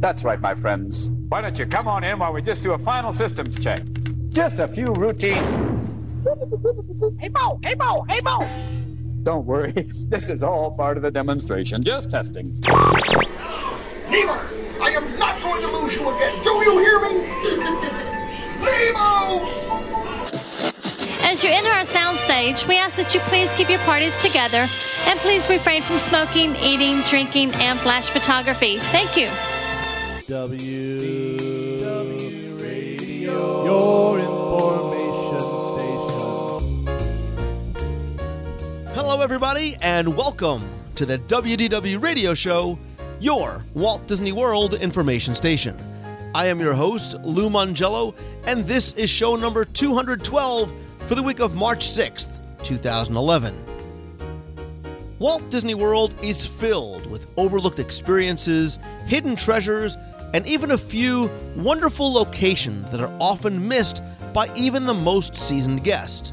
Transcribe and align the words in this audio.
That's 0.00 0.24
right, 0.24 0.40
my 0.40 0.54
friends. 0.54 1.10
Why 1.28 1.42
don't 1.42 1.58
you 1.58 1.66
come 1.66 1.86
on 1.86 2.04
in 2.04 2.18
while 2.18 2.32
we 2.32 2.40
just 2.40 2.62
do 2.62 2.72
a 2.72 2.78
final 2.78 3.12
systems 3.12 3.58
check? 3.58 3.80
Just 4.30 4.58
a 4.58 4.66
few 4.66 4.92
routine. 4.94 5.44
Hey, 7.18 7.28
Bo! 7.28 7.60
Hey, 7.62 7.74
Bo! 7.74 8.02
Hey, 8.08 8.20
Bo! 8.20 8.48
Don't 9.22 9.44
worry. 9.44 9.72
This 10.10 10.30
is 10.30 10.42
all 10.42 10.70
part 10.72 10.96
of 10.96 11.02
the 11.02 11.10
demonstration. 11.10 11.82
Just 11.82 12.10
testing. 12.10 12.58
Nemo, 12.60 14.32
I 14.80 14.90
am 14.96 15.18
not 15.18 15.40
going 15.42 15.62
to 15.62 15.68
lose 15.68 15.94
you 15.94 16.08
again. 16.08 16.42
Do 16.42 16.50
you 16.50 16.78
hear 16.78 17.00
me? 17.00 17.26
Nemo! 18.64 19.69
As 21.40 21.44
you 21.44 21.52
enter 21.52 21.70
our 21.70 21.84
soundstage, 21.84 22.68
we 22.68 22.76
ask 22.76 22.96
that 22.96 23.14
you 23.14 23.20
please 23.20 23.54
keep 23.54 23.70
your 23.70 23.78
parties 23.78 24.18
together 24.18 24.66
and 25.06 25.18
please 25.20 25.48
refrain 25.48 25.80
from 25.80 25.96
smoking, 25.96 26.54
eating, 26.56 27.00
drinking, 27.08 27.54
and 27.54 27.80
flash 27.80 28.10
photography. 28.10 28.76
Thank 28.76 29.16
you. 29.16 29.30
W 30.28 31.78
W 31.78 32.56
Radio, 32.56 33.64
your 33.64 34.18
information 34.18 35.38
station. 36.84 38.94
Hello, 38.94 39.22
everybody, 39.22 39.78
and 39.80 40.14
welcome 40.14 40.62
to 40.96 41.06
the 41.06 41.16
WDW 41.20 42.02
Radio 42.02 42.34
Show, 42.34 42.78
your 43.18 43.64
Walt 43.72 44.06
Disney 44.06 44.32
World 44.32 44.74
information 44.74 45.34
station. 45.34 45.74
I 46.34 46.48
am 46.48 46.60
your 46.60 46.74
host, 46.74 47.14
Lou 47.22 47.48
Mongello, 47.48 48.14
and 48.44 48.66
this 48.66 48.92
is 48.92 49.08
show 49.08 49.36
number 49.36 49.64
212 49.64 50.70
for 51.10 51.16
the 51.16 51.22
week 51.24 51.40
of 51.40 51.56
March 51.56 51.88
6th, 51.88 52.28
2011. 52.62 53.52
Walt 55.18 55.50
Disney 55.50 55.74
World 55.74 56.14
is 56.22 56.46
filled 56.46 57.04
with 57.10 57.26
overlooked 57.36 57.80
experiences, 57.80 58.78
hidden 59.06 59.34
treasures, 59.34 59.96
and 60.34 60.46
even 60.46 60.70
a 60.70 60.78
few 60.78 61.28
wonderful 61.56 62.12
locations 62.12 62.88
that 62.92 63.00
are 63.00 63.12
often 63.18 63.66
missed 63.66 64.04
by 64.32 64.52
even 64.54 64.86
the 64.86 64.94
most 64.94 65.36
seasoned 65.36 65.82
guest. 65.82 66.32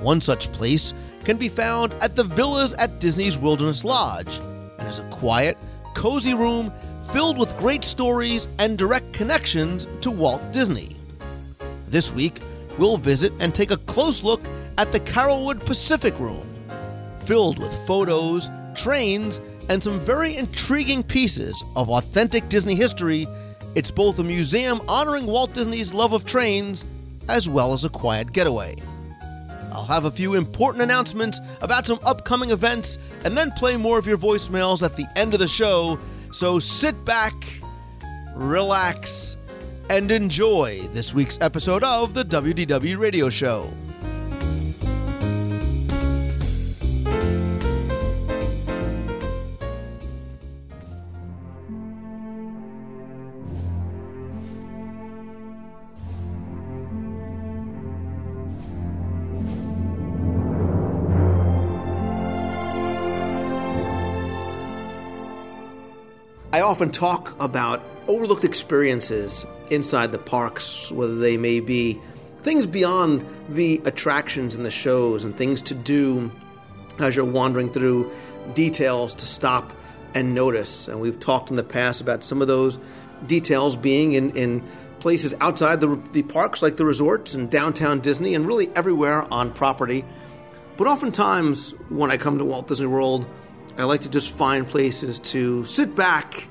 One 0.00 0.20
such 0.20 0.52
place 0.52 0.92
can 1.24 1.38
be 1.38 1.48
found 1.48 1.94
at 2.02 2.14
the 2.14 2.24
Villas 2.24 2.74
at 2.74 3.00
Disney's 3.00 3.38
Wilderness 3.38 3.82
Lodge 3.82 4.38
and 4.78 4.86
is 4.86 4.98
a 4.98 5.08
quiet, 5.08 5.56
cozy 5.94 6.34
room 6.34 6.70
filled 7.14 7.38
with 7.38 7.56
great 7.56 7.82
stories 7.82 8.46
and 8.58 8.76
direct 8.76 9.14
connections 9.14 9.86
to 10.02 10.10
Walt 10.10 10.52
Disney. 10.52 10.96
This 11.88 12.12
week, 12.12 12.40
we'll 12.78 12.96
visit 12.96 13.32
and 13.40 13.54
take 13.54 13.70
a 13.70 13.76
close 13.76 14.22
look 14.22 14.40
at 14.78 14.92
the 14.92 15.00
Carolwood 15.00 15.64
Pacific 15.64 16.18
Room, 16.18 16.46
filled 17.24 17.58
with 17.58 17.72
photos, 17.86 18.50
trains, 18.74 19.40
and 19.68 19.82
some 19.82 20.00
very 20.00 20.36
intriguing 20.36 21.02
pieces 21.02 21.62
of 21.76 21.90
authentic 21.90 22.48
Disney 22.48 22.74
history. 22.74 23.26
It's 23.74 23.90
both 23.90 24.18
a 24.18 24.24
museum 24.24 24.80
honoring 24.88 25.26
Walt 25.26 25.54
Disney's 25.54 25.94
love 25.94 26.12
of 26.12 26.24
trains 26.24 26.84
as 27.28 27.48
well 27.48 27.72
as 27.72 27.84
a 27.84 27.88
quiet 27.88 28.32
getaway. 28.32 28.76
I'll 29.72 29.84
have 29.84 30.04
a 30.04 30.10
few 30.10 30.34
important 30.34 30.82
announcements 30.82 31.40
about 31.62 31.86
some 31.86 31.98
upcoming 32.04 32.50
events 32.50 32.98
and 33.24 33.36
then 33.36 33.50
play 33.52 33.76
more 33.76 33.98
of 33.98 34.06
your 34.06 34.18
voicemails 34.18 34.82
at 34.82 34.96
the 34.96 35.06
end 35.16 35.32
of 35.32 35.40
the 35.40 35.48
show. 35.48 35.98
So 36.30 36.58
sit 36.58 37.04
back, 37.06 37.32
relax, 38.34 39.36
and 39.88 40.10
enjoy 40.10 40.80
this 40.92 41.12
week's 41.14 41.38
episode 41.40 41.84
of 41.84 42.14
the 42.14 42.24
WDW 42.24 42.98
Radio 42.98 43.28
Show. 43.28 43.70
I 66.54 66.60
often 66.60 66.90
talk 66.90 67.34
about 67.40 67.82
overlooked 68.08 68.44
experiences 68.44 69.46
inside 69.72 70.12
the 70.12 70.18
parks, 70.18 70.90
whether 70.92 71.16
they 71.18 71.36
may 71.36 71.60
be 71.60 72.00
things 72.42 72.66
beyond 72.66 73.24
the 73.48 73.80
attractions 73.84 74.54
and 74.54 74.66
the 74.66 74.70
shows 74.70 75.24
and 75.24 75.36
things 75.36 75.62
to 75.62 75.74
do 75.74 76.30
as 76.98 77.16
you're 77.16 77.24
wandering 77.24 77.70
through, 77.70 78.10
details 78.54 79.14
to 79.14 79.26
stop 79.26 79.72
and 80.14 80.34
notice. 80.34 80.88
And 80.88 81.00
we've 81.00 81.18
talked 81.18 81.50
in 81.50 81.56
the 81.56 81.64
past 81.64 82.00
about 82.00 82.22
some 82.22 82.42
of 82.42 82.48
those 82.48 82.78
details 83.26 83.76
being 83.76 84.12
in, 84.12 84.30
in 84.36 84.62
places 85.00 85.34
outside 85.40 85.80
the, 85.80 86.00
the 86.12 86.22
parks, 86.22 86.62
like 86.62 86.76
the 86.76 86.84
resorts 86.84 87.34
and 87.34 87.50
downtown 87.50 88.00
Disney, 88.00 88.34
and 88.34 88.46
really 88.46 88.68
everywhere 88.76 89.32
on 89.32 89.52
property. 89.52 90.04
But 90.76 90.86
oftentimes, 90.86 91.72
when 91.88 92.10
I 92.10 92.16
come 92.16 92.38
to 92.38 92.44
Walt 92.44 92.68
Disney 92.68 92.86
World, 92.86 93.26
I 93.78 93.84
like 93.84 94.02
to 94.02 94.08
just 94.08 94.34
find 94.34 94.66
places 94.66 95.18
to 95.20 95.64
sit 95.64 95.94
back, 95.94 96.48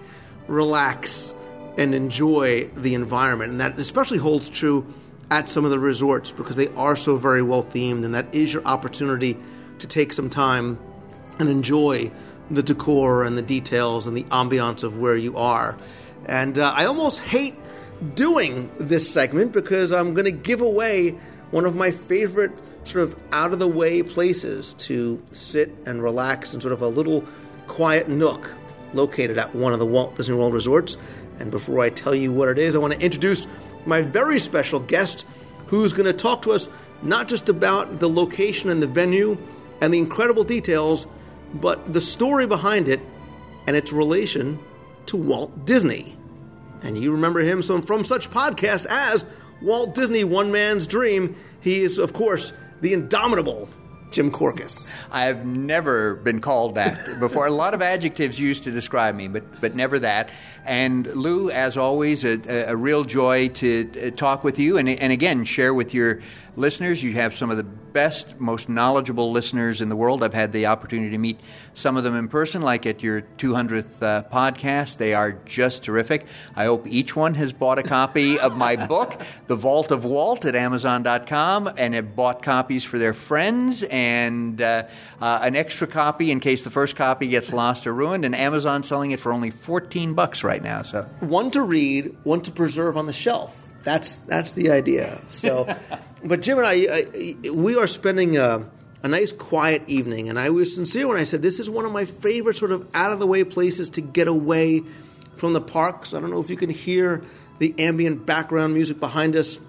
relax, 0.48 1.36
and 1.78 1.96
enjoy 1.96 2.66
the 2.76 2.94
environment. 2.94 3.52
And 3.52 3.62
that 3.62 3.80
especially 3.80 4.18
holds 4.18 4.50
true 4.50 4.86
at 5.30 5.48
some 5.48 5.64
of 5.64 5.72
the 5.72 5.80
resorts 5.80 6.32
because 6.32 6.56
they 6.58 6.68
are 6.70 6.96
so 6.96 7.18
very 7.18 7.42
well 7.42 7.64
themed, 7.64 8.04
and 8.04 8.14
that 8.14 8.34
is 8.36 8.54
your 8.54 8.64
opportunity 8.66 9.38
to 9.80 9.88
take 9.88 10.14
some 10.14 10.30
time 10.30 10.78
and 11.40 11.50
enjoy 11.50 12.12
the 12.52 12.62
decor 12.62 13.24
and 13.24 13.38
the 13.38 13.42
details 13.42 14.06
and 14.06 14.16
the 14.16 14.26
ambiance 14.26 14.84
of 14.84 14.98
where 14.98 15.16
you 15.16 15.38
are. 15.38 15.78
And 16.26 16.58
uh, 16.58 16.74
I 16.76 16.86
almost 16.86 17.22
hate 17.22 17.56
doing 18.14 18.72
this 18.78 19.12
segment 19.12 19.53
because 19.53 19.92
I'm 19.92 20.14
going 20.14 20.26
to 20.26 20.32
give 20.32 20.62
away 20.62 21.12
one 21.52 21.66
of 21.66 21.76
my 21.76 21.92
favorite 21.92 22.52
sort 22.84 23.03
of 23.03 23.16
out 23.32 23.53
of 23.53 23.59
the 23.59 23.68
way 23.68 24.03
places 24.03 24.74
to 24.74 25.22
sit 25.32 25.74
and 25.86 26.02
relax 26.02 26.53
in 26.53 26.62
sort 26.62 26.74
of 26.74 26.82
a 26.82 26.88
little 26.88 27.24
quiet 27.68 28.09
nook 28.09 28.53
located 28.94 29.38
at 29.38 29.56
one 29.56 29.72
of 29.72 29.80
the 29.80 29.86
Walt 29.86 30.16
Disney 30.16 30.36
World 30.36 30.53
resorts. 30.53 30.98
And 31.41 31.50
before 31.50 31.79
I 31.84 31.90
tell 31.90 32.13
you 32.13 32.31
what 32.31 32.50
it 32.50 32.59
is, 32.59 32.75
I 32.75 32.78
want 32.78 32.94
to 32.94 33.02
introduce 33.02 33.47
my 33.88 34.03
very 34.03 34.40
special 34.40 34.79
guest 34.79 35.25
who's 35.66 35.91
going 35.91 36.06
to 36.06 36.13
talk 36.13 36.44
to 36.44 36.52
us 36.52 36.69
not 37.02 37.28
just 37.28 37.50
about 37.50 38.00
the 38.00 38.07
location 38.07 38.69
and 38.69 38.81
the 38.81 38.88
venue 38.88 39.35
and 39.81 39.91
the 39.91 39.97
incredible 39.97 40.44
details, 40.44 41.07
but 41.56 41.94
the 41.94 42.00
story 42.00 42.46
behind 42.46 42.88
it 42.88 43.02
and 43.66 43.75
its 43.75 43.91
relation 43.91 44.59
to 45.07 45.18
Walt 45.18 45.66
Disney. 45.66 46.16
And 46.84 46.96
you 46.96 47.12
remember 47.12 47.40
him 47.40 47.63
from 47.63 48.03
such 48.03 48.29
podcasts 48.29 48.85
as 48.88 49.25
Walt 49.63 49.96
Disney 49.96 50.23
One 50.23 50.52
Man's 50.52 50.85
Dream. 50.85 51.35
He 51.59 51.81
is, 51.81 51.97
of 51.97 52.13
course, 52.13 52.53
the 52.81 52.94
indomitable 52.94 53.68
Jim 54.11 54.31
Korkis. 54.31 54.94
I 55.11 55.25
have 55.25 55.45
never 55.45 56.16
been 56.16 56.41
called 56.41 56.75
that 56.75 57.19
before. 57.19 57.47
a 57.47 57.51
lot 57.51 57.73
of 57.73 57.81
adjectives 57.81 58.39
used 58.39 58.66
to 58.66 58.72
describe 58.72 59.16
me, 59.16 59.27
but 59.27 59.61
but 59.61 59.75
never 59.75 59.99
that. 59.99 60.29
And 60.66 61.07
Lou, 61.07 61.49
as 61.49 61.77
always, 61.77 62.23
a, 62.23 62.39
a 62.69 62.75
real 62.75 63.03
joy 63.03 63.47
to 63.49 63.89
uh, 64.07 64.11
talk 64.11 64.44
with 64.44 64.59
you 64.59 64.77
and, 64.77 64.88
and 64.88 65.11
again 65.11 65.44
share 65.45 65.73
with 65.73 65.94
your 65.94 66.22
listeners. 66.56 67.03
You 67.03 67.13
have 67.13 67.34
some 67.34 67.50
of 67.51 67.57
the 67.57 67.63
best, 67.63 68.39
most 68.39 68.69
knowledgeable 68.69 69.31
listeners 69.31 69.81
in 69.81 69.89
the 69.89 69.95
world. 69.95 70.23
I've 70.23 70.34
had 70.34 70.51
the 70.51 70.67
opportunity 70.67 71.12
to 71.12 71.17
meet 71.17 71.39
some 71.73 71.97
of 71.97 72.03
them 72.03 72.16
in 72.16 72.28
person, 72.28 72.62
like 72.62 72.85
at 72.85 73.03
your 73.03 73.22
200th 73.22 74.01
uh, 74.01 74.23
podcast. 74.31 74.97
They 74.97 75.13
are 75.13 75.34
just 75.45 75.84
terrific. 75.84 76.28
I 76.56 76.66
hope 76.66 76.88
each 76.88 77.16
one 77.16 77.34
has 77.35 77.53
bought 77.53 77.79
a 77.79 77.84
copy 77.84 78.40
of 78.40 78.56
my 78.56 78.75
book, 78.88 79.22
The 79.47 79.56
Vault 79.56 79.91
of 79.91 80.06
Walt, 80.06 80.45
at 80.45 80.56
Amazon.com, 80.56 81.73
and 81.78 81.94
have 81.94 82.16
bought 82.16 82.41
copies 82.41 82.84
for 82.84 82.97
their 82.97 83.13
friends 83.13 83.84
and 83.84 84.61
uh, 84.61 84.84
uh, 85.20 85.40
an 85.41 85.55
extra 85.55 85.87
copy 85.87 86.31
in 86.31 86.40
case 86.40 86.61
the 86.61 86.70
first 86.70 86.96
copy 86.96 87.28
gets 87.28 87.52
lost 87.52 87.87
or 87.87 87.93
ruined. 87.93 88.26
And 88.26 88.35
Amazon 88.35 88.84
selling 88.84 89.11
it 89.11 89.20
for 89.20 89.34
only 89.34 89.52
14 89.52 90.14
bucks 90.14 90.43
right 90.43 90.61
now. 90.61 90.84
So 90.84 91.03
one 91.20 91.52
to 91.52 91.61
read, 91.64 92.16
one 92.23 92.41
to 92.41 92.52
preserve 92.52 92.97
on 92.97 93.05
the 93.05 93.14
shelf. 93.14 93.60
That's 93.83 94.19
that's 94.19 94.53
the 94.53 94.72
idea. 94.72 95.22
So, 95.29 95.75
but 96.23 96.41
Jim 96.41 96.57
and 96.57 96.67
I, 96.67 96.73
I 96.73 97.49
we 97.49 97.75
are 97.75 97.87
spending 97.87 98.37
a, 98.37 98.69
a, 99.03 99.07
nice 99.07 99.31
quiet 99.31 99.83
evening, 99.87 100.29
and 100.29 100.37
I 100.37 100.49
was 100.49 100.75
sincere 100.75 101.07
when 101.07 101.17
I 101.17 101.23
said 101.23 101.41
this 101.41 101.59
is 101.59 101.69
one 101.69 101.85
of 101.85 101.91
my 101.91 102.05
favorite 102.05 102.55
sort 102.55 102.72
of 102.72 102.87
out 102.93 103.11
of 103.11 103.19
the 103.19 103.28
way 103.28 103.43
places 103.43 103.89
to 103.91 104.01
get 104.01 104.28
away 104.28 104.81
from 105.37 105.53
the 105.53 105.61
parks. 105.61 106.13
I 106.13 106.19
don't 106.19 106.29
know 106.29 106.41
if 106.41 106.49
you 106.49 106.57
can 106.57 106.69
hear 106.69 107.23
the 107.59 107.73
ambient 107.79 108.25
background 108.25 108.73
music 108.73 108.99
behind 108.99 109.35
us, 109.35 109.59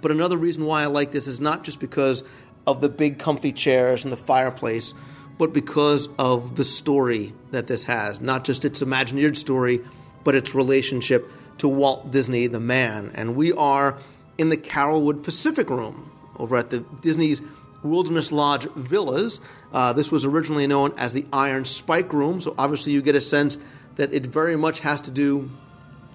but 0.00 0.10
another 0.10 0.36
reason 0.36 0.64
why 0.64 0.82
I 0.82 0.86
like 0.86 1.12
this 1.12 1.26
is 1.26 1.40
not 1.40 1.64
just 1.64 1.80
because 1.80 2.22
of 2.66 2.80
the 2.80 2.88
big 2.88 3.18
comfy 3.18 3.52
chairs 3.52 4.04
and 4.04 4.12
the 4.12 4.16
fireplace, 4.16 4.94
but 5.38 5.52
because 5.52 6.08
of 6.18 6.56
the 6.56 6.64
story 6.64 7.32
that 7.52 7.66
this 7.66 7.84
has. 7.84 8.20
Not 8.20 8.44
just 8.44 8.64
its 8.64 8.82
imagineered 8.82 9.36
story, 9.36 9.80
but 10.24 10.34
its 10.34 10.54
relationship 10.54 11.30
to 11.58 11.68
Walt 11.68 12.10
Disney, 12.10 12.46
the 12.46 12.60
man. 12.60 13.12
And 13.14 13.36
we 13.36 13.52
are 13.52 13.98
in 14.38 14.48
the 14.48 14.56
Carolwood 14.56 15.22
Pacific 15.22 15.70
Room, 15.70 16.12
over 16.38 16.56
at 16.56 16.70
the 16.70 16.80
Disney's 17.00 17.40
Wilderness 17.82 18.32
Lodge 18.32 18.66
Villas. 18.74 19.40
Uh, 19.72 19.92
this 19.92 20.10
was 20.10 20.24
originally 20.24 20.66
known 20.66 20.92
as 20.98 21.12
the 21.12 21.26
Iron 21.32 21.64
Spike 21.64 22.12
Room, 22.12 22.40
so 22.40 22.54
obviously 22.58 22.92
you 22.92 23.02
get 23.02 23.14
a 23.14 23.20
sense 23.20 23.58
that 23.96 24.12
it 24.12 24.26
very 24.26 24.56
much 24.56 24.80
has 24.80 25.00
to 25.02 25.10
do 25.10 25.50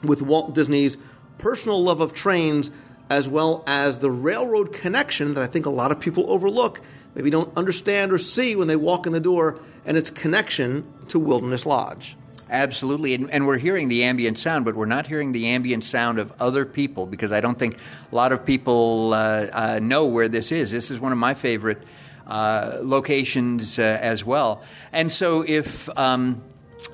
with 0.04 0.22
Walt 0.22 0.54
Disney's 0.54 0.98
personal 1.38 1.84
love 1.84 2.02
of 2.02 2.14
trains 2.14 2.72
as 3.10 3.28
well 3.28 3.64
as 3.68 3.98
the 3.98 4.10
railroad 4.10 4.72
connection 4.72 5.34
that 5.34 5.44
I 5.44 5.48
think 5.48 5.66
a 5.66 5.70
lot 5.70 5.92
of 5.92 6.00
people 6.00 6.32
overlook, 6.32 6.80
maybe 7.14 7.30
don't 7.30 7.56
understand 7.58 8.14
or 8.14 8.18
see 8.18 8.56
when 8.56 8.70
they 8.70 8.78
walk 8.78 9.06
in 9.06 9.12
the 9.12 9.20
door, 9.20 9.60
and 9.86 9.98
its 9.98 10.10
connection 10.10 10.88
to 11.10 11.20
Wilderness 11.20 11.66
Lodge. 11.66 12.16
Absolutely, 12.52 13.14
and, 13.14 13.32
and, 13.32 13.48
we're 13.48 13.58
hearing 13.58 13.88
the 13.88 14.04
ambient 14.04 14.38
sound, 14.38 14.66
but 14.66 14.76
we're 14.76 14.86
not 14.86 15.08
hearing 15.08 15.32
the 15.32 15.48
ambient 15.48 15.86
sound 15.86 16.20
of 16.20 16.34
other 16.38 16.66
people 16.66 17.06
because 17.06 17.32
I 17.32 17.40
don't 17.40 17.58
think 17.58 17.78
a 18.12 18.16
lot 18.16 18.34
of 18.34 18.46
people 18.46 19.14
uh, 19.14 19.48
uh, 19.54 19.80
know 19.82 20.06
where 20.08 20.28
this 20.28 20.52
is. 20.52 20.70
This 20.70 20.92
is 20.92 21.00
one 21.00 21.14
of 21.14 21.18
my 21.18 21.34
favorite 21.34 21.82
uh, 22.28 22.80
locations 22.82 23.80
uh, 23.80 23.98
as 24.02 24.26
well. 24.26 24.64
And 24.92 25.10
so, 25.10 25.46
if 25.48 25.88
um, 25.98 26.44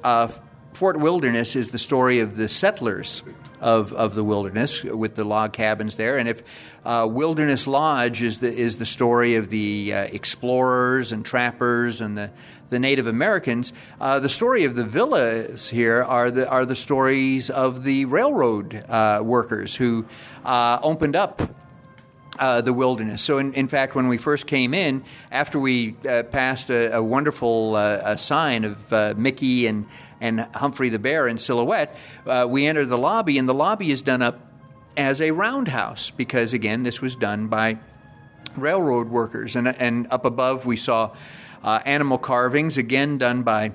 uh, 0.04 0.28
Fort 0.74 1.00
Wilderness 1.00 1.56
is 1.56 1.72
the 1.72 1.80
story 1.80 2.20
of 2.20 2.36
the 2.36 2.48
settlers 2.48 3.24
of, 3.60 3.94
of 3.94 4.16
the 4.16 4.24
wilderness 4.24 4.84
with 4.84 5.16
the 5.16 5.24
log 5.24 5.54
cabins 5.54 5.96
there. 5.96 6.18
And 6.18 6.30
if 6.30 6.44
uh, 6.86 7.08
Wilderness 7.10 7.68
Lodge 7.68 8.22
is 8.22 8.38
the, 8.38 8.54
is 8.54 8.78
the 8.78 8.86
story 8.86 9.36
of 9.36 9.50
the 9.50 9.94
uh, 9.94 9.98
explorers 10.06 11.12
and 11.12 11.26
trappers 11.26 12.02
and 12.02 12.18
the, 12.18 12.32
the 12.70 12.80
Native 12.80 13.08
Americans, 13.08 13.74
uh, 14.00 14.20
the 14.20 14.30
story 14.30 14.64
of 14.64 14.76
the 14.76 14.84
villas 14.84 15.70
here 15.70 16.04
are 16.04 16.32
the, 16.32 16.48
are 16.50 16.66
the 16.66 16.76
stories 16.76 17.50
of 17.50 17.84
the 17.84 18.06
railroad 18.06 18.86
uh, 18.88 19.22
workers 19.24 19.76
who 19.76 20.06
uh, 20.46 20.80
opened 20.82 21.16
up 21.16 21.42
uh, 22.40 22.62
the 22.62 22.72
wilderness. 22.72 23.24
So, 23.24 23.40
in, 23.40 23.54
in, 23.56 23.68
fact, 23.68 23.96
when 23.96 24.08
we 24.08 24.20
first 24.20 24.46
came 24.46 24.76
in, 24.76 25.04
after 25.32 25.60
we 25.60 25.94
passed 25.94 26.70
a, 26.70 26.98
a 26.98 27.02
wonderful 27.02 27.76
a 27.76 28.16
sign 28.16 28.64
of 28.64 29.18
Mickey 29.18 29.66
and 29.66 29.88
and 30.20 30.42
Humphrey 30.54 30.90
the 30.90 31.00
Bear 31.00 31.28
in 31.28 31.38
silhouette, 31.38 31.96
uh, 32.26 32.46
we 32.50 32.66
enter 32.68 32.86
the 32.86 32.98
lobby, 32.98 33.38
and 33.38 33.48
the 33.48 33.54
lobby 33.54 33.92
is 33.92 34.02
done 34.02 34.22
up 34.22 34.40
as 34.96 35.22
a 35.22 35.32
roundhouse 35.32 36.12
because, 36.12 36.54
again, 36.54 36.84
this 36.84 37.02
was 37.02 37.16
done 37.16 37.48
by 37.48 37.78
railroad 38.56 39.10
workers. 39.10 39.56
And, 39.56 39.68
and 39.68 40.08
up 40.10 40.26
above, 40.26 40.66
we 40.66 40.76
saw 40.76 41.14
uh, 41.64 41.80
animal 41.86 42.18
carvings, 42.18 42.78
again 42.78 43.18
done 43.18 43.44
by 43.44 43.72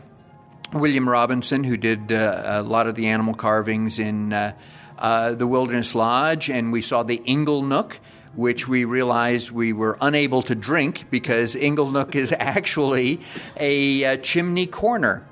William 0.72 1.08
Robinson, 1.08 1.64
who 1.64 1.76
did 1.76 2.12
uh, 2.12 2.42
a 2.44 2.62
lot 2.62 2.86
of 2.86 2.94
the 2.94 3.06
animal 3.08 3.34
carvings 3.34 3.98
in 3.98 4.32
uh, 4.32 4.54
uh, 4.98 5.34
the 5.34 5.46
Wilderness 5.46 5.94
Lodge. 5.94 6.50
And 6.50 6.72
we 6.72 6.82
saw 6.82 7.02
the 7.02 7.18
Inglenook 7.18 7.98
which 8.34 8.66
we 8.66 8.84
realized 8.84 9.50
we 9.50 9.72
were 9.72 9.98
unable 10.00 10.42
to 10.42 10.54
drink 10.54 11.06
because 11.10 11.54
Inglenook 11.54 12.14
is 12.14 12.32
actually 12.38 13.20
a, 13.58 14.04
a 14.04 14.16
chimney 14.16 14.66
corner. 14.66 15.26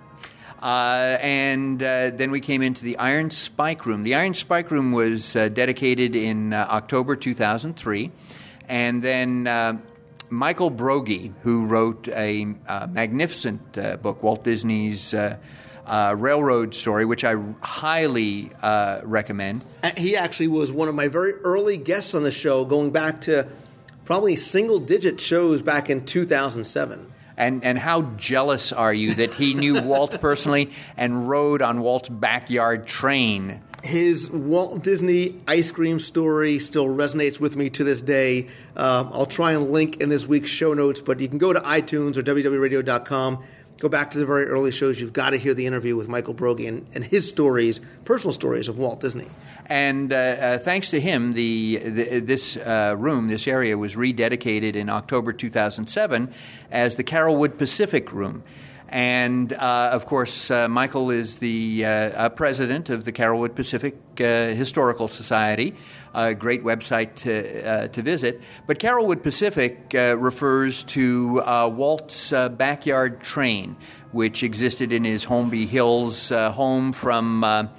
Uh, 0.60 1.16
and 1.22 1.82
uh, 1.82 2.10
then 2.10 2.30
we 2.30 2.40
came 2.40 2.60
into 2.60 2.84
the 2.84 2.98
Iron 2.98 3.30
Spike 3.30 3.86
Room. 3.86 4.02
The 4.02 4.14
Iron 4.14 4.34
Spike 4.34 4.70
Room 4.70 4.92
was 4.92 5.34
uh, 5.34 5.48
dedicated 5.48 6.14
in 6.14 6.52
uh, 6.52 6.66
October 6.70 7.16
2003. 7.16 8.10
And 8.68 9.02
then 9.02 9.46
uh, 9.46 9.78
Michael 10.28 10.70
Broggie, 10.70 11.32
who 11.42 11.64
wrote 11.64 12.08
a 12.08 12.46
uh, 12.68 12.86
magnificent 12.90 13.72
book, 14.02 14.22
Walt 14.22 14.44
Disney's 14.44 15.14
Railroad 15.88 16.74
Story, 16.74 17.04
which 17.06 17.24
I 17.24 17.36
highly 17.62 18.50
recommend. 19.02 19.64
He 19.96 20.14
actually 20.14 20.48
was 20.48 20.70
one 20.70 20.88
of 20.88 20.94
my 20.94 21.08
very 21.08 21.32
early 21.42 21.78
guests 21.78 22.14
on 22.14 22.22
the 22.22 22.30
show, 22.30 22.64
going 22.64 22.90
back 22.90 23.22
to 23.22 23.48
probably 24.04 24.36
single 24.36 24.78
digit 24.78 25.20
shows 25.20 25.62
back 25.62 25.90
in 25.90 26.04
2007. 26.04 27.09
And, 27.40 27.64
and 27.64 27.78
how 27.78 28.02
jealous 28.18 28.70
are 28.70 28.92
you 28.92 29.14
that 29.14 29.32
he 29.32 29.54
knew 29.54 29.80
Walt 29.82 30.20
personally 30.20 30.72
and 30.98 31.26
rode 31.26 31.62
on 31.62 31.80
Walt's 31.80 32.10
backyard 32.10 32.86
train? 32.86 33.62
His 33.82 34.30
Walt 34.30 34.82
Disney 34.82 35.40
ice 35.48 35.70
cream 35.72 36.00
story 36.00 36.58
still 36.58 36.86
resonates 36.86 37.40
with 37.40 37.56
me 37.56 37.70
to 37.70 37.82
this 37.82 38.02
day. 38.02 38.48
Uh, 38.76 39.08
I'll 39.10 39.24
try 39.24 39.52
and 39.52 39.70
link 39.70 40.02
in 40.02 40.10
this 40.10 40.26
week's 40.26 40.50
show 40.50 40.74
notes, 40.74 41.00
but 41.00 41.18
you 41.18 41.28
can 41.28 41.38
go 41.38 41.54
to 41.54 41.60
iTunes 41.60 42.18
or 42.18 42.22
wdwradio.com 42.22 43.42
go 43.80 43.88
back 43.88 44.10
to 44.10 44.18
the 44.18 44.26
very 44.26 44.44
early 44.44 44.70
shows. 44.70 45.00
You've 45.00 45.14
got 45.14 45.30
to 45.30 45.38
hear 45.38 45.54
the 45.54 45.66
interview 45.66 45.96
with 45.96 46.06
Michael 46.06 46.34
Broggie 46.34 46.68
and, 46.68 46.86
and 46.94 47.02
his 47.02 47.26
stories, 47.28 47.80
personal 48.04 48.32
stories 48.32 48.68
of 48.68 48.78
Walt 48.78 49.00
Disney. 49.00 49.26
And 49.70 50.12
uh, 50.12 50.16
uh, 50.16 50.58
thanks 50.58 50.90
to 50.90 51.00
him, 51.00 51.32
the, 51.32 51.76
the 51.76 52.18
this 52.18 52.56
uh, 52.56 52.96
room, 52.98 53.28
this 53.28 53.46
area, 53.46 53.78
was 53.78 53.94
rededicated 53.94 54.74
in 54.74 54.90
October 54.90 55.32
2007 55.32 56.34
as 56.72 56.96
the 56.96 57.04
Carolwood 57.04 57.56
Pacific 57.56 58.12
Room. 58.12 58.42
And 58.88 59.52
uh, 59.52 59.90
of 59.92 60.06
course, 60.06 60.50
uh, 60.50 60.66
Michael 60.66 61.12
is 61.12 61.36
the 61.36 61.84
uh, 61.84 62.28
president 62.30 62.90
of 62.90 63.04
the 63.04 63.12
Carolwood 63.12 63.54
Pacific 63.54 63.96
Historical 64.16 65.06
Society, 65.06 65.76
a 66.12 66.34
great 66.34 66.64
website 66.64 67.14
to, 67.14 67.86
to 67.86 68.02
visit. 68.02 68.40
But 68.66 68.80
Carolwood 68.80 69.22
Pacific 69.22 69.92
refers 69.92 70.82
to 70.84 71.44
Walt's 71.68 72.32
backyard 72.32 73.20
train, 73.20 73.76
which 74.10 74.42
existed 74.42 74.92
in 74.92 75.04
his 75.04 75.24
Holmby 75.24 75.68
Hills 75.68 76.30
home 76.30 76.92
from. 76.92 77.70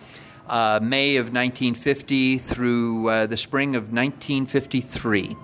Uh, 0.52 0.80
May 0.84 1.16
of 1.16 1.28
1950 1.28 2.38
through 2.38 3.08
uh, 3.08 3.26
the 3.26 3.38
spring 3.38 3.76
of 3.76 3.84
1953. 3.94 5.38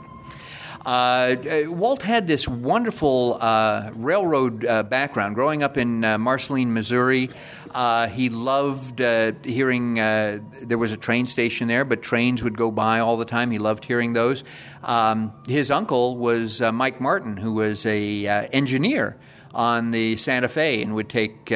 Uh, 0.88 0.89
uh, 0.89 1.63
Walt 1.68 2.01
had 2.01 2.27
this 2.27 2.48
wonderful 2.48 3.38
uh, 3.42 3.92
railroad 3.94 4.65
uh, 4.65 4.83
background. 4.83 5.36
Growing 5.36 5.62
up 5.62 5.77
in 5.77 6.06
uh, 6.06 6.18
Marceline, 6.18 6.74
Missouri, 6.74 7.30
uh, 7.71 8.07
he 8.07 8.30
loved 8.30 9.00
hearing. 9.00 9.95
there 9.95 10.77
was 10.77 10.94
a 10.94 10.98
train 10.98 11.27
station 11.27 11.68
there, 11.68 11.83
but 11.83 12.01
trains 12.01 12.42
would 12.42 12.57
go 12.57 12.71
by 12.71 13.00
all 13.00 13.18
the 13.18 13.25
time. 13.25 13.51
He 13.51 13.59
loved 13.59 13.83
hearing 13.83 14.13
those. 14.13 14.45
Um, 14.81 15.33
his 15.45 15.71
uncle 15.71 16.15
was 16.15 16.62
Mike 16.62 17.01
Martin, 17.01 17.36
who 17.36 17.51
was 17.51 17.86
a 17.86 18.48
engineer 18.54 19.18
on 19.54 19.92
the 19.92 20.15
Santa 20.15 20.48
Fe, 20.48 20.81
and 20.81 20.95
would 20.95 21.09
take 21.09 21.51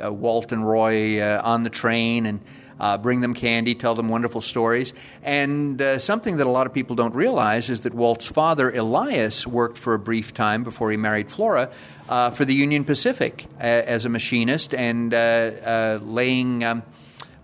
Walt 0.00 0.52
and 0.52 0.64
Roy 0.64 1.20
on 1.40 1.64
the 1.64 1.70
train 1.70 2.24
and 2.24 2.40
uh, 2.78 2.98
bring 2.98 3.20
them 3.20 3.34
candy, 3.34 3.74
tell 3.74 3.94
them 3.94 4.08
wonderful 4.08 4.40
stories. 4.40 4.92
And 5.22 5.80
uh, 5.80 5.98
something 5.98 6.36
that 6.38 6.46
a 6.46 6.50
lot 6.50 6.66
of 6.66 6.74
people 6.74 6.96
don't 6.96 7.14
realize 7.14 7.70
is 7.70 7.82
that 7.82 7.94
Walt's 7.94 8.28
father, 8.28 8.70
Elias, 8.70 9.46
worked 9.46 9.78
for 9.78 9.94
a 9.94 9.98
brief 9.98 10.34
time 10.34 10.62
before 10.62 10.90
he 10.90 10.96
married 10.96 11.30
Flora 11.30 11.70
uh, 12.08 12.30
for 12.30 12.44
the 12.44 12.54
Union 12.54 12.84
Pacific 12.84 13.46
as 13.58 14.04
a 14.04 14.08
machinist 14.08 14.74
and 14.74 15.14
uh, 15.14 15.16
uh, 15.16 15.98
laying. 16.02 16.64
Um, 16.64 16.82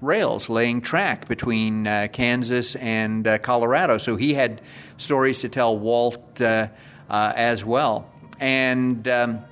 rails, 0.01 0.49
laying 0.49 0.81
track 0.81 1.29
between 1.29 1.87
uh, 1.87 2.09
Kansas 2.13 2.75
and 2.75 3.25
Colorado. 3.41 3.99
So 3.99 4.17
he 4.17 4.35
had 4.35 4.61
stories 4.97 5.43
to 5.43 5.49
tell 5.49 5.79
Walt 5.79 6.41
as 6.41 7.65
well. 7.65 8.11
And 8.41 9.07
um, 9.07 9.45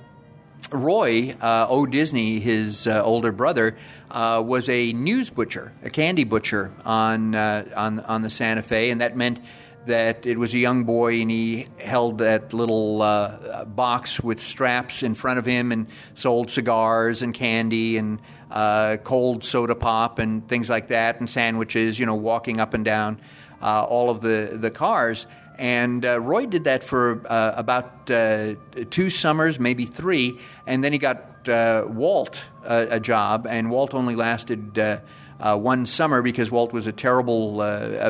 Roy 0.71 1.35
uh, 1.41 1.67
O. 1.69 1.85
Disney, 1.85 2.39
his 2.39 2.87
uh, 2.87 3.03
older 3.03 3.31
brother, 3.31 3.77
uh, 4.11 4.41
was 4.41 4.69
a 4.69 4.93
news 4.93 5.29
butcher, 5.29 5.73
a 5.83 5.89
candy 5.89 6.23
butcher 6.23 6.71
on, 6.85 7.33
uh, 7.33 7.65
on, 7.75 7.99
on 8.01 8.21
the 8.21 8.29
Santa 8.29 8.61
Fe, 8.61 8.91
and 8.91 9.01
that 9.01 9.15
meant 9.15 9.39
that 9.87 10.25
it 10.27 10.37
was 10.37 10.53
a 10.53 10.59
young 10.59 10.83
boy 10.83 11.21
and 11.21 11.31
he 11.31 11.65
held 11.79 12.19
that 12.19 12.53
little 12.53 13.01
uh, 13.01 13.65
box 13.65 14.19
with 14.19 14.39
straps 14.39 15.01
in 15.01 15.15
front 15.15 15.39
of 15.39 15.45
him 15.45 15.71
and 15.71 15.87
sold 16.13 16.51
cigars 16.51 17.23
and 17.23 17.33
candy 17.33 17.97
and 17.97 18.19
uh, 18.51 18.97
cold 18.97 19.43
soda 19.43 19.73
pop 19.73 20.19
and 20.19 20.47
things 20.47 20.69
like 20.69 20.89
that 20.89 21.19
and 21.19 21.27
sandwiches, 21.27 21.97
you 21.97 22.05
know, 22.05 22.13
walking 22.13 22.59
up 22.59 22.75
and 22.75 22.85
down 22.85 23.19
all 23.61 24.11
of 24.11 24.21
the, 24.21 24.55
the 24.59 24.69
cars. 24.69 25.25
And 25.61 26.03
uh, 26.03 26.19
Roy 26.19 26.47
did 26.47 26.63
that 26.63 26.83
for 26.83 27.21
uh, 27.27 27.53
about 27.55 28.09
uh, 28.09 28.55
two 28.89 29.11
summers, 29.11 29.59
maybe 29.59 29.85
three, 29.85 30.39
and 30.65 30.83
then 30.83 30.91
he 30.91 30.97
got 30.97 31.30
uh, 31.49 31.85
Walt 31.87 32.45
a, 32.63 32.87
a, 32.91 32.99
job, 32.99 33.47
and 33.49 33.69
Walt 33.69 33.93
only 33.93 34.15
lasted. 34.15 34.77
Uh, 34.77 34.99
uh, 35.39 35.57
one 35.57 35.87
summer 35.87 36.21
because 36.21 36.51
Walt 36.51 36.71
was 36.71 36.85
a 36.85 36.91
terrible 36.91 37.55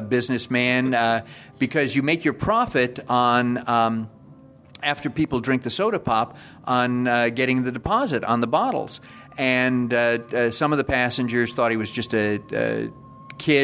businessman. 0.10 1.24
because 1.60 1.96
you 1.96 2.04
make 2.04 2.26
your 2.26 2.34
profit 2.34 3.00
on 3.08 3.70
um, 3.70 4.10
after 4.84 5.10
people 5.10 5.40
drink 5.40 5.64
the 5.64 5.70
soda 5.70 5.98
pop 5.98 6.36
on 6.66 7.06
getting 7.34 7.64
the 7.64 7.72
deposit 7.72 8.26
on 8.26 8.42
the 8.42 8.48
bottles, 8.48 9.00
and 9.38 9.94
some 10.54 10.74
of 10.74 10.78
the 10.78 10.84
passengers 10.84 11.54
thought 11.54 11.72
he 11.72 11.78
was 11.78 11.90
just 11.90 12.14
a, 12.14 12.42
a 12.52 12.90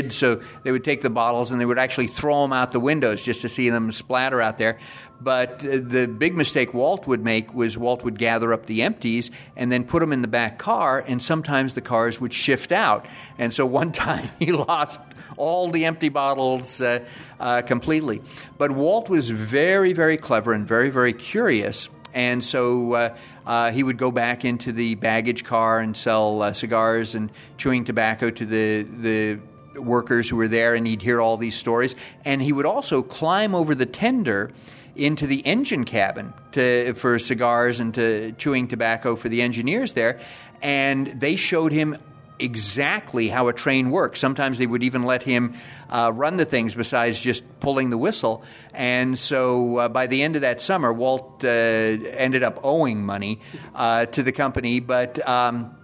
so 0.09 0.41
they 0.63 0.71
would 0.71 0.83
take 0.83 1.01
the 1.01 1.09
bottles 1.09 1.51
and 1.51 1.61
they 1.61 1.65
would 1.65 1.77
actually 1.77 2.07
throw 2.07 2.41
them 2.41 2.51
out 2.51 2.71
the 2.71 2.79
windows 2.79 3.21
just 3.21 3.41
to 3.41 3.49
see 3.49 3.69
them 3.69 3.91
splatter 3.91 4.41
out 4.41 4.57
there. 4.57 4.79
But 5.19 5.65
uh, 5.65 5.79
the 5.81 6.07
big 6.07 6.35
mistake 6.35 6.73
Walt 6.73 7.07
would 7.07 7.23
make 7.23 7.53
was 7.53 7.77
Walt 7.77 8.03
would 8.03 8.19
gather 8.19 8.53
up 8.53 8.67
the 8.67 8.83
empties 8.83 9.31
and 9.55 9.71
then 9.71 9.83
put 9.83 9.99
them 9.99 10.13
in 10.13 10.21
the 10.21 10.27
back 10.27 10.59
car, 10.59 11.03
and 11.07 11.21
sometimes 11.21 11.73
the 11.73 11.81
cars 11.81 12.21
would 12.21 12.33
shift 12.33 12.71
out. 12.71 13.05
And 13.37 13.53
so 13.53 13.65
one 13.65 13.91
time 14.07 14.29
he 14.39 14.51
lost 14.51 14.99
all 15.35 15.69
the 15.69 15.85
empty 15.85 16.09
bottles 16.09 16.81
uh, 16.81 17.05
uh, 17.39 17.61
completely. 17.61 18.21
But 18.57 18.71
Walt 18.71 19.09
was 19.09 19.29
very, 19.29 19.93
very 19.93 20.17
clever 20.17 20.53
and 20.53 20.67
very, 20.67 20.89
very 20.89 21.13
curious. 21.13 21.89
And 22.13 22.43
so 22.43 22.93
uh, 22.93 23.17
uh, 23.45 23.71
he 23.71 23.83
would 23.83 23.97
go 23.97 24.11
back 24.11 24.45
into 24.45 24.71
the 24.71 24.95
baggage 24.95 25.43
car 25.43 25.79
and 25.79 25.95
sell 25.95 26.41
uh, 26.41 26.53
cigars 26.53 27.15
and 27.15 27.31
chewing 27.57 27.85
tobacco 27.85 28.29
to 28.31 28.45
the, 28.45 28.83
the 28.83 29.39
workers 29.79 30.29
who 30.29 30.35
were 30.35 30.47
there, 30.47 30.73
and 30.73 30.87
he'd 30.87 31.01
hear 31.01 31.21
all 31.21 31.37
these 31.37 31.55
stories. 31.55 31.95
And 32.25 32.41
he 32.41 32.51
would 32.51 32.65
also 32.65 33.03
climb 33.03 33.53
over 33.53 33.75
the 33.75 33.85
tender 33.85 34.51
into 34.97 35.27
the 35.27 35.39
engine 35.45 35.85
cabin 35.85 36.33
to, 36.53 36.93
for 36.93 37.19
cigars 37.19 37.79
and 37.79 37.93
to 37.93 38.31
chewing 38.33 38.67
tobacco 38.67 39.15
for 39.15 39.29
the 39.29 39.41
engineers 39.41 39.93
there. 39.93 40.19
And 40.61 41.07
they 41.07 41.35
showed 41.35 41.71
him 41.71 41.97
exactly 42.39 43.29
how 43.29 43.47
a 43.47 43.53
train 43.53 43.89
works. 43.89 44.19
Sometimes 44.19 44.57
they 44.57 44.67
would 44.67 44.83
even 44.83 45.03
let 45.03 45.23
him 45.23 45.55
uh, 45.89 46.11
run 46.13 46.37
the 46.37 46.45
things 46.45 46.75
besides 46.75 47.21
just 47.21 47.43
pulling 47.59 47.89
the 47.89 47.97
whistle. 47.97 48.43
And 48.73 49.17
so 49.17 49.77
uh, 49.77 49.89
by 49.89 50.07
the 50.07 50.21
end 50.23 50.35
of 50.35 50.41
that 50.41 50.61
summer, 50.61 50.93
Walt 50.93 51.43
uh, 51.43 51.47
ended 51.47 52.43
up 52.43 52.59
owing 52.63 53.05
money 53.05 53.41
uh, 53.75 54.05
to 54.07 54.23
the 54.23 54.31
company, 54.31 54.79
but 54.79 55.27
um, 55.27 55.75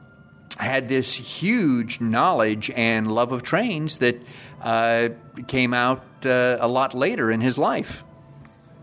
had 0.58 0.88
this 0.88 1.14
huge 1.14 2.00
knowledge 2.00 2.70
and 2.72 3.12
love 3.12 3.32
of 3.32 3.44
trains 3.44 3.98
that 3.98 4.22
uh, 4.62 5.10
came 5.48 5.74
out 5.74 6.04
uh, 6.26 6.58
a 6.60 6.68
lot 6.68 6.94
later 6.94 7.32
in 7.32 7.42
his 7.42 7.58
life. 7.58 8.04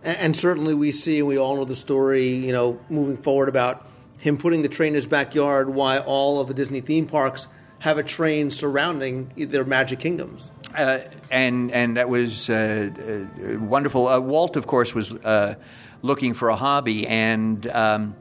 And, 0.03 0.17
and 0.19 0.37
certainly 0.37 0.75
we 0.75 0.93
see, 0.93 1.19
and 1.19 1.29
we 1.29 1.39
all 1.39 1.57
know 1.57 1.65
the 1.65 1.77
story, 1.77 2.29
you 2.29 2.53
know, 2.53 2.81
moving 2.89 3.17
forward 3.17 3.49
about 3.49 3.87
him 4.19 4.37
putting 4.37 4.63
the 4.63 4.69
train 4.69 4.89
in 4.89 4.95
his 4.95 5.07
backyard, 5.07 5.71
why 5.71 5.99
all 5.99 6.41
of 6.41 6.49
the 6.49 6.55
Disney 6.55 6.81
theme 6.81 7.07
parks 7.07 7.49
have 7.79 7.97
a 7.97 8.03
train 8.03 8.51
surrounding 8.51 9.33
their 9.37 9.65
Magic 9.65 9.99
Kingdoms. 9.99 10.51
Uh, 10.77 10.99
and 11.31 11.73
and 11.73 11.97
that 11.97 12.09
was 12.09 12.49
uh, 12.49 12.91
uh, 12.91 13.59
wonderful. 13.59 14.07
Uh, 14.07 14.21
Walt, 14.21 14.57
of 14.57 14.67
course, 14.67 14.95
was 14.95 15.11
uh, 15.11 15.55
looking 16.03 16.35
for 16.35 16.51
a 16.51 16.57
hobby, 16.57 17.07
and 17.07 17.67
um, 17.69 18.15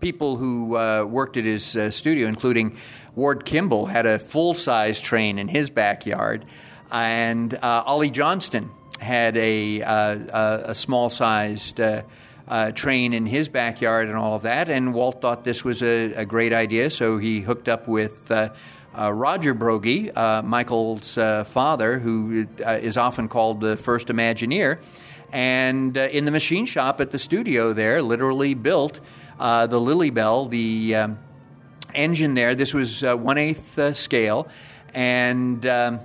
people 0.00 0.36
who 0.36 0.76
uh, 0.76 1.04
worked 1.04 1.36
at 1.36 1.44
his 1.44 1.64
studio, 1.94 2.28
including 2.28 2.76
Ward 3.14 3.44
Kimball, 3.44 3.86
had 3.86 4.04
a 4.04 4.18
full 4.18 4.52
size 4.52 5.00
train 5.00 5.38
in 5.38 5.48
his 5.48 5.70
backyard, 5.70 6.44
and 6.90 7.56
Ollie 7.62 8.10
Johnston 8.10 8.70
had 9.00 9.36
a 9.36 9.80
a, 9.80 10.62
a 10.66 10.74
small 10.74 11.10
sized. 11.10 11.80
Uh, 12.48 12.70
train 12.70 13.12
in 13.12 13.26
his 13.26 13.48
backyard 13.48 14.06
and 14.06 14.16
all 14.16 14.36
of 14.36 14.42
that. 14.42 14.68
And 14.68 14.94
Walt 14.94 15.20
thought 15.20 15.42
this 15.42 15.64
was 15.64 15.82
a, 15.82 16.12
a 16.12 16.24
great 16.24 16.52
idea, 16.52 16.90
so 16.90 17.18
he 17.18 17.40
hooked 17.40 17.68
up 17.68 17.88
with 17.88 18.30
uh, 18.30 18.50
uh, 18.96 19.12
Roger 19.12 19.52
Broggie, 19.52 20.16
uh, 20.16 20.42
Michael's 20.42 21.18
uh, 21.18 21.44
father, 21.44 21.98
who 21.98 22.46
uh, 22.64 22.78
is 22.80 22.96
often 22.96 23.28
called 23.28 23.60
the 23.60 23.76
first 23.76 24.08
Imagineer, 24.08 24.78
and 25.32 25.98
uh, 25.98 26.02
in 26.02 26.24
the 26.24 26.30
machine 26.30 26.66
shop 26.66 27.00
at 27.00 27.10
the 27.10 27.18
studio 27.18 27.72
there, 27.72 28.00
literally 28.00 28.54
built 28.54 29.00
uh, 29.38 29.66
the 29.66 29.80
Lilly 29.80 30.10
Belle, 30.10 30.46
the 30.46 30.94
um, 30.94 31.18
engine 31.94 32.34
there. 32.34 32.54
This 32.54 32.72
was 32.72 33.02
one 33.02 33.38
eighth 33.38 33.96
scale, 33.96 34.48
and 34.94 35.66
um, 35.66 36.00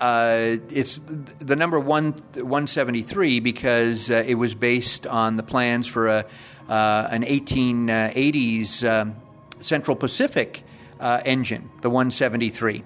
it's 0.00 1.00
the 1.40 1.56
number 1.56 1.78
one 1.80 2.12
one 2.34 2.66
seventy 2.66 3.02
three 3.02 3.40
because 3.40 4.10
it 4.10 4.34
was 4.34 4.54
based 4.54 5.06
on 5.06 5.36
the 5.36 5.42
plans 5.42 5.86
for 5.86 6.08
a 6.08 6.24
an 6.68 7.24
eighteen 7.24 7.90
eighties 7.90 8.84
um, 8.84 9.16
Central 9.60 9.96
Pacific 9.96 10.62
uh, 11.00 11.20
engine, 11.24 11.70
the 11.82 11.90
173. 11.90 12.84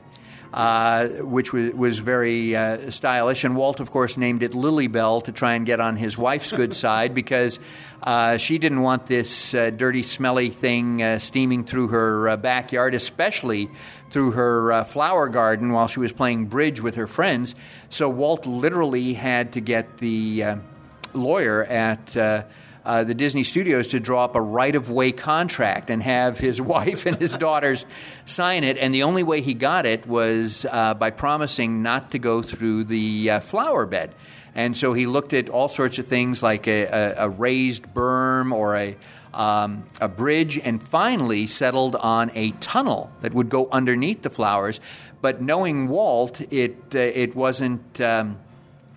Uh, 0.52 1.08
which 1.20 1.50
was, 1.54 1.72
was 1.72 1.98
very 1.98 2.54
uh, 2.54 2.90
stylish. 2.90 3.42
And 3.42 3.56
Walt, 3.56 3.80
of 3.80 3.90
course, 3.90 4.18
named 4.18 4.42
it 4.42 4.52
Lilly 4.52 4.86
Belle 4.86 5.22
to 5.22 5.32
try 5.32 5.54
and 5.54 5.64
get 5.64 5.80
on 5.80 5.96
his 5.96 6.18
wife's 6.18 6.52
good 6.52 6.74
side 6.84 7.14
because 7.14 7.58
uh, 8.02 8.36
she 8.36 8.58
didn't 8.58 8.82
want 8.82 9.06
this 9.06 9.54
uh, 9.54 9.70
dirty, 9.70 10.02
smelly 10.02 10.50
thing 10.50 11.02
uh, 11.02 11.18
steaming 11.20 11.64
through 11.64 11.88
her 11.88 12.28
uh, 12.28 12.36
backyard, 12.36 12.94
especially 12.94 13.70
through 14.12 14.32
her 14.32 14.84
flower 14.84 15.28
garden 15.28 15.72
while 15.72 15.88
she 15.88 16.00
was 16.00 16.12
playing 16.12 16.46
bridge 16.46 16.80
with 16.80 16.94
her 16.94 17.06
friends. 17.06 17.54
So 17.88 18.08
Walt 18.08 18.46
literally 18.46 19.14
had 19.14 19.52
to 19.52 19.60
get 19.60 19.98
the 19.98 20.56
lawyer 21.14 21.64
at 21.64 22.16
uh, 22.84 23.04
the 23.04 23.14
Disney 23.14 23.44
studios 23.44 23.88
to 23.88 24.00
draw 24.00 24.24
up 24.24 24.34
a 24.34 24.40
right 24.40 24.74
of 24.74 24.90
way 24.90 25.12
contract 25.12 25.90
and 25.90 26.02
have 26.02 26.38
his 26.38 26.60
wife 26.74 27.06
and 27.06 27.16
his 27.16 27.36
daughters 27.36 27.86
sign 28.24 28.64
it. 28.64 28.76
And 28.78 28.94
the 28.94 29.04
only 29.04 29.22
way 29.22 29.40
he 29.40 29.54
got 29.54 29.86
it 29.86 30.06
was 30.06 30.66
uh, 30.70 30.94
by 30.94 31.10
promising 31.10 31.82
not 31.82 32.10
to 32.12 32.18
go 32.18 32.42
through 32.42 32.84
the 32.84 33.30
uh, 33.30 33.40
flower 33.40 33.86
bed. 33.86 34.14
And 34.54 34.76
so 34.76 34.92
he 34.92 35.06
looked 35.06 35.32
at 35.32 35.48
all 35.48 35.68
sorts 35.68 35.98
of 35.98 36.06
things 36.06 36.42
like 36.42 36.66
a, 36.66 36.82
a, 36.82 37.26
a 37.26 37.28
raised 37.28 37.86
berm 37.94 38.52
or 38.52 38.76
a, 38.76 38.96
um, 39.34 39.84
a 40.00 40.08
bridge, 40.08 40.58
and 40.58 40.82
finally 40.82 41.46
settled 41.46 41.96
on 41.96 42.30
a 42.34 42.52
tunnel 42.52 43.10
that 43.20 43.34
would 43.34 43.48
go 43.48 43.68
underneath 43.70 44.22
the 44.22 44.30
flowers. 44.30 44.80
But 45.20 45.40
knowing 45.40 45.88
Walt, 45.88 46.40
it, 46.52 46.76
uh, 46.94 46.98
it 46.98 47.34
wasn't. 47.34 48.00
Um, 48.00 48.38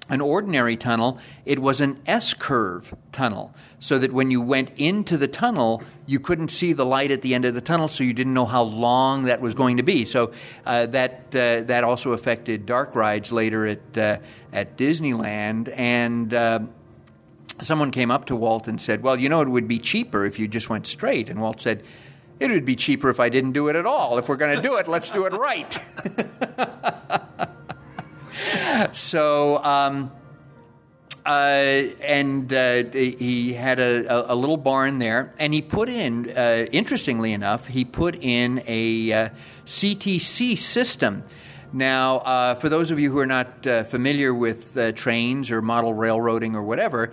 an 0.09 0.21
ordinary 0.21 0.77
tunnel, 0.77 1.17
it 1.45 1.59
was 1.59 1.81
an 1.81 1.99
S 2.05 2.33
curve 2.33 2.93
tunnel, 3.11 3.53
so 3.79 3.97
that 3.97 4.13
when 4.13 4.29
you 4.29 4.39
went 4.39 4.71
into 4.77 5.17
the 5.17 5.27
tunnel, 5.27 5.81
you 6.05 6.19
couldn't 6.19 6.49
see 6.49 6.73
the 6.73 6.85
light 6.85 7.09
at 7.09 7.21
the 7.23 7.33
end 7.33 7.45
of 7.45 7.55
the 7.55 7.61
tunnel, 7.61 7.87
so 7.87 8.03
you 8.03 8.13
didn't 8.13 8.33
know 8.33 8.45
how 8.45 8.61
long 8.61 9.23
that 9.23 9.41
was 9.41 9.55
going 9.55 9.77
to 9.77 9.83
be. 9.83 10.05
So 10.05 10.31
uh, 10.65 10.85
that 10.87 11.35
uh, 11.35 11.61
that 11.63 11.83
also 11.83 12.11
affected 12.11 12.65
dark 12.67 12.93
rides 12.93 13.31
later 13.31 13.65
at 13.65 13.97
uh, 13.97 14.17
at 14.53 14.77
Disneyland, 14.77 15.73
and 15.75 16.31
uh, 16.33 16.59
someone 17.59 17.91
came 17.91 18.11
up 18.11 18.25
to 18.25 18.35
Walt 18.35 18.67
and 18.67 18.79
said, 18.79 19.03
"Well, 19.03 19.19
you 19.19 19.29
know, 19.29 19.41
it 19.41 19.49
would 19.49 19.67
be 19.67 19.79
cheaper 19.79 20.25
if 20.25 20.39
you 20.39 20.47
just 20.47 20.69
went 20.69 20.87
straight." 20.87 21.29
And 21.29 21.41
Walt 21.41 21.59
said. 21.59 21.83
It 22.37 22.51
would 22.51 22.65
be 22.65 22.75
cheaper 22.75 23.09
if 23.09 23.21
I 23.21 23.29
didn't 23.29 23.53
do 23.53 23.69
it 23.69 23.77
at 23.77 23.85
all. 23.85 24.17
If 24.17 24.27
we're 24.27 24.35
going 24.35 24.57
to 24.57 24.61
do 24.61 24.75
it, 24.75 24.89
let's 24.89 25.09
do 25.09 25.25
it 25.25 25.31
right. 25.31 25.79
so, 28.91 29.63
um, 29.63 30.11
uh, 31.25 31.29
and 32.01 32.53
uh, 32.53 32.83
he 32.91 33.53
had 33.53 33.79
a, 33.79 34.31
a, 34.31 34.35
little 34.35 34.57
barn 34.57 34.99
there, 34.99 35.33
and 35.39 35.53
he 35.55 35.61
put 35.61 35.89
in, 35.89 36.29
uh, 36.29 36.67
interestingly 36.71 37.33
enough, 37.33 37.65
he 37.65 37.83
put 37.83 38.15
in 38.15 38.61
a 38.67 39.31
CTC 39.65 40.53
uh, 40.53 40.55
system. 40.55 41.23
Now, 41.73 42.17
uh, 42.17 42.55
for 42.55 42.69
those 42.69 42.91
of 42.91 42.99
you 42.99 43.11
who 43.11 43.17
are 43.17 43.25
not 43.25 43.65
uh, 43.65 43.83
familiar 43.85 44.35
with 44.35 44.77
trains 44.95 45.49
or 45.49 45.63
model 45.63 45.95
railroading 45.95 46.55
or 46.55 46.61
whatever, 46.61 47.11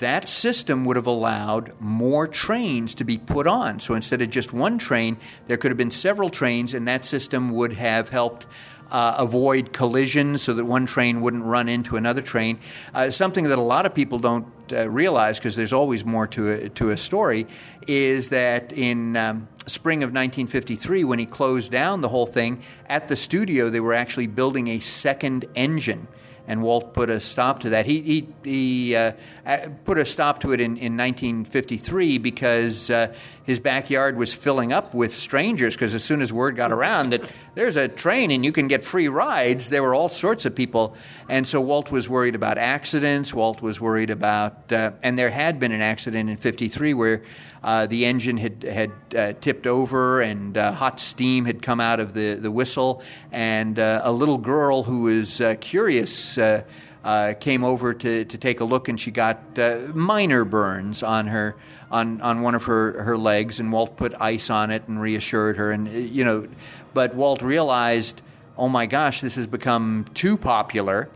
that 0.00 0.28
system 0.28 0.84
would 0.84 0.96
have 0.96 1.06
allowed 1.06 1.72
more 1.80 2.26
trains 2.26 2.94
to 2.96 3.04
be 3.04 3.16
put 3.16 3.46
on. 3.46 3.78
So 3.80 3.94
instead 3.94 4.20
of 4.20 4.30
just 4.30 4.52
one 4.52 4.76
train, 4.78 5.16
there 5.46 5.56
could 5.56 5.70
have 5.70 5.78
been 5.78 5.90
several 5.90 6.28
trains, 6.28 6.74
and 6.74 6.88
that 6.88 7.04
system 7.04 7.50
would 7.52 7.74
have 7.74 8.08
helped 8.08 8.46
uh, 8.90 9.14
avoid 9.18 9.72
collisions 9.72 10.42
so 10.42 10.54
that 10.54 10.64
one 10.64 10.86
train 10.86 11.20
wouldn't 11.20 11.44
run 11.44 11.68
into 11.68 11.96
another 11.96 12.22
train. 12.22 12.58
Uh, 12.92 13.10
something 13.10 13.44
that 13.44 13.58
a 13.58 13.62
lot 13.62 13.86
of 13.86 13.94
people 13.94 14.18
don't 14.18 14.46
uh, 14.72 14.88
realize, 14.90 15.38
because 15.38 15.54
there's 15.56 15.72
always 15.72 16.04
more 16.04 16.26
to 16.26 16.50
a, 16.50 16.68
to 16.70 16.90
a 16.90 16.96
story, 16.96 17.46
is 17.86 18.30
that 18.30 18.72
in 18.72 19.16
um, 19.16 19.48
spring 19.66 20.02
of 20.02 20.08
1953, 20.08 21.04
when 21.04 21.18
he 21.18 21.26
closed 21.26 21.70
down 21.70 22.00
the 22.00 22.08
whole 22.08 22.26
thing, 22.26 22.62
at 22.88 23.08
the 23.08 23.16
studio 23.16 23.70
they 23.70 23.80
were 23.80 23.94
actually 23.94 24.26
building 24.26 24.68
a 24.68 24.78
second 24.80 25.46
engine 25.54 26.08
and 26.50 26.62
Walt 26.62 26.94
put 26.94 27.10
a 27.10 27.20
stop 27.20 27.60
to 27.60 27.70
that. 27.70 27.86
He, 27.86 28.00
he, 28.00 28.28
he 28.42 28.96
uh, 28.96 29.12
put 29.84 29.98
a 29.98 30.04
stop 30.04 30.40
to 30.40 30.50
it 30.50 30.60
in, 30.60 30.76
in 30.78 30.96
1953 30.96 32.18
because 32.18 32.90
uh, 32.90 33.14
his 33.44 33.58
backyard 33.58 34.16
was 34.16 34.32
filling 34.34 34.72
up 34.72 34.94
with 34.94 35.16
strangers. 35.16 35.74
Because 35.74 35.94
as 35.94 36.04
soon 36.04 36.20
as 36.20 36.32
word 36.32 36.56
got 36.56 36.72
around 36.72 37.10
that 37.10 37.22
there's 37.54 37.76
a 37.76 37.88
train 37.88 38.30
and 38.30 38.44
you 38.44 38.52
can 38.52 38.68
get 38.68 38.84
free 38.84 39.08
rides, 39.08 39.70
there 39.70 39.82
were 39.82 39.94
all 39.94 40.08
sorts 40.08 40.44
of 40.44 40.54
people. 40.54 40.94
And 41.28 41.46
so 41.46 41.60
Walt 41.60 41.90
was 41.90 42.08
worried 42.08 42.34
about 42.34 42.58
accidents. 42.58 43.34
Walt 43.34 43.62
was 43.62 43.80
worried 43.80 44.10
about, 44.10 44.72
uh, 44.72 44.92
and 45.02 45.18
there 45.18 45.30
had 45.30 45.58
been 45.58 45.72
an 45.72 45.80
accident 45.80 46.30
in 46.30 46.36
53 46.36 46.94
where 46.94 47.22
uh, 47.62 47.86
the 47.86 48.06
engine 48.06 48.36
had, 48.36 48.62
had 48.62 48.92
uh, 49.16 49.32
tipped 49.40 49.66
over 49.66 50.20
and 50.20 50.56
uh, 50.56 50.72
hot 50.72 50.98
steam 50.98 51.44
had 51.44 51.62
come 51.62 51.80
out 51.80 52.00
of 52.00 52.14
the, 52.14 52.34
the 52.34 52.50
whistle, 52.50 53.02
and 53.32 53.78
uh, 53.78 54.00
a 54.02 54.12
little 54.12 54.38
girl 54.38 54.82
who 54.84 55.02
was 55.02 55.40
uh, 55.40 55.54
curious. 55.60 56.38
Came 57.40 57.64
over 57.64 57.94
to, 57.94 58.24
to 58.26 58.38
take 58.38 58.60
a 58.60 58.64
look, 58.64 58.88
and 58.88 59.00
she 59.00 59.10
got 59.10 59.56
minor 59.94 60.44
burns 60.44 61.02
on 61.02 61.28
her 61.28 61.56
on, 61.90 62.20
on 62.20 62.42
one 62.42 62.54
of 62.54 62.64
her, 62.64 63.02
her 63.02 63.18
legs. 63.18 63.60
And 63.60 63.72
Walt 63.72 63.96
put 63.96 64.14
ice 64.20 64.50
on 64.50 64.70
it 64.70 64.86
and 64.88 65.00
reassured 65.00 65.56
her. 65.56 65.70
And 65.70 65.88
you 65.88 66.24
know, 66.24 66.48
but 66.94 67.14
Walt 67.14 67.42
realized 67.42 68.22
oh 68.60 68.68
my 68.68 68.84
gosh, 68.84 69.22
this 69.22 69.36
has 69.36 69.46
become 69.46 70.04
too 70.14 70.36
popular. 70.36 71.08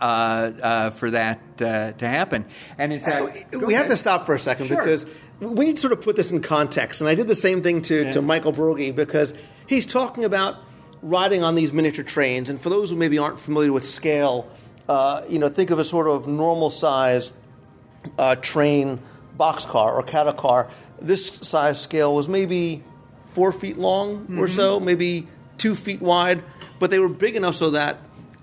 Uh, 0.00 0.52
uh, 0.62 0.90
for 0.90 1.12
that 1.12 1.38
uh, 1.60 1.92
to 1.92 2.08
happen, 2.08 2.44
and 2.76 2.92
in 2.92 3.00
fact, 3.00 3.54
we 3.54 3.74
have 3.74 3.86
to 3.86 3.96
stop 3.96 4.26
for 4.26 4.34
a 4.34 4.38
second 4.38 4.66
Sure. 4.66 4.76
because 4.76 5.06
we 5.38 5.66
need 5.66 5.76
to 5.76 5.80
sort 5.80 5.92
of 5.92 6.00
put 6.00 6.16
this 6.16 6.32
in 6.32 6.40
context. 6.40 7.00
And 7.00 7.08
I 7.08 7.14
did 7.14 7.28
the 7.28 7.36
same 7.36 7.62
thing 7.62 7.82
to, 7.82 8.10
to 8.10 8.20
Michael 8.20 8.52
Broggie 8.52 8.90
because 8.90 9.32
he's 9.68 9.86
talking 9.86 10.24
about 10.24 10.64
riding 11.02 11.44
on 11.44 11.54
these 11.54 11.72
miniature 11.72 12.04
trains. 12.04 12.48
And 12.48 12.60
for 12.60 12.68
those 12.68 12.90
who 12.90 12.96
maybe 12.96 13.18
aren't 13.18 13.38
familiar 13.38 13.72
with 13.72 13.84
scale, 13.84 14.50
uh, 14.88 15.22
you 15.28 15.38
know, 15.38 15.48
think 15.48 15.70
of 15.70 15.78
a 15.78 15.84
sort 15.84 16.08
of 16.08 16.26
normal 16.26 16.70
size 16.70 17.32
uh, 18.18 18.34
train 18.36 18.98
boxcar 19.38 19.92
or 19.92 20.02
cattle 20.02 20.32
car. 20.32 20.70
This 21.00 21.26
size 21.26 21.80
scale 21.80 22.14
was 22.14 22.28
maybe 22.28 22.82
four 23.32 23.52
feet 23.52 23.78
long 23.78 24.38
or 24.38 24.48
so, 24.48 24.76
mm-hmm. 24.76 24.86
maybe 24.86 25.28
two 25.58 25.74
feet 25.74 26.00
wide, 26.00 26.42
but 26.78 26.90
they 26.90 26.98
were 26.98 27.08
big 27.08 27.36
enough 27.36 27.54
so 27.54 27.70
that 27.70 27.98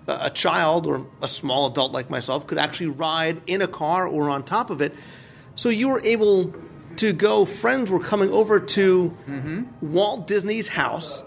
a 0.07 0.25
a 0.25 0.29
child 0.29 0.87
or 0.87 1.05
a 1.21 1.27
small 1.27 1.67
adult 1.67 1.91
like 1.91 2.09
myself 2.09 2.47
could 2.47 2.57
actually 2.57 2.87
ride 2.87 3.41
in 3.45 3.61
a 3.61 3.67
car 3.67 4.07
or 4.07 4.29
on 4.29 4.43
top 4.43 4.69
of 4.69 4.81
it. 4.81 4.93
So 5.55 5.69
you 5.69 5.89
were 5.89 6.01
able 6.01 6.53
to 6.97 7.13
go, 7.13 7.45
friends 7.45 7.91
were 7.91 7.99
coming 7.99 8.31
over 8.31 8.59
to 8.59 9.09
mm-hmm. 9.27 9.93
Walt 9.93 10.27
Disney's 10.27 10.67
house 10.67 11.23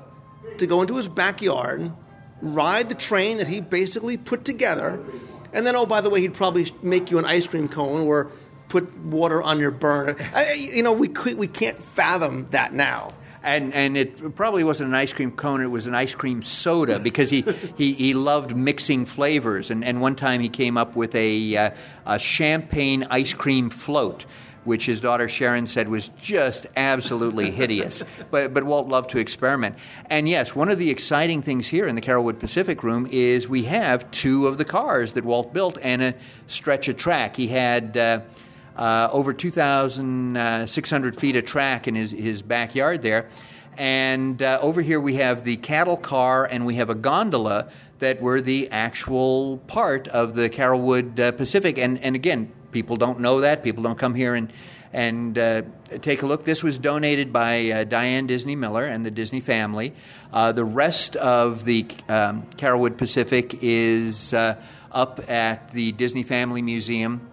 to 0.58 0.66
go 0.66 0.82
into 0.82 0.96
his 0.96 1.08
backyard, 1.08 1.92
ride 2.40 2.88
the 2.88 2.94
train 2.94 3.38
that 3.38 3.46
he 3.46 3.60
basically 3.60 4.16
put 4.16 4.44
together, 4.44 5.02
and 5.52 5.66
then, 5.66 5.76
oh, 5.76 5.86
by 5.86 6.00
the 6.00 6.10
way, 6.10 6.20
he'd 6.20 6.34
probably 6.34 6.66
make 6.82 7.10
you 7.10 7.18
an 7.18 7.24
ice 7.24 7.46
cream 7.46 7.68
cone 7.68 8.06
or 8.06 8.30
put 8.72 8.96
water 9.04 9.42
on 9.42 9.60
your 9.60 9.70
burner. 9.70 10.16
I, 10.34 10.54
you 10.54 10.82
know, 10.82 10.94
we, 10.94 11.06
could, 11.06 11.36
we 11.36 11.46
can't 11.46 11.76
fathom 11.76 12.46
that 12.46 12.72
now. 12.72 13.12
and 13.42 13.74
and 13.74 13.98
it 13.98 14.34
probably 14.34 14.64
wasn't 14.64 14.88
an 14.88 14.94
ice 14.94 15.12
cream 15.12 15.32
cone; 15.32 15.60
it 15.60 15.66
was 15.66 15.86
an 15.86 15.94
ice 15.94 16.14
cream 16.14 16.40
soda 16.40 16.98
because 17.08 17.28
he 17.28 17.42
he, 17.76 17.92
he 17.92 18.14
loved 18.14 18.56
mixing 18.56 19.04
flavors. 19.04 19.70
And, 19.70 19.84
and 19.84 20.00
one 20.00 20.16
time 20.16 20.40
he 20.40 20.48
came 20.48 20.78
up 20.78 20.96
with 20.96 21.14
a, 21.14 21.56
uh, 21.56 21.70
a 22.06 22.18
champagne 22.18 23.06
ice 23.10 23.34
cream 23.34 23.68
float. 23.68 24.24
Which 24.64 24.86
his 24.86 25.00
daughter 25.00 25.28
Sharon 25.28 25.66
said 25.66 25.88
was 25.88 26.06
just 26.08 26.68
absolutely 26.76 27.50
hideous. 27.60 28.04
But, 28.30 28.54
but 28.54 28.62
Walt 28.62 28.86
loved 28.86 29.10
to 29.10 29.18
experiment. 29.18 29.74
And 30.06 30.28
yes, 30.28 30.54
one 30.54 30.68
of 30.68 30.78
the 30.78 30.88
exciting 30.88 31.42
things 31.42 31.66
here 31.66 31.88
in 31.88 31.96
the 31.96 32.00
Carolwood 32.00 32.38
Pacific 32.38 32.84
Room 32.84 33.08
is 33.10 33.48
we 33.48 33.64
have 33.64 34.08
two 34.12 34.46
of 34.46 34.58
the 34.58 34.64
cars 34.64 35.14
that 35.14 35.24
Walt 35.24 35.52
built 35.52 35.78
and 35.82 36.00
a 36.00 36.14
stretch 36.46 36.86
of 36.86 36.96
track. 36.96 37.34
He 37.34 37.48
had 37.48 37.96
uh, 37.96 38.20
uh, 38.76 39.08
over 39.12 39.32
2,600 39.32 41.16
feet 41.16 41.36
of 41.36 41.44
track 41.44 41.88
in 41.88 41.94
his, 41.94 42.10
his 42.10 42.42
backyard 42.42 43.02
there. 43.02 43.28
And 43.76 44.42
uh, 44.42 44.58
over 44.60 44.82
here 44.82 45.00
we 45.00 45.14
have 45.14 45.44
the 45.44 45.56
cattle 45.56 45.96
car 45.96 46.44
and 46.44 46.66
we 46.66 46.74
have 46.76 46.90
a 46.90 46.94
gondola 46.94 47.70
that 48.00 48.20
were 48.20 48.42
the 48.42 48.70
actual 48.70 49.58
part 49.66 50.08
of 50.08 50.34
the 50.34 50.50
Carolwood 50.50 51.18
uh, 51.18 51.32
Pacific. 51.32 51.78
And, 51.78 51.98
and 52.02 52.14
again, 52.14 52.52
people 52.70 52.96
don't 52.96 53.20
know 53.20 53.40
that. 53.40 53.62
People 53.62 53.82
don't 53.82 53.98
come 53.98 54.14
here 54.14 54.34
and, 54.34 54.52
and 54.92 55.38
uh, 55.38 55.62
take 56.00 56.22
a 56.22 56.26
look. 56.26 56.44
This 56.44 56.62
was 56.62 56.78
donated 56.78 57.32
by 57.32 57.70
uh, 57.70 57.84
Diane 57.84 58.26
Disney 58.26 58.56
Miller 58.56 58.84
and 58.84 59.06
the 59.06 59.10
Disney 59.10 59.40
family. 59.40 59.94
Uh, 60.32 60.52
the 60.52 60.64
rest 60.64 61.16
of 61.16 61.64
the 61.64 61.86
um, 62.08 62.42
Carolwood 62.56 62.98
Pacific 62.98 63.58
is 63.62 64.34
uh, 64.34 64.60
up 64.90 65.30
at 65.30 65.70
the 65.70 65.92
Disney 65.92 66.24
Family 66.24 66.60
Museum 66.60 67.31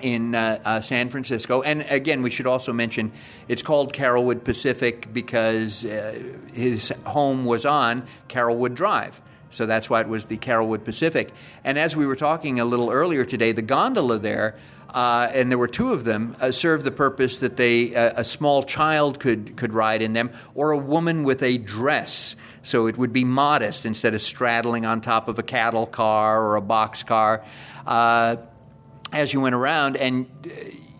in 0.00 0.34
uh, 0.34 0.60
uh, 0.64 0.80
San 0.80 1.08
Francisco. 1.08 1.62
And 1.62 1.82
again, 1.88 2.22
we 2.22 2.30
should 2.30 2.46
also 2.46 2.72
mention 2.72 3.12
it's 3.48 3.62
called 3.62 3.92
Carolwood 3.92 4.44
Pacific 4.44 5.12
because 5.12 5.84
uh, 5.84 6.18
his 6.52 6.92
home 7.04 7.44
was 7.44 7.66
on 7.66 8.06
Carolwood 8.28 8.74
Drive. 8.74 9.20
So 9.50 9.66
that's 9.66 9.88
why 9.88 10.00
it 10.00 10.08
was 10.08 10.26
the 10.26 10.38
Carolwood 10.38 10.84
Pacific. 10.84 11.32
And 11.64 11.78
as 11.78 11.96
we 11.96 12.06
were 12.06 12.16
talking 12.16 12.60
a 12.60 12.64
little 12.64 12.90
earlier 12.90 13.24
today, 13.24 13.52
the 13.52 13.62
gondola 13.62 14.18
there, 14.18 14.56
uh, 14.90 15.30
and 15.32 15.50
there 15.50 15.58
were 15.58 15.68
two 15.68 15.92
of 15.92 16.04
them, 16.04 16.36
uh, 16.40 16.50
served 16.50 16.84
the 16.84 16.90
purpose 16.90 17.38
that 17.38 17.56
they 17.56 17.94
uh, 17.94 18.14
a 18.16 18.24
small 18.24 18.62
child 18.62 19.20
could 19.20 19.56
could 19.56 19.72
ride 19.72 20.02
in 20.02 20.12
them, 20.12 20.30
or 20.54 20.70
a 20.70 20.78
woman 20.78 21.24
with 21.24 21.42
a 21.42 21.58
dress. 21.58 22.36
So 22.62 22.86
it 22.86 22.96
would 22.96 23.12
be 23.12 23.24
modest 23.24 23.86
instead 23.86 24.14
of 24.14 24.22
straddling 24.22 24.84
on 24.84 25.00
top 25.00 25.28
of 25.28 25.38
a 25.38 25.42
cattle 25.42 25.86
car 25.86 26.42
or 26.42 26.56
a 26.56 26.60
box 26.60 27.02
car. 27.02 27.44
Uh, 27.86 28.36
as 29.12 29.32
you 29.32 29.40
went 29.40 29.54
around. 29.54 29.96
And 29.96 30.26
uh, 30.44 30.50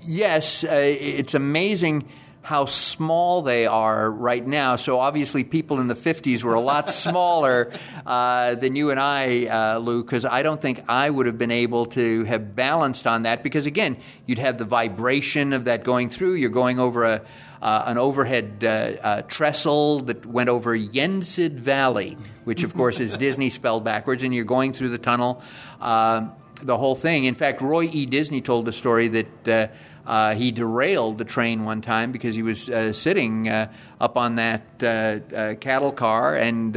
yes, 0.02 0.64
uh, 0.64 0.68
it's 0.72 1.34
amazing 1.34 2.08
how 2.46 2.64
small 2.64 3.42
they 3.42 3.66
are 3.66 4.08
right 4.08 4.46
now. 4.46 4.76
So 4.76 5.00
obviously, 5.00 5.42
people 5.42 5.80
in 5.80 5.88
the 5.88 5.96
50s 5.96 6.44
were 6.44 6.54
a 6.54 6.60
lot 6.60 6.90
smaller 7.04 7.72
uh, 8.06 8.54
than 8.54 8.76
you 8.76 8.90
and 8.90 9.00
I, 9.00 9.46
uh, 9.46 9.78
Lou, 9.78 10.04
because 10.04 10.24
I 10.24 10.44
don't 10.44 10.60
think 10.60 10.84
I 10.88 11.10
would 11.10 11.26
have 11.26 11.38
been 11.38 11.50
able 11.50 11.86
to 11.86 12.22
have 12.22 12.54
balanced 12.54 13.08
on 13.08 13.22
that. 13.22 13.42
Because 13.42 13.66
again, 13.66 13.96
you'd 14.26 14.38
have 14.38 14.58
the 14.58 14.64
vibration 14.64 15.52
of 15.52 15.64
that 15.64 15.82
going 15.82 16.08
through. 16.08 16.34
You're 16.34 16.50
going 16.50 16.78
over 16.78 17.04
a 17.04 17.22
uh, 17.62 17.84
an 17.86 17.98
overhead 17.98 18.62
uh, 18.62 18.66
uh, 18.66 19.22
trestle 19.22 20.00
that 20.00 20.24
went 20.24 20.48
over 20.48 20.78
Yensid 20.78 21.54
Valley, 21.54 22.16
which 22.44 22.62
of 22.62 22.74
course 22.74 23.00
is 23.00 23.14
Disney 23.18 23.50
spelled 23.50 23.82
backwards, 23.82 24.22
and 24.22 24.32
you're 24.32 24.44
going 24.44 24.72
through 24.72 24.90
the 24.90 24.98
tunnel. 24.98 25.42
Um 25.80 26.32
the 26.62 26.76
whole 26.76 26.94
thing. 26.94 27.24
In 27.24 27.34
fact, 27.34 27.60
Roy 27.60 27.84
E. 27.84 28.06
Disney 28.06 28.40
told 28.40 28.64
the 28.64 28.72
story 28.72 29.08
that 29.08 29.48
uh, 29.48 29.68
uh, 30.06 30.34
he 30.34 30.52
derailed 30.52 31.18
the 31.18 31.24
train 31.24 31.64
one 31.64 31.80
time 31.80 32.12
because 32.12 32.34
he 32.34 32.42
was 32.42 32.68
uh, 32.68 32.92
sitting 32.92 33.48
uh, 33.48 33.70
up 34.00 34.16
on 34.16 34.36
that 34.36 34.62
uh, 34.82 34.86
uh, 35.34 35.54
cattle 35.56 35.92
car, 35.92 36.36
and 36.36 36.74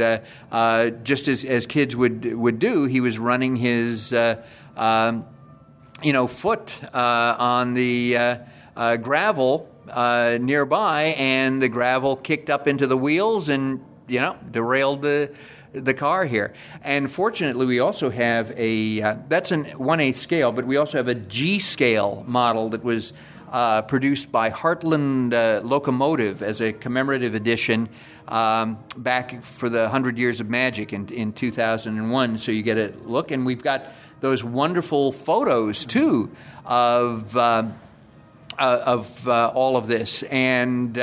just 1.04 1.28
as, 1.28 1.44
as 1.44 1.66
kids 1.66 1.94
would 1.94 2.34
would 2.34 2.58
do, 2.58 2.84
he 2.84 3.00
was 3.00 3.18
running 3.18 3.56
his. 3.56 4.12
Um, 4.76 5.24
you 6.02 6.14
know, 6.14 6.26
foot 6.26 6.78
on 6.94 7.74
the 7.74 8.40
gravel 9.02 9.68
nearby, 9.94 11.02
and 11.18 11.60
the 11.60 11.68
gravel 11.68 12.16
kicked 12.16 12.48
up 12.48 12.66
into 12.66 12.86
the 12.86 12.96
wheels 12.96 13.50
and 13.50 13.84
you 14.08 14.18
know 14.18 14.36
derailed 14.50 15.02
the 15.02 15.30
the 15.72 15.94
car 15.94 16.24
here. 16.24 16.52
And 16.82 17.10
fortunately, 17.10 17.66
we 17.66 17.80
also 17.80 18.10
have 18.10 18.52
a 18.56 19.02
uh, 19.02 19.16
that's 19.28 19.52
an 19.52 19.64
one 19.78 20.00
eighth 20.00 20.18
scale, 20.18 20.52
but 20.52 20.66
we 20.66 20.76
also 20.76 20.98
have 20.98 21.08
a 21.08 21.14
G 21.14 21.58
scale 21.58 22.24
model 22.26 22.70
that 22.70 22.84
was. 22.84 23.12
Uh, 23.50 23.82
produced 23.82 24.30
by 24.30 24.48
Hartland 24.48 25.34
uh, 25.34 25.60
Locomotive 25.66 26.40
as 26.40 26.60
a 26.60 26.72
commemorative 26.72 27.34
edition 27.34 27.88
um, 28.28 28.78
back 28.96 29.42
for 29.42 29.68
the 29.68 29.80
100 29.80 30.18
Years 30.18 30.40
of 30.40 30.48
Magic 30.48 30.92
in, 30.92 31.08
in 31.08 31.32
2001. 31.32 32.38
So 32.38 32.52
you 32.52 32.62
get 32.62 32.78
a 32.78 32.94
look, 33.04 33.32
and 33.32 33.44
we've 33.44 33.60
got 33.60 33.86
those 34.20 34.44
wonderful 34.44 35.10
photos 35.10 35.84
too 35.84 36.30
of 36.64 37.36
uh, 37.36 37.64
uh, 38.58 38.82
of 38.86 39.28
uh, 39.28 39.48
all 39.48 39.76
of 39.76 39.86
this. 39.86 40.22
And 40.24 40.96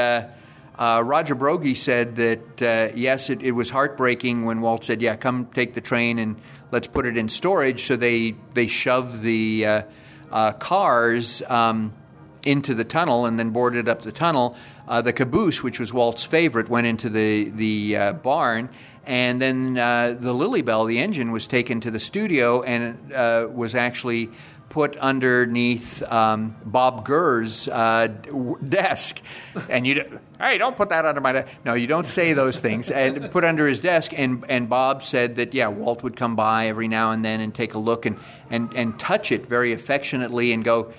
uh, 0.78 1.02
Roger 1.04 1.34
Broggie 1.34 1.76
said 1.76 2.16
that 2.18 2.62
uh, 2.62 2.94
yes, 2.96 3.30
it, 3.30 3.42
it 3.42 3.52
was 3.52 3.70
heartbreaking 3.72 4.46
when 4.46 4.62
Walt 4.62 4.84
said, 4.84 5.02
"Yeah, 5.02 5.16
come 5.16 5.48
take 5.48 5.74
the 5.74 5.82
train 5.82 6.20
and 6.20 6.40
let's 6.72 6.88
put 6.88 7.06
it 7.06 7.18
in 7.18 7.30
storage." 7.30 7.86
So 7.86 7.96
they 7.96 8.36
they 8.54 8.68
shoved 8.68 9.22
the 9.22 9.66
uh, 9.66 9.82
uh, 10.32 10.52
cars. 10.54 11.42
Um, 11.48 11.94
into 12.46 12.74
the 12.74 12.86
tunnel 12.86 13.26
and 13.26 13.38
then 13.38 13.50
boarded 13.50 13.90
up 13.90 14.04
the 14.04 14.12
tunnel. 14.12 14.56
Uh, 14.88 15.02
the 15.02 15.12
caboose, 15.12 15.64
which 15.64 15.82
was 15.82 15.92
Walt's 15.92 16.24
favorite, 16.24 16.70
went 16.70 16.88
into 16.88 17.10
the 17.10 17.50
the 17.50 17.98
uh, 17.98 18.14
barn, 18.14 18.70
and 19.06 19.42
then 19.42 19.74
the 19.74 20.32
Lilly 20.32 20.62
Belle, 20.62 20.86
the 20.86 21.00
engine, 21.00 21.34
was 21.34 21.46
taken 21.46 21.82
to 21.82 21.92
the 21.92 22.00
studio 22.00 22.62
and 22.62 23.12
was 23.54 23.76
actually 23.76 24.30
put 24.78 24.96
underneath 24.98 26.04
um, 26.04 26.56
Bob 26.64 27.04
Gurr's 27.04 27.68
uh, 27.68 28.10
desk. 28.70 29.20
And 29.72 29.88
you, 29.88 29.96
don't- 29.96 30.22
hey, 30.40 30.60
don't 30.60 30.78
put 30.78 30.90
that 30.90 31.04
under 31.04 31.20
my 31.20 31.32
desk. 31.32 31.52
No, 31.66 31.74
you 31.74 31.88
don't 31.88 32.08
say 32.08 32.34
those 32.34 32.60
things. 32.60 32.92
And 32.92 33.32
put 33.32 33.44
under 33.44 33.66
his 33.66 33.80
desk. 33.80 34.12
And 34.16 34.46
and 34.48 34.70
Bob 34.70 35.02
said 35.02 35.38
that 35.38 35.56
yeah, 35.56 35.68
Walt 35.70 36.04
would 36.04 36.16
come 36.16 36.36
by 36.36 36.68
every 36.68 36.88
now 36.88 37.12
and 37.12 37.26
then 37.26 37.40
and 37.40 37.56
take 37.56 37.74
a 37.74 37.80
look 37.80 38.06
and 38.06 38.20
and 38.52 38.72
and 38.76 39.00
touch 39.00 39.32
it 39.32 39.48
very 39.48 39.74
affectionately 39.74 40.54
and 40.54 40.64
go 40.64 40.94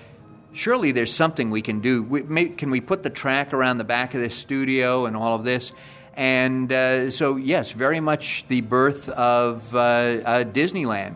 surely 0.51 0.91
there's 0.91 1.13
something 1.13 1.49
we 1.49 1.61
can 1.61 1.79
do. 1.79 2.03
We, 2.03 2.23
may, 2.23 2.49
can 2.49 2.71
we 2.71 2.81
put 2.81 3.03
the 3.03 3.09
track 3.09 3.53
around 3.53 3.77
the 3.77 3.85
back 3.85 4.13
of 4.13 4.19
this 4.19 4.35
studio 4.35 5.05
and 5.05 5.15
all 5.15 5.35
of 5.35 5.45
this? 5.45 5.71
And 6.15 6.69
uh, 6.69 7.11
so, 7.11 7.37
yes, 7.37 7.71
very 7.71 8.01
much 8.01 8.45
the 8.49 8.59
birth 8.59 9.07
of 9.07 9.73
uh, 9.73 9.77
uh, 9.79 10.43
Disneyland. 10.43 11.15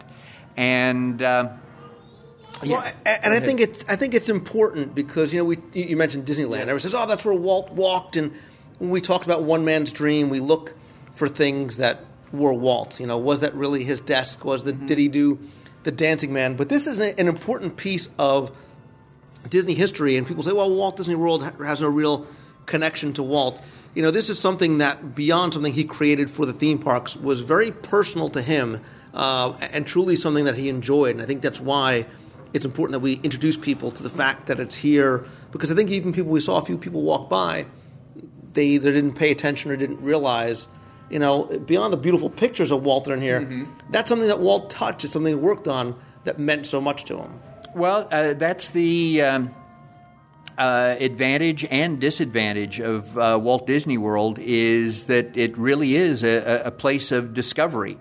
And 0.56 1.22
uh, 2.64 2.70
Well, 2.70 2.94
and 3.06 3.34
I 3.34 3.40
think 3.40 3.60
it's 3.60 3.86
I 3.90 3.96
think 3.96 4.14
it's 4.14 4.30
important 4.30 4.96
because 4.96 5.34
you 5.34 5.40
know 5.40 5.46
we 5.46 5.58
you 5.74 5.98
mentioned 5.98 6.26
Disneyland. 6.26 6.62
Everyone 6.62 6.80
says, 6.80 6.96
"Oh, 6.96 7.06
that's 7.06 7.26
where 7.26 7.36
Walt 7.36 7.72
walked." 7.72 8.16
And 8.16 8.32
when 8.80 8.90
we 8.90 9.02
talked 9.02 9.26
about 9.26 9.44
one 9.44 9.66
man's 9.66 9.92
dream, 9.92 10.30
we 10.30 10.40
look 10.40 10.74
for 11.16 11.28
things 11.28 11.78
that 11.78 12.06
were 12.32 12.54
Walt. 12.54 13.00
You 13.00 13.08
know, 13.08 13.18
was 13.18 13.42
that 13.42 13.54
really 13.54 13.84
his 13.84 14.02
desk? 14.02 14.44
Was 14.46 14.64
the 14.64 14.74
did 14.74 14.98
he 14.98 15.08
do 15.08 15.40
the 15.84 15.92
Dancing 15.92 16.34
Man? 16.34 16.56
But 16.56 16.70
this 16.70 16.88
is 16.88 17.00
an 17.00 17.28
important 17.28 17.78
piece 17.78 18.10
of 18.18 18.52
Disney 19.50 19.74
history, 19.74 20.18
and 20.18 20.28
people 20.28 20.44
say, 20.44 20.54
"Well, 20.54 20.74
Walt 20.74 20.98
Disney 20.98 21.16
World 21.16 21.44
has 21.60 21.82
no 21.82 21.90
real 21.90 22.28
connection 22.66 23.14
to 23.14 23.24
Walt. 23.24 23.62
You 23.94 24.02
know, 24.02 24.12
this 24.12 24.30
is 24.30 24.40
something 24.40 24.80
that 24.80 25.16
beyond 25.16 25.54
something 25.54 25.74
he 25.74 25.84
created 25.84 26.32
for 26.32 26.46
the 26.46 26.54
theme 26.54 26.80
parks 26.80 27.16
was 27.16 27.42
very 27.42 27.72
personal 27.72 28.30
to 28.30 28.42
him 28.42 28.82
uh, 29.14 29.54
and 29.72 29.86
truly 29.86 30.16
something 30.16 30.46
that 30.46 30.56
he 30.56 30.70
enjoyed. 30.70 31.12
And 31.12 31.22
I 31.22 31.26
think 31.26 31.42
that's 31.42 31.62
why 31.62 32.08
it's 32.54 32.66
important 32.66 32.94
that 32.94 33.00
we 33.00 33.14
introduce 33.24 33.58
people 33.58 33.92
to 33.92 34.04
the 34.04 34.10
fact 34.10 34.48
that 34.48 34.60
it's 34.60 34.76
here 34.76 35.26
because 35.52 35.72
I 35.72 35.76
think 35.76 35.90
even 35.92 36.14
people 36.14 36.32
we 36.32 36.40
saw 36.42 36.60
a 36.60 36.66
few 36.66 36.78
people 36.78 37.02
walk 37.02 37.30
by, 37.30 37.66
they 38.54 38.66
either 38.68 38.92
didn't 38.92 39.14
pay 39.14 39.32
attention 39.32 39.72
or 39.72 39.76
didn't 39.76 40.02
realize. 40.02 40.68
You 41.10 41.20
know, 41.20 41.46
beyond 41.60 41.94
the 41.94 41.98
beautiful 41.98 42.30
pictures 42.30 42.72
of 42.72 42.84
Walter 42.84 43.14
in 43.14 43.22
here, 43.22 43.42
Mm-hmm. 43.42 43.66
that's 43.92 44.10
something 44.10 44.28
that 44.30 44.40
Walt 44.40 44.70
touched. 44.70 45.04
It's 45.04 45.14
something 45.14 45.34
he 45.34 45.40
worked 45.40 45.68
on 45.68 46.00
that 46.24 46.40
meant 46.40 46.66
so 46.66 46.80
much 46.82 47.04
to 47.06 47.18
him. 47.18 47.40
Well, 47.76 48.08
uh, 48.12 48.34
that's 48.36 48.70
the 48.72 49.22
um, 49.22 49.54
uh, 50.58 50.96
advantage 51.00 51.66
and 51.66 52.00
disadvantage 52.00 52.80
of 52.80 53.18
uh, 53.18 53.40
Walt 53.42 53.68
Disney 53.68 53.98
World 53.98 54.38
is 54.40 55.06
that 55.06 55.36
it 55.36 55.58
really 55.58 55.96
is 55.96 56.24
a, 56.24 56.64
a 56.66 56.72
place 56.72 57.12
of 57.12 57.34
discovery. 57.34 57.98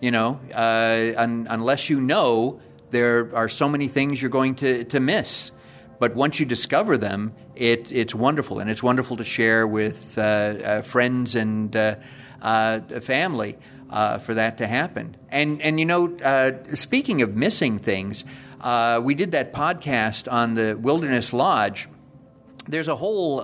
You 0.00 0.10
know, 0.10 0.40
uh, 0.54 1.12
un- 1.16 1.46
unless 1.50 1.88
you 1.90 2.00
know, 2.00 2.60
there 2.90 3.34
are 3.34 3.48
so 3.48 3.68
many 3.68 3.88
things 3.88 4.20
you're 4.20 4.30
going 4.30 4.54
to, 4.56 4.84
to 4.84 5.00
miss. 5.00 5.50
But 5.98 6.14
once 6.14 6.38
you 6.38 6.46
discover 6.46 6.98
them, 6.98 7.34
it, 7.54 7.90
it's 7.90 8.14
wonderful, 8.14 8.58
and 8.58 8.68
it's 8.68 8.82
wonderful 8.82 9.16
to 9.16 9.24
share 9.24 9.66
with 9.66 10.18
uh, 10.18 10.20
uh, 10.20 10.82
friends 10.82 11.34
and 11.34 11.74
uh, 11.74 11.96
uh, 12.42 12.80
family 13.00 13.56
uh, 13.88 14.18
for 14.18 14.34
that 14.34 14.58
to 14.58 14.66
happen. 14.66 15.16
And 15.30 15.62
and 15.62 15.80
you 15.80 15.86
know, 15.86 16.14
uh, 16.18 16.52
speaking 16.74 17.22
of 17.22 17.34
missing 17.34 17.78
things, 17.78 18.24
we 19.02 19.14
did 19.14 19.32
that 19.32 19.52
podcast 19.54 20.30
on 20.30 20.54
the 20.54 20.76
Wilderness 20.76 21.32
Lodge. 21.32 21.88
There's 22.68 22.88
a 22.88 22.96
whole 22.96 23.40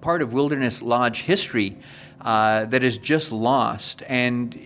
part 0.00 0.22
of 0.22 0.32
Wilderness 0.32 0.80
Lodge 0.80 1.22
history 1.22 1.76
that 2.24 2.82
is 2.82 2.96
just 2.96 3.30
lost. 3.30 4.02
And 4.08 4.58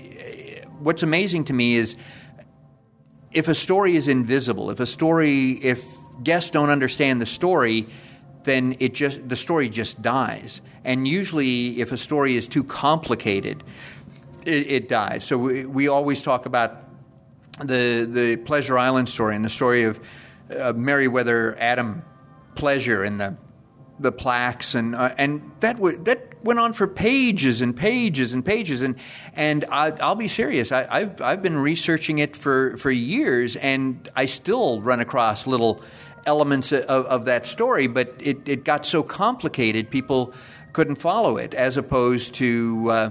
what's 0.79 1.03
amazing 1.03 1.45
to 1.45 1.53
me 1.53 1.75
is 1.75 1.97
if 3.35 3.49
a 3.49 3.55
story 3.55 3.97
is 3.97 4.09
invisible, 4.09 4.71
if 4.71 4.81
a 4.81 4.87
story, 4.87 5.53
if 5.53 5.85
guests 6.23 6.51
don't 6.51 6.71
understand 6.71 7.21
the 7.21 7.27
story, 7.27 7.87
then 8.45 8.77
it 8.81 8.95
just 8.95 9.29
the 9.29 9.37
story 9.37 9.69
just 9.69 10.03
dies. 10.03 10.61
And 10.85 11.07
usually, 11.07 11.81
if 11.81 11.93
a 11.93 11.97
story 11.97 12.37
is 12.37 12.49
too 12.49 12.65
complicated, 12.65 13.63
it, 14.45 14.71
it 14.71 14.89
dies. 14.89 15.25
So 15.25 15.39
we, 15.39 15.67
we 15.67 15.89
always 15.89 16.23
talk 16.23 16.47
about 16.47 16.85
the 17.59 18.09
the 18.11 18.37
Pleasure 18.37 18.79
Island 18.79 19.09
story 19.09 19.37
and 19.37 19.45
the 19.45 19.51
story 19.51 19.85
of 19.85 20.01
uh, 20.51 20.73
Meriwether 20.73 21.57
Adam 21.59 22.03
Pleasure 22.55 23.03
and 23.05 23.21
the 23.21 23.37
the 23.99 24.13
plaques 24.13 24.75
and 24.75 24.95
uh, 24.95 25.15
and 25.17 25.53
that 25.61 25.77
w- 25.77 26.03
that 26.05 26.32
went 26.45 26.59
on 26.59 26.73
for 26.73 26.87
pages 26.87 27.61
and 27.61 27.77
pages 27.77 28.33
and 28.33 28.45
pages 28.45 28.83
and 28.83 28.97
and 29.35 29.65
I, 29.71 29.91
I'll 30.01 30.15
be 30.15 30.29
serious. 30.29 30.73
I, 30.73 30.87
I've 30.91 31.21
I've 31.21 31.43
been 31.43 31.59
researching 31.59 32.19
it 32.19 32.37
for 32.37 32.77
for 32.77 32.91
years 32.91 33.57
and 33.57 34.09
I 34.17 34.27
still 34.27 34.81
run 34.81 35.01
across 35.01 35.47
little 35.47 35.83
elements 36.27 36.73
of, 36.73 36.85
of 37.07 37.25
that 37.25 37.47
story, 37.47 37.87
but 37.87 38.15
it, 38.21 38.49
it 38.49 38.65
got 38.65 38.87
so 38.87 39.03
complicated 39.03 39.91
people 39.91 40.33
couldn't 40.73 40.97
follow 40.97 41.37
it. 41.37 41.55
As 41.55 41.77
opposed 41.77 42.35
to 42.35 42.91
uh, 42.91 43.11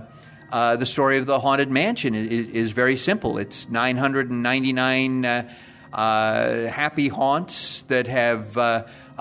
uh, 0.51 0.75
the 0.75 0.85
story 0.85 1.17
of 1.17 1.25
the 1.25 1.39
haunted 1.39 1.69
mansion 1.69 2.15
is, 2.15 2.49
is 2.49 2.71
very 2.71 2.97
simple. 2.97 3.37
It's 3.37 3.69
999 3.69 5.25
uh, 5.25 5.49
uh, 5.93 6.67
happy 6.67 7.09
haunts 7.09 7.83
that 7.83 8.07
have 8.07 8.57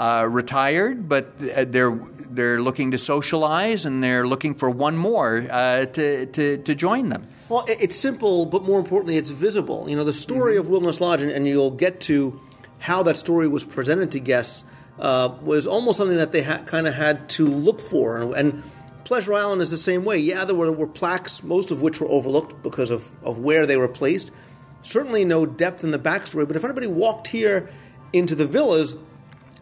uh, 0.00 0.04
uh, 0.04 0.24
retired, 0.24 1.08
but 1.08 1.38
they're 1.38 1.98
they're 2.32 2.60
looking 2.62 2.92
to 2.92 2.98
socialize 2.98 3.86
and 3.86 4.02
they're 4.02 4.26
looking 4.26 4.54
for 4.54 4.70
one 4.70 4.96
more 4.96 5.44
uh, 5.50 5.84
to, 5.86 6.26
to 6.26 6.58
to 6.58 6.74
join 6.74 7.08
them. 7.08 7.26
Well, 7.48 7.64
it's 7.68 7.96
simple, 7.96 8.46
but 8.46 8.62
more 8.62 8.78
importantly, 8.78 9.16
it's 9.16 9.30
visible. 9.30 9.86
You 9.88 9.96
know, 9.96 10.04
the 10.04 10.12
story 10.12 10.52
Mm-hmm. 10.52 10.60
of 10.60 10.68
Wilderness 10.68 11.00
Lodge, 11.00 11.22
and, 11.22 11.30
and 11.30 11.46
you'll 11.46 11.72
get 11.72 12.00
to 12.02 12.40
how 12.78 13.02
that 13.02 13.16
story 13.16 13.48
was 13.48 13.64
presented 13.64 14.10
to 14.12 14.20
guests, 14.20 14.64
uh, 15.00 15.34
was 15.42 15.66
almost 15.66 15.98
something 15.98 16.18
that 16.18 16.30
they 16.32 16.42
ha- 16.42 16.62
kind 16.64 16.86
of 16.86 16.94
had 16.94 17.28
to 17.30 17.46
look 17.46 17.80
for. 17.80 18.18
And, 18.18 18.34
and 18.34 18.62
Pleasure 19.04 19.34
Island 19.34 19.60
is 19.62 19.70
the 19.70 19.76
same 19.76 20.04
way. 20.04 20.18
Yeah, 20.18 20.44
there 20.44 20.54
were, 20.54 20.70
were 20.70 20.86
plaques, 20.86 21.42
most 21.42 21.72
of 21.72 21.82
which 21.82 22.00
were 22.00 22.08
overlooked 22.08 22.62
because 22.62 22.90
of, 22.90 23.10
of 23.24 23.38
where 23.38 23.66
they 23.66 23.76
were 23.76 23.88
placed. 23.88 24.30
Certainly 24.82 25.24
no 25.24 25.44
depth 25.44 25.82
in 25.82 25.90
the 25.90 25.98
backstory, 25.98 26.46
but 26.46 26.56
if 26.56 26.64
anybody 26.64 26.86
walked 26.86 27.26
here 27.26 27.68
into 28.12 28.36
the 28.36 28.46
villas, 28.46 28.96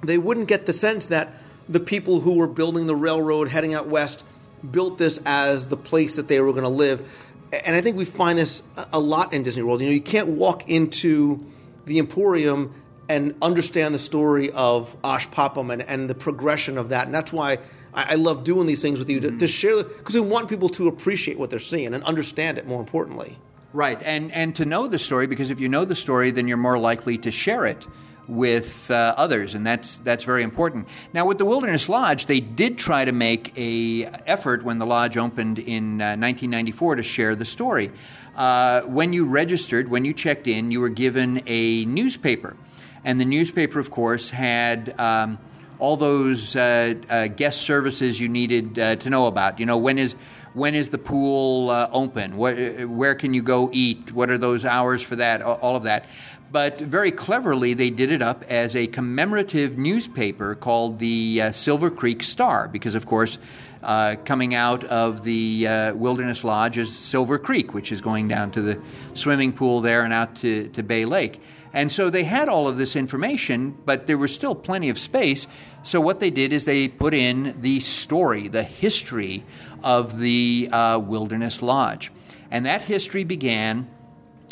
they 0.03 0.19
wouldn't 0.19 0.49
get 0.49 0.67
the 0.67 0.73
sense 0.73 1.09
that 1.09 1.33
the 1.69 1.81
people 1.81 2.21
who 2.21 2.39
were 2.39 2.47
building 2.47 2.87
the 2.87 2.97
railroad 2.97 3.49
heading 3.49 3.75
out 3.75 3.87
west 3.87 4.25
built 4.69 4.99
this 4.99 5.21
as 5.27 5.69
the 5.69 5.77
place 5.77 6.15
that 6.15 6.29
they 6.29 6.41
were 6.41 6.53
going 6.53 6.65
to 6.65 6.71
live. 6.71 7.09
And 7.53 7.77
I 7.77 7.81
think 7.81 7.97
we 7.97 8.05
find 8.05 8.39
this 8.39 8.63
a- 8.93 9.01
lot 9.01 9.33
in 9.33 9.43
Disney 9.43 9.63
World. 9.63 9.81
You 9.81 9.89
know, 9.89 9.95
you 9.95 10.01
can't 10.01 10.29
walk 10.29 10.69
into 10.69 11.45
the 11.87 11.99
Emporium 11.99 12.75
and 13.09 13.35
understand 13.41 13.95
the 13.95 13.99
story 13.99 14.51
of 14.51 14.95
Osh 15.03 15.31
Popham 15.31 15.71
and, 15.71 15.83
and 15.83 16.11
the 16.11 16.15
progression 16.15 16.77
of 16.77 16.91
that. 16.91 17.07
And 17.07 17.15
that's 17.15 17.33
why 17.33 17.59
I, 17.95 18.13
I 18.13 18.15
love 18.17 18.45
doing 18.45 18.67
these 18.67 18.83
things 18.83 18.99
with 18.99 19.09
you 19.09 19.21
to, 19.21 19.29
to 19.29 19.35
mm-hmm. 19.35 19.47
share, 19.47 19.83
because 19.83 20.15
we 20.15 20.21
want 20.21 20.49
people 20.49 20.69
to 20.71 20.89
appreciate 20.89 21.39
what 21.39 21.51
they're 21.51 21.59
seeing 21.59 21.95
and 21.95 22.05
understand 22.05 22.59
it 22.59 22.67
more 22.67 22.81
importantly. 22.81 23.39
Right, 23.75 24.03
and 24.03 24.33
and 24.33 24.57
to 24.57 24.65
know 24.65 24.89
the 24.89 24.99
story 24.99 25.27
because 25.27 25.51
if 25.51 25.61
you 25.61 25.69
know 25.69 25.85
the 25.85 25.95
story, 25.95 26.31
then 26.31 26.49
you're 26.49 26.57
more 26.57 26.79
likely 26.79 27.19
to 27.19 27.31
share 27.31 27.67
it 27.67 27.87
with 28.29 28.91
uh, 28.91 29.15
others, 29.17 29.55
and 29.55 29.67
that's 29.67 29.97
that's 29.99 30.25
very 30.25 30.43
important. 30.43 30.87
Now, 31.13 31.27
with 31.27 31.39
the 31.39 31.45
Wilderness 31.45 31.89
Lodge, 31.89 32.27
they 32.27 32.41
did 32.41 32.79
try 32.79 33.05
to 33.05 33.13
make 33.13 33.57
a 33.57 34.05
effort 34.27 34.63
when 34.63 34.79
the 34.79 34.87
lodge 34.87 35.17
opened 35.17 35.59
in 35.59 36.01
uh, 36.01 36.15
1994 36.17 36.97
to 36.97 37.03
share 37.03 37.35
the 37.35 37.47
story. 37.47 37.91
Uh, 38.37 38.83
when 38.83 39.13
you 39.13 39.25
registered, 39.25 39.89
when 39.89 40.05
you 40.05 40.13
checked 40.13 40.47
in, 40.47 40.71
you 40.71 40.81
were 40.81 40.91
given 40.91 41.43
a 41.47 41.87
newspaper, 41.87 42.57
and 43.03 43.21
the 43.21 43.25
newspaper, 43.25 43.81
of 43.81 43.91
course, 43.91 44.31
had. 44.31 44.99
Um, 45.01 45.39
all 45.81 45.97
those 45.97 46.57
uh, 46.57 46.95
uh, 47.09 47.29
guest 47.29 47.63
services 47.63 48.21
you 48.21 48.29
needed 48.29 48.77
uh, 48.81 48.97
to 48.97 49.11
know 49.11 49.27
about. 49.27 49.61
You 49.61 49.67
know, 49.67 49.77
when 49.77 49.97
is 49.97 50.17
when 50.59 50.75
is 50.75 50.91
the 50.91 50.99
pool 50.99 51.71
uh, 51.71 51.89
open? 51.93 52.37
What, 52.37 52.57
where 52.87 53.15
can 53.15 53.33
you 53.33 53.43
go 53.43 53.71
eat? 53.73 54.13
What 54.13 54.31
are 54.31 54.39
those 54.39 54.65
hours 54.65 55.03
for 55.03 55.17
that? 55.17 55.41
All 55.41 55.59
all 55.63 55.77
of 55.77 55.85
that. 55.85 56.07
But 56.51 56.81
very 56.81 57.11
cleverly, 57.11 57.75
they 57.75 57.91
did 57.91 58.11
it 58.11 58.23
up 58.23 58.45
as 58.49 58.75
a 58.75 58.87
commemorative 58.87 59.77
newspaper 59.77 60.55
called 60.55 60.99
the 60.99 61.43
uh, 61.43 61.53
Silver 61.53 61.91
Creek 61.91 62.23
Star, 62.23 62.69
because 62.69 62.95
of 62.95 63.07
course. 63.07 63.39
Uh, 63.81 64.17
coming 64.25 64.57
out 64.57 64.83
of 64.87 65.23
the 65.23 65.69
uh, 65.69 65.95
Wilderness 65.95 66.43
Lodge 66.43 66.79
is 66.79 66.93
Silver 66.93 67.39
Creek, 67.39 67.75
which 67.75 67.93
is 67.93 68.01
going 68.01 68.27
down 68.27 68.51
to 68.51 68.61
the 68.61 68.83
swimming 69.15 69.53
pool 69.53 69.81
there 69.81 70.03
and 70.03 70.13
out 70.13 70.35
to, 70.35 70.69
to 70.71 70.83
Bay 70.83 71.05
Lake. 71.05 71.41
And 71.73 71.93
so 71.93 72.11
they 72.11 72.25
had 72.25 72.49
all 72.49 72.67
of 72.67 72.77
this 72.77 72.97
information, 72.97 73.77
but 73.85 74.09
there 74.09 74.19
was 74.19 74.35
still 74.35 74.57
plenty 74.57 74.89
of 74.89 74.99
space. 74.99 75.47
So 75.85 76.01
what 76.01 76.19
they 76.19 76.31
did 76.31 76.53
is 76.53 76.65
they 76.65 76.89
put 76.89 77.15
in 77.15 77.61
the 77.61 77.79
story, 77.79 78.49
the 78.49 78.65
history 78.65 79.45
of 79.83 80.19
the 80.19 80.69
uh, 80.73 80.99
Wilderness 80.99 81.63
Lodge. 81.63 82.11
And 82.51 82.65
that 82.67 82.83
history 82.83 83.25
began 83.25 83.89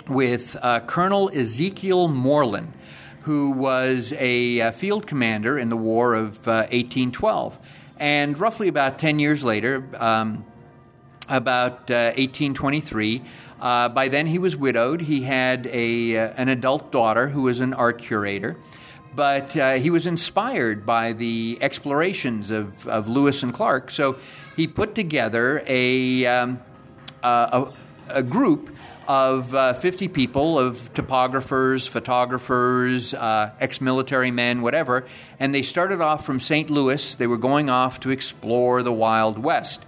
with 0.08 0.56
uh, 0.62 0.80
Colonel 0.80 1.30
Ezekiel 1.30 2.08
Moreland, 2.08 2.72
who 3.22 3.50
was 3.50 4.12
a 4.18 4.60
uh, 4.60 4.70
field 4.72 5.06
commander 5.06 5.58
in 5.58 5.68
the 5.68 5.76
War 5.76 6.14
of 6.14 6.46
uh, 6.46 6.68
1812. 6.70 7.58
And 7.98 8.38
roughly 8.38 8.68
about 8.68 8.98
10 8.98 9.18
years 9.18 9.42
later, 9.42 9.84
um, 9.98 10.44
about 11.28 11.90
uh, 11.90 12.12
1823. 12.16 13.22
Uh, 13.58 13.88
by 13.88 14.08
then, 14.08 14.26
he 14.26 14.38
was 14.38 14.54
widowed. 14.54 15.00
He 15.00 15.22
had 15.22 15.66
a, 15.72 16.16
uh, 16.16 16.34
an 16.36 16.48
adult 16.48 16.92
daughter 16.92 17.28
who 17.28 17.42
was 17.42 17.58
an 17.60 17.74
art 17.74 18.00
curator. 18.00 18.56
But 19.14 19.52
he 19.80 19.88
was 19.88 20.06
inspired 20.06 20.84
by 20.84 21.14
the 21.14 21.56
explorations 21.62 22.50
of, 22.50 22.86
of 22.86 23.08
Lewis 23.08 23.42
and 23.42 23.50
Clark. 23.50 23.90
So 23.90 24.18
he 24.56 24.66
put 24.66 24.94
together 24.94 25.62
a, 25.66 26.24
um, 26.26 26.60
a, 27.22 27.70
a 28.08 28.22
group 28.22 28.74
of 29.06 29.54
uh, 29.54 29.74
50 29.74 30.08
people, 30.08 30.58
of 30.58 30.92
topographers, 30.94 31.86
photographers, 31.86 33.14
uh, 33.14 33.52
ex 33.60 33.80
military 33.80 34.30
men, 34.30 34.62
whatever. 34.62 35.04
And 35.38 35.54
they 35.54 35.62
started 35.62 36.00
off 36.00 36.24
from 36.24 36.40
St. 36.40 36.70
Louis. 36.70 37.14
They 37.14 37.26
were 37.26 37.36
going 37.36 37.70
off 37.70 38.00
to 38.00 38.10
explore 38.10 38.82
the 38.82 38.92
Wild 38.92 39.38
West. 39.38 39.84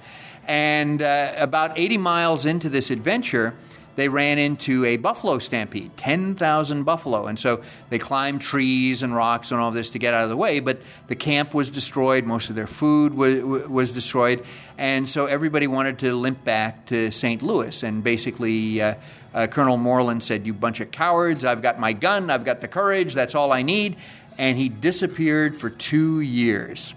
And 0.47 1.03
uh, 1.03 1.35
about 1.37 1.79
80 1.79 1.99
miles 1.99 2.47
into 2.47 2.69
this 2.69 2.91
adventure, 2.91 3.55
they 3.99 4.09
ran 4.09 4.39
into 4.39 4.85
a 4.85 4.97
buffalo 4.97 5.41
stampede 5.41 5.97
10,000 5.97 6.85
buffalo. 6.85 7.27
And 7.27 7.37
so 7.37 7.63
they 7.91 7.99
climbed 7.99 8.41
trees 8.41 9.03
and 9.03 9.13
rocks 9.13 9.51
and 9.51 9.61
all 9.61 9.73
this 9.73 9.91
to 9.91 9.99
get 9.99 10.15
out 10.15 10.23
of 10.23 10.29
the 10.29 10.37
way, 10.37 10.61
but 10.61 10.81
the 11.09 11.17
camp 11.17 11.53
was 11.53 11.69
destroyed. 11.69 12.25
Most 12.25 12.49
of 12.49 12.55
their 12.55 12.69
food 12.69 13.13
was, 13.13 13.43
was 13.43 13.91
destroyed. 13.91 14.45
And 14.79 15.09
so 15.09 15.27
everybody 15.27 15.67
wanted 15.67 15.99
to 15.99 16.15
limp 16.15 16.45
back 16.45 16.87
to 16.87 17.11
St. 17.11 17.43
Louis. 17.43 17.83
And 17.83 18.05
basically, 18.05 18.81
uh, 18.81 18.95
uh, 19.35 19.49
Colonel 19.49 19.77
Moreland 19.77 20.23
said, 20.23 20.47
You 20.47 20.55
bunch 20.55 20.79
of 20.79 20.93
cowards, 20.93 21.45
I've 21.45 21.61
got 21.61 21.81
my 21.81 21.93
gun, 21.93 22.31
I've 22.31 22.45
got 22.45 22.61
the 22.61 22.69
courage, 22.69 23.15
that's 23.15 23.35
all 23.35 23.51
I 23.51 23.63
need. 23.63 23.97
And 24.39 24.57
he 24.57 24.69
disappeared 24.69 25.57
for 25.57 25.71
two 25.71 26.21
years. 26.21 26.95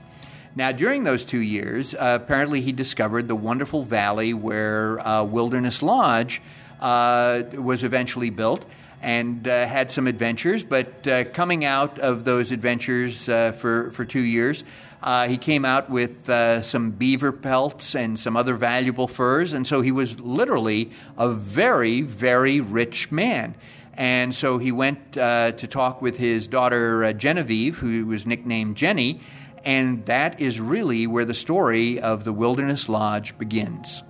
Now, 0.56 0.72
during 0.72 1.04
those 1.04 1.26
two 1.26 1.40
years, 1.40 1.96
uh, 1.96 2.20
apparently 2.22 2.62
he 2.62 2.74
discovered 2.74 3.28
the 3.28 3.36
wonderful 3.36 3.82
valley 3.82 4.36
where 4.36 5.00
uh, 5.00 5.24
Wilderness 5.24 5.82
Lodge 5.82 6.44
uh, 6.82 7.44
was 7.54 7.84
eventually 7.84 8.30
built 8.30 8.66
and 9.02 9.48
uh, 9.48 9.66
had 9.66 9.92
some 9.92 10.08
adventures. 10.08 10.64
But 10.64 11.08
uh, 11.08 11.26
coming 11.26 11.66
out 11.66 12.00
of 12.00 12.24
those 12.24 12.52
adventures 12.52 13.28
uh, 13.28 13.52
for, 13.54 13.92
for 13.92 14.06
two 14.06 14.22
years, 14.22 14.64
uh, 15.02 15.28
he 15.28 15.38
came 15.38 15.66
out 15.66 15.90
with 15.90 16.30
uh, 16.30 16.62
some 16.62 16.92
beaver 16.92 17.32
pelts 17.32 17.96
and 17.96 18.20
some 18.20 18.38
other 18.38 18.54
valuable 18.54 19.08
furs, 19.08 19.54
and 19.54 19.66
so 19.66 19.82
he 19.82 19.92
was 19.92 20.20
literally 20.20 20.92
a 21.18 21.30
very, 21.30 22.02
very 22.02 22.62
rich 22.62 23.12
man. 23.12 23.56
And 23.96 24.34
so 24.34 24.60
he 24.60 24.72
went 24.72 25.14
to 25.14 25.68
talk 25.70 26.02
with 26.02 26.18
his 26.18 26.48
daughter 26.48 27.12
Genevieve, 27.14 27.80
who 27.80 28.06
was 28.06 28.28
nicknamed 28.28 28.78
Jenny, 28.78 29.22
and 29.66 30.06
that 30.06 30.40
is 30.40 30.60
really 30.60 31.08
where 31.08 31.26
the 31.26 31.34
story 31.34 32.00
of 32.00 32.24
the 32.24 32.34
Wilderness 32.34 32.88
Lodge 32.88 33.38
begins. 33.38 34.04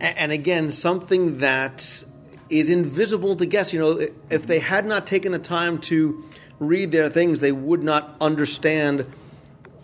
And 0.00 0.32
again, 0.32 0.72
something 0.72 1.38
that 1.38 2.04
is 2.48 2.70
invisible 2.70 3.36
to 3.36 3.46
guests. 3.46 3.72
You 3.72 3.80
know, 3.80 4.06
if 4.30 4.46
they 4.46 4.58
had 4.58 4.86
not 4.86 5.06
taken 5.06 5.32
the 5.32 5.38
time 5.38 5.78
to 5.78 6.24
read 6.58 6.90
their 6.90 7.08
things, 7.08 7.40
they 7.40 7.52
would 7.52 7.82
not 7.82 8.16
understand 8.20 9.06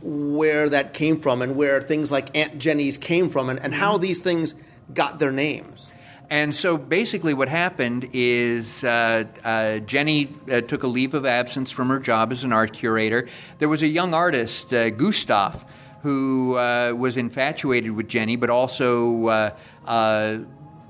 where 0.02 0.68
that 0.68 0.94
came 0.94 1.18
from 1.18 1.42
and 1.42 1.56
where 1.56 1.80
things 1.80 2.10
like 2.10 2.36
Aunt 2.36 2.58
Jenny's 2.58 2.96
came 2.96 3.28
from 3.28 3.48
and, 3.48 3.60
and 3.60 3.74
how 3.74 3.94
mm-hmm. 3.94 4.02
these 4.02 4.20
things 4.20 4.54
got 4.92 5.18
their 5.18 5.32
names. 5.32 5.92
And 6.28 6.54
so 6.54 6.76
basically, 6.76 7.34
what 7.34 7.48
happened 7.48 8.10
is 8.12 8.82
uh, 8.82 9.24
uh, 9.44 9.78
Jenny 9.80 10.32
uh, 10.50 10.60
took 10.60 10.82
a 10.82 10.88
leave 10.88 11.14
of 11.14 11.24
absence 11.24 11.70
from 11.70 11.88
her 11.88 12.00
job 12.00 12.32
as 12.32 12.42
an 12.42 12.52
art 12.52 12.72
curator. 12.72 13.28
There 13.58 13.68
was 13.68 13.82
a 13.84 13.86
young 13.86 14.12
artist, 14.12 14.72
uh, 14.74 14.90
Gustav, 14.90 15.64
who 16.02 16.56
uh, 16.56 16.94
was 16.96 17.16
infatuated 17.16 17.92
with 17.92 18.08
Jenny, 18.08 18.34
but 18.34 18.50
also 18.50 19.52
uh, 19.86 20.38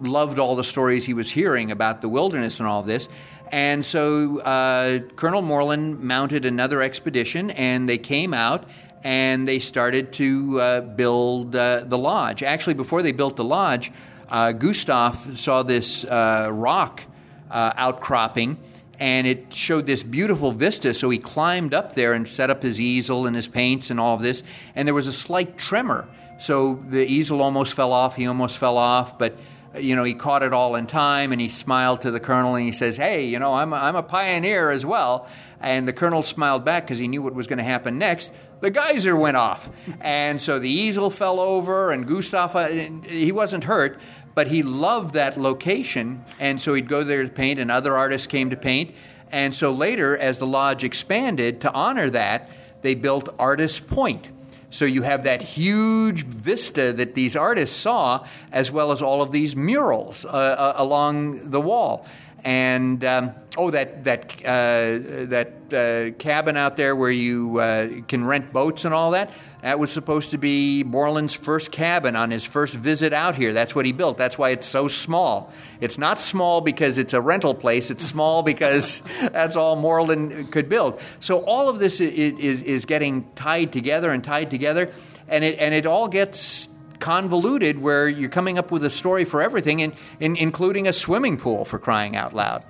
loved 0.00 0.38
all 0.38 0.56
the 0.56 0.64
stories 0.64 1.04
he 1.04 1.14
was 1.14 1.30
hearing 1.30 1.70
about 1.70 2.00
the 2.00 2.08
wilderness 2.08 2.60
and 2.60 2.68
all 2.68 2.82
this. 2.82 3.08
And 3.52 3.84
so 3.84 4.40
uh, 4.40 5.00
Colonel 5.14 5.42
Moreland 5.42 6.00
mounted 6.00 6.44
another 6.44 6.82
expedition, 6.82 7.50
and 7.50 7.88
they 7.88 7.98
came 7.98 8.34
out 8.34 8.68
and 9.04 9.46
they 9.46 9.60
started 9.60 10.12
to 10.14 10.60
uh, 10.60 10.80
build 10.80 11.54
uh, 11.54 11.84
the 11.84 11.98
lodge. 11.98 12.42
Actually, 12.42 12.74
before 12.74 13.02
they 13.02 13.12
built 13.12 13.36
the 13.36 13.44
lodge, 13.44 13.92
uh, 14.28 14.50
Gustav 14.50 15.38
saw 15.38 15.62
this 15.62 16.04
uh, 16.04 16.48
rock 16.50 17.02
uh, 17.48 17.72
outcropping, 17.76 18.58
and 18.98 19.26
it 19.28 19.54
showed 19.54 19.86
this 19.86 20.02
beautiful 20.02 20.50
vista. 20.50 20.92
So 20.92 21.08
he 21.10 21.18
climbed 21.18 21.72
up 21.72 21.94
there 21.94 22.14
and 22.14 22.28
set 22.28 22.50
up 22.50 22.62
his 22.62 22.80
easel 22.80 23.26
and 23.26 23.36
his 23.36 23.46
paints 23.46 23.90
and 23.90 24.00
all 24.00 24.16
of 24.16 24.22
this. 24.22 24.42
And 24.74 24.88
there 24.88 24.94
was 24.94 25.06
a 25.06 25.12
slight 25.12 25.56
tremor. 25.56 26.08
So 26.38 26.82
the 26.88 27.04
easel 27.04 27.42
almost 27.42 27.74
fell 27.74 27.92
off. 27.92 28.16
He 28.16 28.26
almost 28.26 28.58
fell 28.58 28.76
off, 28.76 29.18
but 29.18 29.36
you 29.78 29.96
know, 29.96 30.04
he 30.04 30.14
caught 30.14 30.42
it 30.42 30.52
all 30.52 30.74
in 30.76 30.86
time 30.86 31.32
and 31.32 31.40
he 31.40 31.48
smiled 31.48 32.02
to 32.02 32.10
the 32.10 32.20
colonel 32.20 32.54
and 32.54 32.64
he 32.64 32.72
says, 32.72 32.96
Hey, 32.96 33.26
you 33.26 33.38
know, 33.38 33.54
I'm 33.54 33.72
a, 33.72 33.76
I'm 33.76 33.96
a 33.96 34.02
pioneer 34.02 34.70
as 34.70 34.86
well. 34.86 35.28
And 35.60 35.88
the 35.88 35.92
colonel 35.92 36.22
smiled 36.22 36.64
back 36.64 36.84
because 36.84 36.98
he 36.98 37.08
knew 37.08 37.22
what 37.22 37.34
was 37.34 37.46
going 37.46 37.58
to 37.58 37.64
happen 37.64 37.98
next. 37.98 38.30
The 38.60 38.70
geyser 38.70 39.16
went 39.16 39.36
off. 39.36 39.68
and 40.00 40.40
so 40.40 40.58
the 40.58 40.70
easel 40.70 41.10
fell 41.10 41.40
over 41.40 41.90
and 41.90 42.06
Gustav, 42.06 42.56
uh, 42.56 42.68
he 42.68 43.32
wasn't 43.32 43.64
hurt, 43.64 43.98
but 44.34 44.48
he 44.48 44.62
loved 44.62 45.14
that 45.14 45.36
location. 45.36 46.24
And 46.38 46.60
so 46.60 46.74
he'd 46.74 46.88
go 46.88 47.04
there 47.04 47.22
to 47.22 47.28
paint 47.28 47.60
and 47.60 47.70
other 47.70 47.96
artists 47.96 48.26
came 48.26 48.50
to 48.50 48.56
paint. 48.56 48.94
And 49.32 49.54
so 49.54 49.72
later, 49.72 50.16
as 50.16 50.38
the 50.38 50.46
lodge 50.46 50.84
expanded 50.84 51.60
to 51.62 51.72
honor 51.72 52.08
that, 52.10 52.48
they 52.82 52.94
built 52.94 53.34
Artist 53.38 53.88
Point 53.88 54.30
so 54.70 54.84
you 54.84 55.02
have 55.02 55.24
that 55.24 55.42
huge 55.42 56.24
vista 56.24 56.92
that 56.92 57.14
these 57.14 57.36
artists 57.36 57.76
saw, 57.76 58.26
as 58.52 58.70
well 58.70 58.92
as 58.92 59.02
all 59.02 59.22
of 59.22 59.30
these 59.30 59.56
murals 59.56 60.24
uh, 60.24 60.28
uh, 60.28 60.74
along 60.76 61.50
the 61.50 61.60
wall. 61.60 62.06
And 62.44 63.04
um, 63.04 63.32
oh, 63.56 63.70
that 63.70 64.04
that 64.04 64.32
uh, 64.44 65.26
that 65.26 65.52
uh, 65.72 66.16
cabin 66.18 66.56
out 66.56 66.76
there 66.76 66.94
where 66.94 67.10
you 67.10 67.58
uh, 67.58 67.88
can 68.06 68.24
rent 68.24 68.52
boats 68.52 68.84
and 68.84 68.94
all 68.94 69.12
that. 69.12 69.30
That 69.62 69.78
was 69.78 69.90
supposed 69.90 70.30
to 70.30 70.38
be 70.38 70.84
Moreland's 70.84 71.34
first 71.34 71.72
cabin 71.72 72.14
on 72.14 72.30
his 72.30 72.44
first 72.44 72.74
visit 72.74 73.12
out 73.12 73.34
here. 73.34 73.52
That's 73.52 73.74
what 73.74 73.86
he 73.86 73.92
built. 73.92 74.18
That's 74.18 74.38
why 74.38 74.50
it's 74.50 74.66
so 74.66 74.86
small. 74.86 75.52
It's 75.80 75.98
not 75.98 76.20
small 76.20 76.60
because 76.60 76.98
it's 76.98 77.14
a 77.14 77.20
rental 77.20 77.54
place, 77.54 77.90
it's 77.90 78.04
small 78.04 78.42
because 78.42 79.02
that's 79.20 79.56
all 79.56 79.76
Moreland 79.76 80.52
could 80.52 80.68
build. 80.68 81.00
So 81.20 81.38
all 81.40 81.68
of 81.68 81.78
this 81.78 82.00
is, 82.00 82.38
is, 82.38 82.62
is 82.62 82.84
getting 82.84 83.30
tied 83.34 83.72
together 83.72 84.12
and 84.12 84.22
tied 84.22 84.50
together, 84.50 84.92
and 85.28 85.42
it, 85.42 85.58
and 85.58 85.74
it 85.74 85.86
all 85.86 86.08
gets 86.08 86.68
convoluted 86.98 87.78
where 87.78 88.08
you're 88.08 88.30
coming 88.30 88.58
up 88.58 88.70
with 88.70 88.84
a 88.84 88.90
story 88.90 89.24
for 89.24 89.42
everything, 89.42 89.80
in, 89.80 89.92
in, 90.20 90.36
including 90.36 90.86
a 90.86 90.92
swimming 90.92 91.36
pool 91.36 91.64
for 91.64 91.78
crying 91.78 92.16
out 92.16 92.34
loud. 92.34 92.64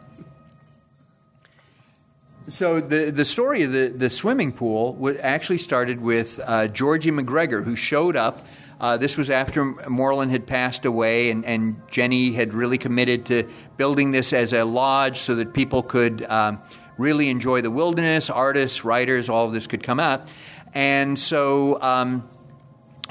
So 2.49 2.81
the 2.81 3.11
the 3.11 3.25
story 3.25 3.65
of 3.65 3.73
the, 3.73 3.89
the 3.89 4.09
swimming 4.09 4.53
pool 4.53 5.13
actually 5.21 5.59
started 5.59 6.01
with 6.01 6.39
uh, 6.47 6.69
Georgie 6.69 7.11
McGregor, 7.11 7.65
who 7.65 7.75
showed 7.75 8.17
up. 8.17 8.47
Uh, 8.79 8.97
this 8.97 9.17
was 9.17 9.31
after 9.31 9.65
Moreland 9.89 10.31
had 10.31 10.47
passed 10.47 10.85
away, 10.85 11.31
and, 11.31 11.45
and 11.45 11.81
Jenny 11.91 12.33
had 12.33 12.55
really 12.55 12.79
committed 12.79 13.27
to 13.27 13.49
building 13.77 14.13
this 14.13 14.33
as 14.33 14.53
a 14.53 14.65
lodge 14.65 15.19
so 15.19 15.35
that 15.37 15.55
people 15.55 15.83
could 15.83 16.23
um, 16.25 16.61
really 16.99 17.31
enjoy 17.31 17.63
the 17.63 17.71
wilderness. 17.71 18.31
Artists, 18.31 18.85
writers, 18.85 19.29
all 19.29 19.47
of 19.47 19.53
this 19.53 19.67
could 19.67 19.83
come 19.83 19.99
out. 19.99 20.29
And 20.75 21.19
so 21.19 21.81
um, 21.83 22.29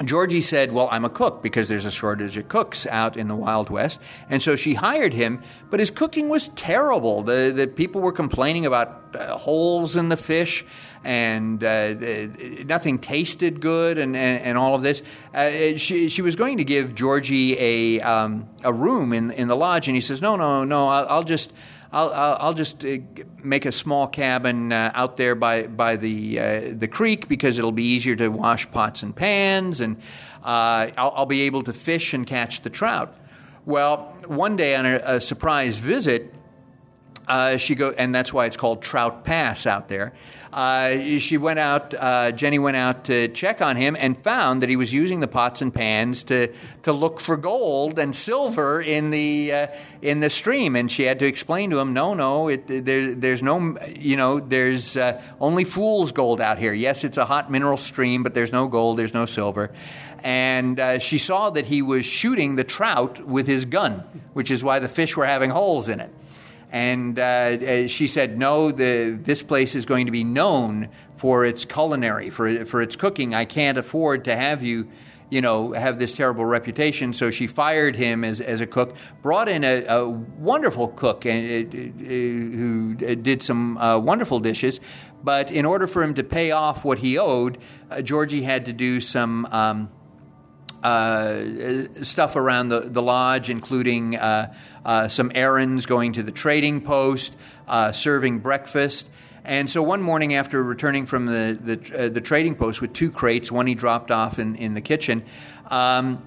Georgie 0.04 0.42
said, 0.42 0.72
Well, 0.72 0.88
I'm 0.92 1.04
a 1.04 1.10
cook 1.10 1.42
because 1.42 1.68
there's 1.68 1.86
a 1.86 1.90
shortage 1.90 2.36
of 2.36 2.48
cooks 2.48 2.86
out 2.86 3.16
in 3.16 3.28
the 3.28 3.34
Wild 3.34 3.70
West. 3.70 4.00
And 4.28 4.42
so 4.42 4.54
she 4.54 4.74
hired 4.74 5.14
him, 5.14 5.42
but 5.70 5.80
his 5.80 5.90
cooking 5.90 6.28
was 6.28 6.48
terrible. 6.48 7.22
The, 7.22 7.52
the 7.54 7.66
people 7.66 8.02
were 8.02 8.12
complaining 8.12 8.66
about 8.66 9.16
uh, 9.16 9.38
holes 9.38 9.96
in 9.96 10.10
the 10.10 10.16
fish 10.16 10.64
and 11.02 11.62
uh, 11.64 11.94
nothing 12.66 12.98
tasted 12.98 13.60
good 13.60 13.96
and, 13.96 14.16
and, 14.16 14.42
and 14.42 14.58
all 14.58 14.74
of 14.74 14.82
this. 14.82 15.02
Uh, 15.32 15.76
she, 15.76 16.08
she 16.08 16.20
was 16.20 16.36
going 16.36 16.58
to 16.58 16.64
give 16.64 16.94
Georgie 16.94 17.56
a, 17.58 18.00
um, 18.00 18.48
a 18.64 18.72
room 18.72 19.12
in, 19.12 19.30
in 19.30 19.48
the 19.48 19.56
lodge, 19.56 19.88
and 19.88 19.94
he 19.94 20.00
says, 20.00 20.20
No, 20.20 20.36
no, 20.36 20.64
no, 20.64 20.88
I'll, 20.88 21.06
I'll 21.08 21.24
just. 21.24 21.52
I'll, 21.92 22.36
I'll, 22.40 22.54
just 22.54 22.84
uh, 22.84 22.98
make 23.42 23.64
a 23.64 23.72
small 23.72 24.06
cabin 24.06 24.72
uh, 24.72 24.90
out 24.94 25.16
there 25.16 25.34
by, 25.34 25.66
by 25.66 25.96
the, 25.96 26.40
uh, 26.40 26.60
the 26.72 26.88
creek 26.88 27.28
because 27.28 27.58
it'll 27.58 27.72
be 27.72 27.84
easier 27.84 28.16
to 28.16 28.28
wash 28.28 28.70
pots 28.70 29.02
and 29.02 29.14
pans, 29.14 29.80
and 29.80 29.96
uh, 30.44 30.90
I'll, 30.96 31.12
I'll, 31.16 31.26
be 31.26 31.42
able 31.42 31.62
to 31.62 31.72
fish 31.72 32.12
and 32.12 32.26
catch 32.26 32.62
the 32.62 32.70
trout. 32.70 33.14
Well, 33.64 34.16
one 34.26 34.56
day 34.56 34.74
on 34.74 34.86
a, 34.86 35.00
a 35.04 35.20
surprise 35.20 35.78
visit, 35.78 36.34
uh, 37.28 37.56
she 37.56 37.74
go, 37.74 37.90
and 37.90 38.14
that's 38.14 38.32
why 38.32 38.46
it's 38.46 38.56
called 38.56 38.82
Trout 38.82 39.24
Pass 39.24 39.66
out 39.66 39.88
there. 39.88 40.12
Uh, 40.52 41.18
she 41.18 41.36
went 41.36 41.58
out. 41.58 41.92
Uh, 41.92 42.32
Jenny 42.32 42.58
went 42.58 42.76
out 42.76 43.04
to 43.04 43.28
check 43.28 43.60
on 43.60 43.76
him 43.76 43.96
and 43.98 44.16
found 44.22 44.62
that 44.62 44.70
he 44.70 44.76
was 44.76 44.92
using 44.92 45.20
the 45.20 45.28
pots 45.28 45.60
and 45.60 45.74
pans 45.74 46.24
to 46.24 46.52
to 46.84 46.92
look 46.92 47.20
for 47.20 47.36
gold 47.36 47.98
and 47.98 48.14
silver 48.14 48.80
in 48.80 49.10
the 49.10 49.52
uh, 49.52 49.66
in 50.00 50.20
the 50.20 50.30
stream. 50.30 50.76
And 50.76 50.90
she 50.90 51.02
had 51.02 51.18
to 51.18 51.26
explain 51.26 51.70
to 51.70 51.78
him, 51.78 51.92
no, 51.92 52.14
no, 52.14 52.48
it, 52.48 52.66
there, 52.66 53.14
there's 53.14 53.42
no, 53.42 53.76
you 53.88 54.16
know, 54.16 54.40
there's 54.40 54.96
uh, 54.96 55.20
only 55.40 55.64
fool's 55.64 56.12
gold 56.12 56.40
out 56.40 56.58
here. 56.58 56.72
Yes, 56.72 57.04
it's 57.04 57.18
a 57.18 57.26
hot 57.26 57.50
mineral 57.50 57.76
stream, 57.76 58.22
but 58.22 58.32
there's 58.32 58.52
no 58.52 58.66
gold, 58.66 58.98
there's 58.98 59.14
no 59.14 59.26
silver 59.26 59.70
and 60.24 60.80
uh, 60.80 60.98
she 60.98 61.18
saw 61.18 61.50
that 61.50 61.66
he 61.66 61.82
was 61.82 62.04
shooting 62.04 62.56
the 62.56 62.64
trout 62.64 63.24
with 63.24 63.46
his 63.46 63.64
gun, 63.64 64.02
which 64.32 64.50
is 64.50 64.64
why 64.64 64.80
the 64.80 64.88
fish 64.88 65.16
were 65.16 65.26
having 65.26 65.50
holes 65.50 65.88
in 65.88 66.00
it. 66.00 66.10
And 66.70 67.18
uh, 67.18 67.22
uh, 67.22 67.86
she 67.86 68.06
said, 68.06 68.38
No, 68.38 68.70
the, 68.72 69.18
this 69.20 69.42
place 69.42 69.74
is 69.74 69.86
going 69.86 70.06
to 70.06 70.12
be 70.12 70.24
known 70.24 70.88
for 71.16 71.44
its 71.44 71.64
culinary, 71.64 72.30
for, 72.30 72.64
for 72.66 72.82
its 72.82 72.96
cooking. 72.96 73.34
I 73.34 73.44
can't 73.44 73.78
afford 73.78 74.24
to 74.24 74.36
have 74.36 74.62
you 74.62 74.88
you 75.28 75.40
know, 75.40 75.72
have 75.72 75.98
this 75.98 76.12
terrible 76.12 76.44
reputation. 76.44 77.12
So 77.12 77.30
she 77.30 77.46
fired 77.46 77.96
him 77.96 78.24
as, 78.24 78.40
as 78.40 78.60
a 78.60 78.66
cook, 78.66 78.96
brought 79.22 79.48
in 79.48 79.64
a, 79.64 79.84
a 79.86 80.08
wonderful 80.08 80.88
cook 80.88 81.26
and, 81.26 81.74
uh, 81.74 81.78
uh, 81.78 82.08
who 82.08 82.94
did 82.94 83.42
some 83.42 83.76
uh, 83.78 83.98
wonderful 83.98 84.40
dishes. 84.40 84.80
But 85.24 85.50
in 85.50 85.66
order 85.66 85.86
for 85.86 86.02
him 86.02 86.14
to 86.14 86.24
pay 86.24 86.52
off 86.52 86.84
what 86.84 86.98
he 86.98 87.18
owed, 87.18 87.58
uh, 87.90 88.02
Georgie 88.02 88.42
had 88.42 88.66
to 88.66 88.72
do 88.72 89.00
some 89.00 89.46
um, 89.46 89.90
uh, 90.82 91.84
stuff 92.02 92.36
around 92.36 92.68
the, 92.68 92.80
the 92.80 93.02
lodge, 93.02 93.50
including 93.50 94.16
uh, 94.16 94.54
uh, 94.84 95.08
some 95.08 95.32
errands, 95.34 95.86
going 95.86 96.12
to 96.14 96.22
the 96.22 96.32
trading 96.32 96.80
post, 96.80 97.36
uh, 97.66 97.92
serving 97.92 98.40
breakfast. 98.40 99.10
And 99.44 99.70
so 99.70 99.82
one 99.82 100.02
morning 100.02 100.34
after 100.34 100.62
returning 100.62 101.06
from 101.06 101.26
the, 101.26 101.58
the, 101.60 101.98
uh, 101.98 102.08
the, 102.08 102.20
trading 102.20 102.56
post 102.56 102.80
with 102.80 102.92
two 102.92 103.10
crates, 103.10 103.50
one 103.52 103.66
he 103.66 103.74
dropped 103.74 104.10
off 104.10 104.38
in, 104.38 104.56
in 104.56 104.74
the 104.74 104.80
kitchen, 104.80 105.24
um, 105.70 106.26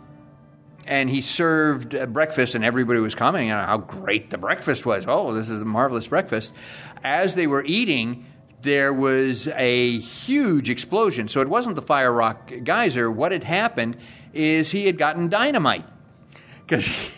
and 0.85 1.09
he 1.09 1.21
served 1.21 1.95
breakfast, 2.13 2.55
and 2.55 2.63
everybody 2.63 2.99
was 2.99 3.15
commenting 3.15 3.51
on 3.51 3.65
how 3.65 3.77
great 3.77 4.29
the 4.29 4.37
breakfast 4.37 4.85
was. 4.85 5.05
Oh, 5.07 5.33
this 5.33 5.49
is 5.49 5.61
a 5.61 5.65
marvelous 5.65 6.07
breakfast. 6.07 6.53
As 7.03 7.35
they 7.35 7.45
were 7.45 7.63
eating, 7.65 8.25
there 8.61 8.93
was 8.93 9.47
a 9.49 9.97
huge 9.99 10.69
explosion. 10.69 11.27
So 11.27 11.41
it 11.41 11.47
wasn't 11.47 11.75
the 11.75 11.81
fire 11.81 12.11
rock 12.11 12.51
geyser. 12.63 13.09
What 13.09 13.31
had 13.31 13.43
happened 13.43 13.97
is 14.33 14.71
he 14.71 14.85
had 14.85 14.97
gotten 14.97 15.29
dynamite. 15.29 15.85
Because. 16.65 17.15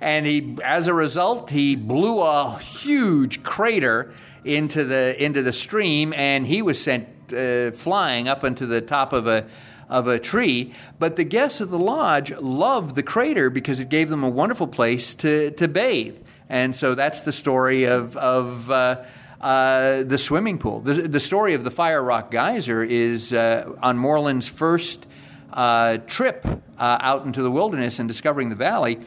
And 0.00 0.26
he, 0.26 0.58
as 0.62 0.86
a 0.86 0.92
result, 0.92 1.50
he 1.50 1.76
blew 1.76 2.20
a 2.20 2.58
huge 2.58 3.42
crater 3.42 4.12
into 4.44 4.84
the 4.84 5.22
into 5.22 5.42
the 5.42 5.52
stream, 5.52 6.12
and 6.12 6.46
he 6.46 6.60
was 6.60 6.78
sent 6.78 7.08
uh, 7.32 7.70
flying 7.70 8.28
up 8.28 8.44
into 8.44 8.66
the 8.66 8.82
top 8.82 9.14
of 9.14 9.26
a 9.26 9.46
of 9.88 10.06
a 10.06 10.18
tree. 10.18 10.74
But 10.98 11.16
the 11.16 11.24
guests 11.24 11.60
of 11.60 11.70
the 11.70 11.78
lodge 11.78 12.32
loved 12.32 12.96
the 12.96 13.02
crater 13.02 13.48
because 13.48 13.80
it 13.80 13.88
gave 13.88 14.10
them 14.10 14.22
a 14.22 14.28
wonderful 14.28 14.66
place 14.66 15.14
to 15.16 15.52
to 15.52 15.68
bathe. 15.68 16.18
And 16.48 16.74
so 16.74 16.94
that's 16.94 17.22
the 17.22 17.32
story 17.32 17.84
of 17.84 18.16
of. 18.16 18.70
Uh, 18.70 19.04
uh, 19.40 20.02
the 20.04 20.16
swimming 20.16 20.56
pool. 20.56 20.80
The, 20.80 20.94
the, 20.94 21.20
story 21.20 21.52
of 21.52 21.64
the 21.64 21.70
Fire 21.70 22.02
Rock 22.02 22.30
Geyser 22.30 22.82
is 22.82 23.34
uh, 23.34 23.74
on 23.82 23.98
Moreland's 23.98 24.48
first 24.48 25.06
uh, 25.54 25.98
trip 26.06 26.44
uh, 26.78 26.98
out 27.00 27.24
into 27.24 27.42
the 27.42 27.50
wilderness 27.50 27.98
and 27.98 28.08
discovering 28.08 28.50
the 28.50 28.56
valley. 28.56 28.98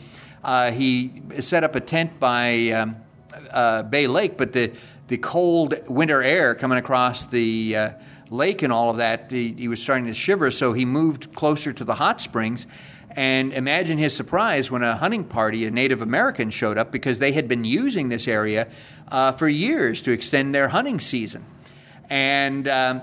Uh, 0.43 0.71
he 0.71 1.21
set 1.39 1.63
up 1.63 1.75
a 1.75 1.79
tent 1.79 2.19
by 2.19 2.69
um, 2.69 2.95
uh, 3.51 3.83
Bay 3.83 4.07
Lake, 4.07 4.37
but 4.37 4.53
the, 4.53 4.71
the 5.07 5.17
cold 5.17 5.75
winter 5.87 6.23
air 6.23 6.55
coming 6.55 6.77
across 6.77 7.25
the 7.25 7.75
uh, 7.75 7.89
lake 8.29 8.61
and 8.61 8.71
all 8.71 8.89
of 8.89 8.97
that, 8.97 9.29
he, 9.29 9.53
he, 9.57 9.67
was 9.67 9.81
starting 9.81 10.07
to 10.07 10.13
shiver, 10.13 10.49
so 10.49 10.73
he 10.73 10.85
moved 10.85 11.33
closer 11.33 11.73
to 11.73 11.83
the 11.83 11.95
hot 11.95 12.21
springs. 12.21 12.65
And 13.11 13.51
imagine 13.53 13.97
his 13.97 14.15
surprise 14.15 14.69
when 14.69 14.83
a 14.83 14.95
hunting 14.95 15.23
party, 15.23 15.65
a 15.65 15.71
Native 15.71 16.01
American, 16.01 16.49
showed 16.49 16.77
up 16.77 16.91
because 16.91 17.19
they 17.19 17.31
had 17.31 17.47
been 17.47 17.63
using 17.63 18.09
this 18.09 18.27
area 18.27 18.67
uh, 19.07 19.31
for 19.31 19.47
years 19.47 20.01
to 20.03 20.11
extend 20.11 20.53
their 20.53 20.67
hunting 20.67 20.99
season. 20.99 21.45
And 22.09 22.67
um, 22.67 23.01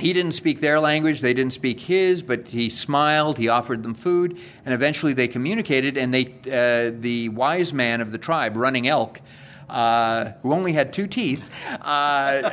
he 0.00 0.12
didn't 0.12 0.32
speak 0.32 0.60
their 0.60 0.78
language, 0.78 1.20
they 1.20 1.32
didn't 1.32 1.54
speak 1.54 1.80
his, 1.80 2.22
but 2.22 2.48
he 2.48 2.68
smiled, 2.68 3.38
he 3.38 3.48
offered 3.48 3.82
them 3.82 3.94
food, 3.94 4.38
and 4.64 4.74
eventually 4.74 5.14
they 5.14 5.26
communicated. 5.26 5.96
And 5.96 6.12
they, 6.12 6.26
uh, 6.46 6.96
the 7.00 7.30
wise 7.30 7.72
man 7.72 8.00
of 8.00 8.10
the 8.12 8.18
tribe, 8.18 8.56
Running 8.56 8.86
Elk, 8.86 9.20
uh, 9.70 10.32
who 10.42 10.52
only 10.52 10.72
had 10.72 10.92
two 10.92 11.06
teeth, 11.06 11.42
uh, 11.80 12.50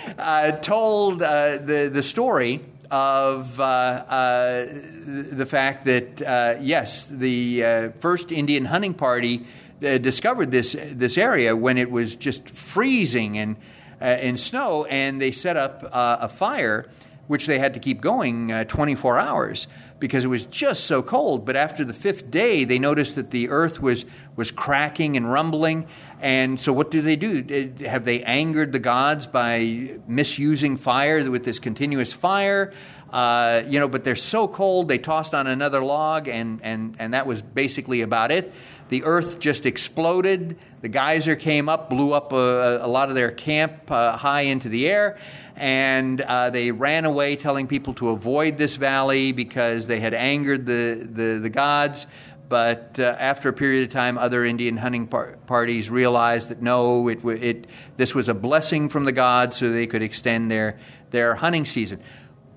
uh 0.18 0.52
told 0.52 1.22
uh, 1.22 1.58
the, 1.58 1.90
the 1.92 2.02
story 2.02 2.60
of 2.90 3.58
uh, 3.58 4.66
the 4.66 5.46
fact 5.48 5.86
that, 5.86 6.60
yes, 6.60 7.06
the 7.06 7.90
first 8.00 8.30
Indian 8.30 8.66
hunting 8.66 8.92
party 8.92 9.46
discovered 9.80 10.50
this, 10.50 10.76
this 10.78 11.16
area 11.16 11.56
when 11.56 11.78
it 11.78 11.90
was 11.90 12.16
just 12.16 12.50
freezing 12.50 13.38
and 13.38 13.56
in 14.02 14.36
snow, 14.36 14.84
and 14.84 15.20
they 15.20 15.30
set 15.30 15.56
up 15.56 15.84
uh, 15.92 16.18
a 16.20 16.28
fire, 16.28 16.88
which 17.26 17.46
they 17.46 17.58
had 17.58 17.74
to 17.74 17.80
keep 17.80 18.00
going 18.00 18.52
uh, 18.52 18.64
24 18.64 19.18
hours 19.18 19.68
because 19.98 20.24
it 20.24 20.28
was 20.28 20.46
just 20.46 20.84
so 20.84 21.02
cold. 21.02 21.46
But 21.46 21.54
after 21.54 21.84
the 21.84 21.94
fifth 21.94 22.30
day, 22.30 22.64
they 22.64 22.78
noticed 22.78 23.14
that 23.14 23.30
the 23.30 23.48
earth 23.48 23.80
was 23.80 24.04
was 24.34 24.50
cracking 24.50 25.16
and 25.16 25.30
rumbling. 25.30 25.86
And 26.20 26.58
so, 26.58 26.72
what 26.72 26.90
do 26.90 27.02
they 27.02 27.16
do? 27.16 27.72
Have 27.86 28.04
they 28.04 28.22
angered 28.22 28.72
the 28.72 28.78
gods 28.78 29.26
by 29.26 29.98
misusing 30.06 30.76
fire 30.76 31.30
with 31.30 31.44
this 31.44 31.58
continuous 31.58 32.12
fire? 32.12 32.72
Uh, 33.12 33.62
you 33.68 33.78
know, 33.78 33.88
but 33.88 34.04
they're 34.04 34.16
so 34.16 34.48
cold, 34.48 34.88
they 34.88 34.96
tossed 34.96 35.34
on 35.34 35.46
another 35.46 35.84
log, 35.84 36.28
and, 36.28 36.60
and, 36.62 36.96
and 36.98 37.12
that 37.12 37.26
was 37.26 37.42
basically 37.42 38.00
about 38.00 38.32
it. 38.32 38.50
The 38.92 39.04
earth 39.04 39.38
just 39.38 39.64
exploded. 39.64 40.58
The 40.82 40.88
geyser 40.90 41.34
came 41.34 41.70
up, 41.70 41.88
blew 41.88 42.12
up 42.12 42.34
a, 42.34 42.80
a 42.82 42.86
lot 42.86 43.08
of 43.08 43.14
their 43.14 43.30
camp 43.30 43.90
uh, 43.90 44.18
high 44.18 44.42
into 44.42 44.68
the 44.68 44.86
air, 44.86 45.16
and 45.56 46.20
uh, 46.20 46.50
they 46.50 46.72
ran 46.72 47.06
away, 47.06 47.36
telling 47.36 47.66
people 47.66 47.94
to 47.94 48.10
avoid 48.10 48.58
this 48.58 48.76
valley 48.76 49.32
because 49.32 49.86
they 49.86 49.98
had 49.98 50.12
angered 50.12 50.66
the, 50.66 51.08
the, 51.10 51.38
the 51.38 51.48
gods. 51.48 52.06
But 52.50 52.98
uh, 53.00 53.16
after 53.18 53.48
a 53.48 53.54
period 53.54 53.84
of 53.84 53.88
time, 53.88 54.18
other 54.18 54.44
Indian 54.44 54.76
hunting 54.76 55.06
par- 55.06 55.38
parties 55.46 55.88
realized 55.88 56.50
that 56.50 56.60
no, 56.60 57.08
it, 57.08 57.24
it, 57.24 57.68
this 57.96 58.14
was 58.14 58.28
a 58.28 58.34
blessing 58.34 58.90
from 58.90 59.06
the 59.06 59.12
gods 59.12 59.56
so 59.56 59.72
they 59.72 59.86
could 59.86 60.02
extend 60.02 60.50
their, 60.50 60.78
their 61.08 61.34
hunting 61.36 61.64
season. 61.64 61.98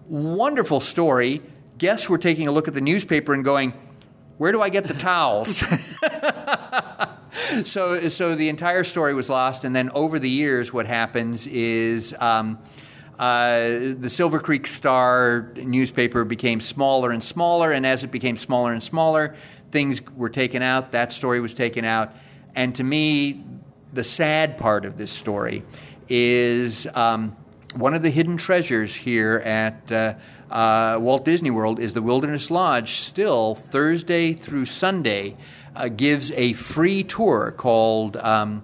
Wonderful 0.09 0.81
story. 0.81 1.41
Guests 1.77 2.09
were 2.09 2.17
taking 2.17 2.49
a 2.49 2.51
look 2.51 2.67
at 2.67 2.73
the 2.73 2.81
newspaper 2.81 3.33
and 3.33 3.45
going, 3.45 3.71
where 4.37 4.51
do 4.51 4.61
I 4.61 4.69
get 4.69 4.83
the 4.85 4.93
towels? 4.93 5.63
so, 7.65 8.09
so 8.09 8.35
the 8.35 8.49
entire 8.49 8.83
story 8.83 9.13
was 9.13 9.29
lost, 9.29 9.63
and 9.63 9.75
then 9.75 9.89
over 9.91 10.19
the 10.19 10.29
years, 10.29 10.73
what 10.73 10.87
happens 10.87 11.47
is 11.47 12.13
um, 12.19 12.59
uh, 13.17 13.59
the 13.97 14.09
Silver 14.09 14.39
Creek 14.39 14.67
Star 14.67 15.53
newspaper 15.55 16.25
became 16.25 16.59
smaller 16.59 17.11
and 17.11 17.23
smaller, 17.23 17.71
and 17.71 17.85
as 17.85 18.03
it 18.03 18.11
became 18.11 18.35
smaller 18.35 18.73
and 18.73 18.83
smaller, 18.83 19.35
things 19.71 20.01
were 20.15 20.29
taken 20.29 20.61
out. 20.61 20.91
That 20.91 21.13
story 21.13 21.39
was 21.39 21.53
taken 21.53 21.85
out, 21.85 22.13
and 22.55 22.75
to 22.75 22.83
me, 22.83 23.45
the 23.93 24.03
sad 24.03 24.57
part 24.57 24.83
of 24.83 24.97
this 24.97 25.11
story 25.11 25.63
is 26.09 26.87
um, 26.93 27.37
one 27.73 27.93
of 27.93 28.01
the 28.01 28.09
hidden 28.09 28.35
treasures 28.35 28.93
here 28.93 29.37
at. 29.45 29.91
Uh, 29.91 30.15
uh, 30.51 30.97
Walt 30.99 31.25
Disney 31.25 31.51
World 31.51 31.79
is 31.79 31.93
the 31.93 32.01
Wilderness 32.01 32.51
Lodge 32.51 32.93
still 32.93 33.55
Thursday 33.55 34.33
through 34.33 34.65
Sunday 34.65 35.35
uh, 35.75 35.89
gives 35.89 36.31
a 36.31 36.53
free 36.53 37.03
tour 37.03 37.53
called 37.55 38.17
um, 38.17 38.63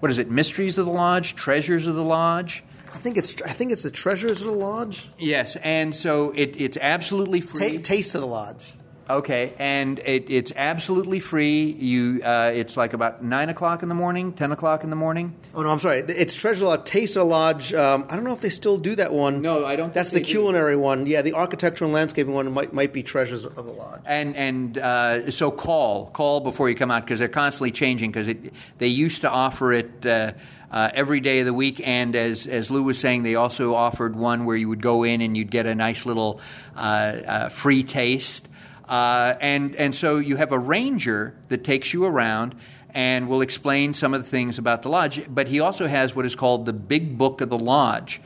what 0.00 0.10
is 0.10 0.18
it? 0.18 0.30
Mysteries 0.30 0.78
of 0.78 0.86
the 0.86 0.92
Lodge, 0.92 1.34
Treasures 1.34 1.86
of 1.86 1.94
the 1.94 2.04
Lodge. 2.04 2.62
I 2.92 2.98
think 2.98 3.16
it's 3.16 3.40
I 3.42 3.52
think 3.52 3.72
it's 3.72 3.82
the 3.82 3.90
Treasures 3.90 4.40
of 4.40 4.46
the 4.46 4.52
Lodge. 4.52 5.10
Yes, 5.18 5.56
and 5.56 5.94
so 5.94 6.30
it, 6.30 6.58
it's 6.60 6.78
absolutely 6.80 7.40
free. 7.40 7.78
Ta- 7.78 7.82
Taste 7.84 8.14
of 8.14 8.22
the 8.22 8.26
Lodge. 8.26 8.74
Okay, 9.10 9.54
and 9.58 9.98
it, 10.00 10.28
it's 10.28 10.52
absolutely 10.54 11.18
free. 11.18 11.70
You, 11.70 12.20
uh, 12.22 12.50
it's 12.54 12.76
like 12.76 12.92
about 12.92 13.24
nine 13.24 13.48
o'clock 13.48 13.82
in 13.82 13.88
the 13.88 13.94
morning, 13.94 14.34
ten 14.34 14.52
o'clock 14.52 14.84
in 14.84 14.90
the 14.90 14.96
morning. 14.96 15.34
Oh 15.54 15.62
no, 15.62 15.70
I'm 15.70 15.80
sorry. 15.80 16.00
It's 16.00 16.34
Treasure 16.34 16.66
Lodge, 16.66 16.84
Taste 16.84 17.16
of 17.16 17.20
the 17.20 17.24
Lodge. 17.24 17.72
Um, 17.72 18.06
I 18.10 18.16
don't 18.16 18.24
know 18.24 18.34
if 18.34 18.42
they 18.42 18.50
still 18.50 18.76
do 18.76 18.94
that 18.96 19.12
one. 19.12 19.40
No, 19.40 19.64
I 19.64 19.76
don't. 19.76 19.94
That's 19.94 20.10
the 20.10 20.20
culinary 20.20 20.74
do. 20.74 20.80
one. 20.80 21.06
Yeah, 21.06 21.22
the 21.22 21.32
architectural 21.32 21.88
and 21.88 21.94
landscaping 21.94 22.34
one 22.34 22.52
might 22.52 22.74
might 22.74 22.92
be 22.92 23.02
Treasures 23.02 23.46
of 23.46 23.54
the 23.54 23.72
Lodge. 23.72 24.02
And 24.04 24.36
and 24.36 24.76
uh, 24.76 25.30
so 25.30 25.50
call 25.50 26.10
call 26.10 26.40
before 26.40 26.68
you 26.68 26.74
come 26.74 26.90
out 26.90 27.04
because 27.04 27.18
they're 27.18 27.28
constantly 27.28 27.70
changing. 27.70 28.10
Because 28.10 28.28
they 28.76 28.88
used 28.88 29.22
to 29.22 29.30
offer 29.30 29.72
it. 29.72 30.04
Uh, 30.04 30.32
uh, 30.70 30.90
every 30.92 31.20
day 31.20 31.40
of 31.40 31.46
the 31.46 31.54
week. 31.54 31.80
And 31.86 32.14
as, 32.14 32.46
as 32.46 32.70
Lou 32.70 32.82
was 32.82 32.98
saying, 32.98 33.22
they 33.22 33.34
also 33.36 33.74
offered 33.74 34.14
one 34.14 34.44
where 34.44 34.56
you 34.56 34.68
would 34.68 34.82
go 34.82 35.02
in 35.02 35.20
and 35.20 35.36
you'd 35.36 35.50
get 35.50 35.66
a 35.66 35.74
nice 35.74 36.04
little 36.04 36.40
uh, 36.76 36.78
uh, 36.78 37.48
free 37.48 37.82
taste. 37.82 38.48
Uh, 38.88 39.36
and, 39.40 39.76
and 39.76 39.94
so 39.94 40.16
you 40.16 40.36
have 40.36 40.50
a 40.50 40.58
ranger 40.58 41.34
that 41.48 41.62
takes 41.62 41.92
you 41.92 42.04
around 42.04 42.54
and 42.94 43.28
will 43.28 43.42
explain 43.42 43.92
some 43.92 44.14
of 44.14 44.22
the 44.22 44.28
things 44.28 44.58
about 44.58 44.82
the 44.82 44.88
lodge. 44.88 45.22
But 45.28 45.48
he 45.48 45.60
also 45.60 45.86
has 45.86 46.16
what 46.16 46.24
is 46.24 46.34
called 46.34 46.64
the 46.64 46.72
Big 46.72 47.18
Book 47.18 47.40
of 47.40 47.50
the 47.50 47.58
Lodge. 47.58 48.20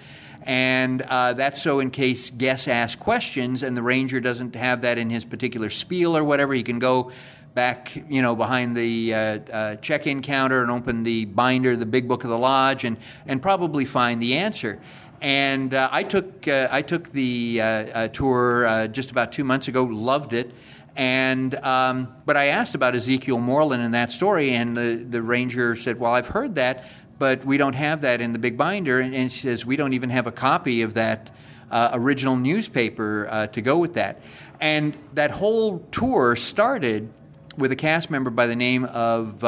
And 0.44 1.02
uh, 1.02 1.34
that's 1.34 1.62
so 1.62 1.80
in 1.80 1.90
case 1.90 2.30
guests 2.30 2.68
ask 2.68 2.98
questions 2.98 3.62
and 3.62 3.76
the 3.76 3.82
ranger 3.82 4.20
doesn't 4.20 4.54
have 4.54 4.82
that 4.82 4.98
in 4.98 5.10
his 5.10 5.24
particular 5.24 5.70
spiel 5.70 6.16
or 6.16 6.24
whatever, 6.24 6.54
he 6.54 6.62
can 6.62 6.78
go 6.78 7.12
back, 7.54 7.94
you 8.08 8.22
know, 8.22 8.34
behind 8.34 8.76
the 8.76 9.14
uh, 9.14 9.18
uh, 9.18 9.76
check-in 9.76 10.22
counter 10.22 10.62
and 10.62 10.70
open 10.70 11.02
the 11.02 11.26
binder, 11.26 11.76
the 11.76 11.86
Big 11.86 12.08
Book 12.08 12.24
of 12.24 12.30
the 12.30 12.38
Lodge, 12.38 12.84
and, 12.84 12.96
and 13.26 13.42
probably 13.42 13.84
find 13.84 14.22
the 14.22 14.36
answer. 14.36 14.80
And 15.22 15.72
uh, 15.72 15.88
I 15.92 16.02
took 16.02 16.48
uh, 16.48 16.66
I 16.72 16.82
took 16.82 17.12
the 17.12 17.60
uh, 17.60 17.64
uh 17.64 18.08
tour 18.08 18.66
uh, 18.66 18.88
just 18.88 19.12
about 19.12 19.30
two 19.30 19.44
months 19.44 19.68
ago. 19.68 19.84
Loved 19.84 20.32
it. 20.32 20.50
And 20.96 21.54
um, 21.54 22.12
but 22.26 22.36
I 22.36 22.46
asked 22.46 22.74
about 22.74 22.96
Ezekiel 22.96 23.38
Moreland 23.38 23.84
in 23.84 23.92
that 23.92 24.10
story, 24.10 24.50
and 24.50 24.76
the, 24.76 24.96
the 25.08 25.22
ranger 25.22 25.76
said, 25.76 26.00
"Well, 26.00 26.12
I've 26.12 26.26
heard 26.26 26.56
that, 26.56 26.86
but 27.20 27.44
we 27.44 27.56
don't 27.56 27.76
have 27.76 28.00
that 28.00 28.20
in 28.20 28.32
the 28.32 28.38
big 28.40 28.58
binder." 28.58 28.98
And, 28.98 29.14
and 29.14 29.30
she 29.30 29.38
says, 29.42 29.64
"We 29.64 29.76
don't 29.76 29.92
even 29.92 30.10
have 30.10 30.26
a 30.26 30.32
copy 30.32 30.82
of 30.82 30.94
that 30.94 31.30
uh, 31.70 31.90
original 31.92 32.34
newspaper 32.34 33.48
to 33.52 33.60
go 33.62 33.78
with 33.78 33.94
that." 33.94 34.20
And 34.60 34.98
that 35.14 35.30
whole 35.30 35.78
tour 35.92 36.34
started 36.34 37.12
with 37.56 37.70
a 37.70 37.76
cast 37.76 38.10
member 38.10 38.30
by 38.30 38.48
the 38.48 38.56
name 38.56 38.84
of 38.86 39.44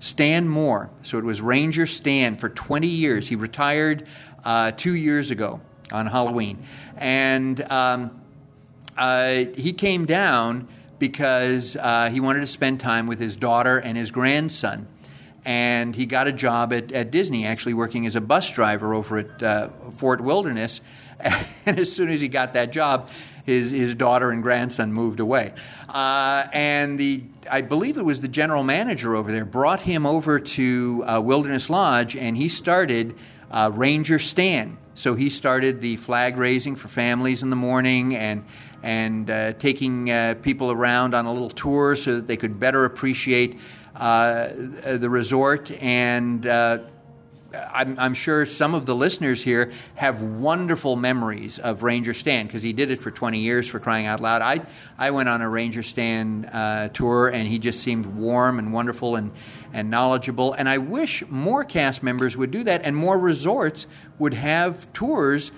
Stan 0.00 0.48
Moore. 0.48 0.90
So 1.02 1.18
it 1.18 1.24
was 1.24 1.42
Ranger 1.42 1.86
Stan 1.86 2.36
for 2.36 2.48
20 2.48 2.86
years. 2.86 3.28
He 3.28 3.36
retired 3.36 4.08
uh, 4.44 4.72
two 4.72 4.94
years 4.94 5.30
ago 5.30 5.60
on 5.92 6.06
Halloween. 6.06 6.58
And 6.96 7.60
um, 7.70 8.20
uh, 8.96 9.44
he 9.54 9.72
came 9.72 10.06
down 10.06 10.68
because 10.98 11.76
uh, 11.76 12.10
he 12.10 12.20
wanted 12.20 12.40
to 12.40 12.46
spend 12.46 12.80
time 12.80 13.06
with 13.06 13.18
his 13.18 13.36
daughter 13.36 13.78
and 13.78 13.96
his 13.96 14.10
grandson. 14.10 14.86
And 15.44 15.96
he 15.96 16.04
got 16.04 16.28
a 16.28 16.32
job 16.32 16.72
at, 16.72 16.92
at 16.92 17.10
Disney, 17.10 17.46
actually 17.46 17.72
working 17.74 18.04
as 18.04 18.14
a 18.14 18.20
bus 18.20 18.52
driver 18.52 18.92
over 18.92 19.18
at 19.18 19.42
uh, 19.42 19.68
Fort 19.96 20.20
Wilderness. 20.20 20.80
And 21.66 21.78
as 21.78 21.92
soon 21.92 22.08
as 22.08 22.22
he 22.22 22.28
got 22.28 22.54
that 22.54 22.72
job, 22.72 23.10
his, 23.44 23.70
his 23.70 23.94
daughter 23.94 24.30
and 24.30 24.42
grandson 24.42 24.92
moved 24.92 25.20
away. 25.20 25.52
Uh, 25.88 26.46
and 26.52 26.98
the, 26.98 27.22
I 27.50 27.60
believe 27.60 27.98
it 27.98 28.04
was 28.04 28.20
the 28.20 28.28
general 28.28 28.62
manager 28.62 29.14
over 29.14 29.30
there, 29.30 29.44
brought 29.44 29.82
him 29.82 30.06
over 30.06 30.38
to 30.40 31.04
uh, 31.06 31.20
Wilderness 31.20 31.68
Lodge, 31.68 32.16
and 32.16 32.36
he 32.36 32.48
started 32.48 33.14
uh, 33.50 33.70
Ranger 33.74 34.18
Stan. 34.18 34.78
So 34.94 35.14
he 35.14 35.30
started 35.30 35.80
the 35.80 35.96
flag 35.96 36.36
raising 36.36 36.76
for 36.76 36.88
families 36.88 37.42
in 37.42 37.50
the 37.50 37.56
morning 37.56 38.14
and 38.14 38.44
and 38.82 39.30
uh, 39.30 39.52
taking 39.54 40.10
uh, 40.10 40.34
people 40.40 40.70
around 40.70 41.14
on 41.14 41.26
a 41.26 41.32
little 41.32 41.50
tour 41.50 41.94
so 41.94 42.16
that 42.16 42.26
they 42.26 42.36
could 42.36 42.58
better 42.58 42.86
appreciate 42.86 43.60
uh, 43.94 44.48
the 44.54 45.08
resort 45.10 45.70
and 45.82 46.46
uh, 46.46 46.78
I'm, 47.54 47.98
I'm, 47.98 48.14
sure 48.14 48.46
some 48.46 48.74
of 48.74 48.86
the 48.86 48.94
listeners 48.94 49.42
here 49.42 49.72
have 49.96 50.22
wonderful 50.22 50.96
memories 50.96 51.58
of 51.58 51.82
Ranger 51.82 52.14
Stan 52.14 52.46
because 52.46 52.62
he 52.62 52.72
did 52.72 52.90
it 52.90 53.00
for 53.00 53.10
20 53.10 53.40
years 53.40 53.68
for 53.68 53.80
crying 53.80 54.06
out 54.06 54.20
loud. 54.20 54.42
I, 54.42 54.60
I 54.98 55.10
went 55.10 55.28
on 55.28 55.42
a 55.42 55.48
Ranger 55.48 55.82
Stan 55.82 56.44
uh, 56.46 56.88
tour 56.88 57.28
and 57.28 57.48
he 57.48 57.58
just 57.58 57.80
seemed 57.80 58.06
warm 58.06 58.58
and 58.58 58.72
wonderful 58.72 59.16
and, 59.16 59.32
and 59.72 59.90
knowledgeable. 59.90 60.52
And 60.52 60.68
I 60.68 60.78
wish 60.78 61.26
more 61.28 61.64
cast 61.64 62.02
members 62.02 62.36
would 62.36 62.50
do 62.50 62.62
that 62.64 62.82
and 62.84 62.94
more 62.94 63.18
resorts 63.18 63.86
would 64.18 64.34
have 64.34 64.92
tours 64.92 65.50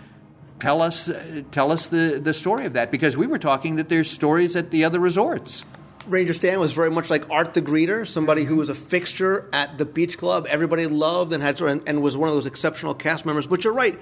tell 0.62 0.80
us, 0.80 1.08
uh, 1.08 1.42
tell 1.50 1.72
us 1.72 1.88
the, 1.88 2.20
the 2.22 2.32
story 2.32 2.64
of 2.64 2.72
that 2.74 2.90
because 2.90 3.16
we 3.16 3.26
were 3.26 3.38
talking 3.38 3.76
that 3.76 3.88
there's 3.88 4.08
stories 4.08 4.54
at 4.56 4.70
the 4.70 4.84
other 4.84 5.00
resorts. 5.00 5.64
Ranger 6.06 6.34
Stan 6.34 6.58
was 6.58 6.72
very 6.72 6.90
much 6.90 7.10
like 7.10 7.28
Art 7.30 7.54
the 7.54 7.62
Greeter, 7.62 8.06
somebody 8.06 8.44
who 8.44 8.56
was 8.56 8.68
a 8.68 8.74
fixture 8.74 9.48
at 9.52 9.78
the 9.78 9.84
beach 9.84 10.18
club. 10.18 10.46
Everybody 10.48 10.86
loved 10.86 11.32
and 11.32 11.42
had 11.42 11.60
and, 11.60 11.82
and 11.86 12.02
was 12.02 12.16
one 12.16 12.28
of 12.28 12.34
those 12.34 12.46
exceptional 12.46 12.94
cast 12.94 13.24
members. 13.24 13.46
But 13.46 13.62
you're 13.64 13.72
right. 13.72 13.98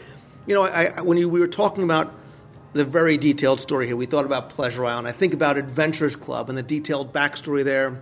You 0.47 0.55
know, 0.55 0.65
I, 0.65 0.87
I, 0.97 1.03
when 1.03 1.19
you, 1.19 1.29
we 1.29 1.41
were 1.41 1.49
talking 1.49 1.85
about 1.85 2.15
the 2.73 2.85
very 2.85 3.19
detailed 3.19 3.61
story 3.61 3.87
here, 3.87 3.97
we 3.97 4.07
thought 4.07 4.25
about 4.25 4.49
Pleasure 4.49 4.85
Island. 4.85 5.09
I 5.09 5.13
think 5.13 5.35
about 5.35 5.59
Adventurers 5.59 6.17
Club 6.17 6.49
and 6.49 6.57
the 6.57 6.63
detailed 6.63 7.13
backstory 7.13 7.65
there. 7.65 8.01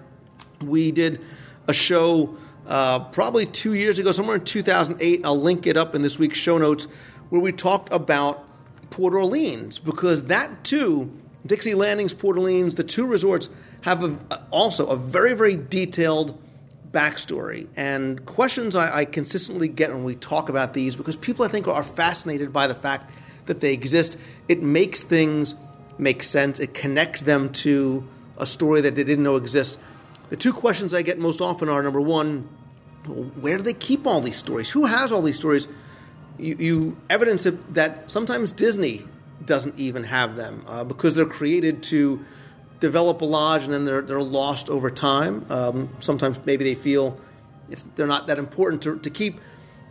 We 0.61 0.93
did 0.93 1.21
a 1.67 1.75
show 1.75 2.37
uh, 2.69 3.01
probably 3.01 3.47
two 3.47 3.75
years 3.75 3.99
ago, 3.99 4.13
somewhere 4.13 4.37
in 4.37 4.45
2008. 4.45 5.23
I'll 5.25 5.41
link 5.41 5.67
it 5.67 5.77
up 5.77 5.97
in 5.97 6.03
this 6.03 6.19
week's 6.19 6.39
show 6.39 6.59
notes, 6.59 6.87
where 7.31 7.41
we 7.41 7.51
talked 7.51 7.93
about 7.93 8.45
Port 8.91 9.15
Orleans 9.15 9.79
because 9.81 10.25
that 10.25 10.63
too, 10.65 11.13
Dixie 11.45 11.75
Landings, 11.75 12.15
Port 12.15 12.37
Orleans, 12.37 12.77
the 12.77 12.85
two 12.85 13.07
resorts 13.07 13.49
have 13.89 14.05
a, 14.05 14.47
also 14.51 14.87
a 14.87 14.97
very, 14.97 15.35
very 15.35 15.57
detailed 15.57 16.41
backstory 16.93 17.69
and 17.77 18.25
questions 18.25 18.75
I, 18.75 19.01
I, 19.01 19.05
consistently 19.05 19.69
get 19.69 19.91
when 19.91 20.05
we 20.05 20.15
talk 20.15 20.49
about 20.49 20.73
these 20.73 20.97
because 20.97 21.17
people 21.17 21.45
I 21.45 21.49
think 21.49 21.69
are 21.69 21.83
fascinated 21.83 22.51
by 22.51 22.67
the 22.67 22.75
fact 22.75 23.11
that 23.47 23.61
they 23.61 23.75
exist. 23.75 24.17
It 24.49 24.63
makes 24.63 25.03
things 25.03 25.55
make 25.99 26.23
sense. 26.23 26.61
It 26.61 26.73
connects 26.73 27.23
them 27.23 27.51
to 27.65 28.09
a 28.39 28.47
story 28.47 28.81
that 28.83 28.95
they 28.95 29.05
didn't 29.05 29.25
know 29.25 29.37
exists. 29.37 29.77
The 30.31 30.37
two 30.37 30.53
questions 30.53 30.95
I 30.95 31.03
get 31.03 31.19
most 31.19 31.41
often 31.41 31.69
are 31.69 31.83
number 31.83 32.01
one, 32.01 32.49
where 33.41 33.57
do 33.57 33.63
they 33.63 33.75
keep 33.75 34.07
all 34.07 34.21
these 34.21 34.37
stories? 34.37 34.71
Who 34.71 34.87
has 34.87 35.13
all 35.13 35.23
these 35.23 35.37
stories? 35.37 35.69
You, 36.39 36.57
you 36.59 36.97
evidence 37.11 37.47
that 37.71 38.11
sometimes 38.11 38.53
Disney 38.53 39.05
doesn't 39.45 39.79
even 39.79 40.05
have 40.05 40.37
them 40.37 40.65
uh, 40.67 40.85
because 40.85 41.15
they're 41.15 41.27
created 41.27 41.83
to 41.85 42.25
develop 42.81 43.21
a 43.23 43.25
lodge 43.25 43.65
and 43.65 43.73
then 43.73 43.85
they're, 43.85 44.03
they're 44.03 44.23
lost 44.23 44.71
over 44.71 44.91
time. 44.91 45.45
Um, 45.51 45.91
sometimes 45.99 46.39
maybe 46.45 46.65
they 46.65 46.75
feel 46.75 47.19
they're 47.97 48.07
not 48.07 48.27
that 48.29 48.39
important 48.39 48.83
to, 48.83 48.99
to 48.99 49.11
keep. 49.11 49.41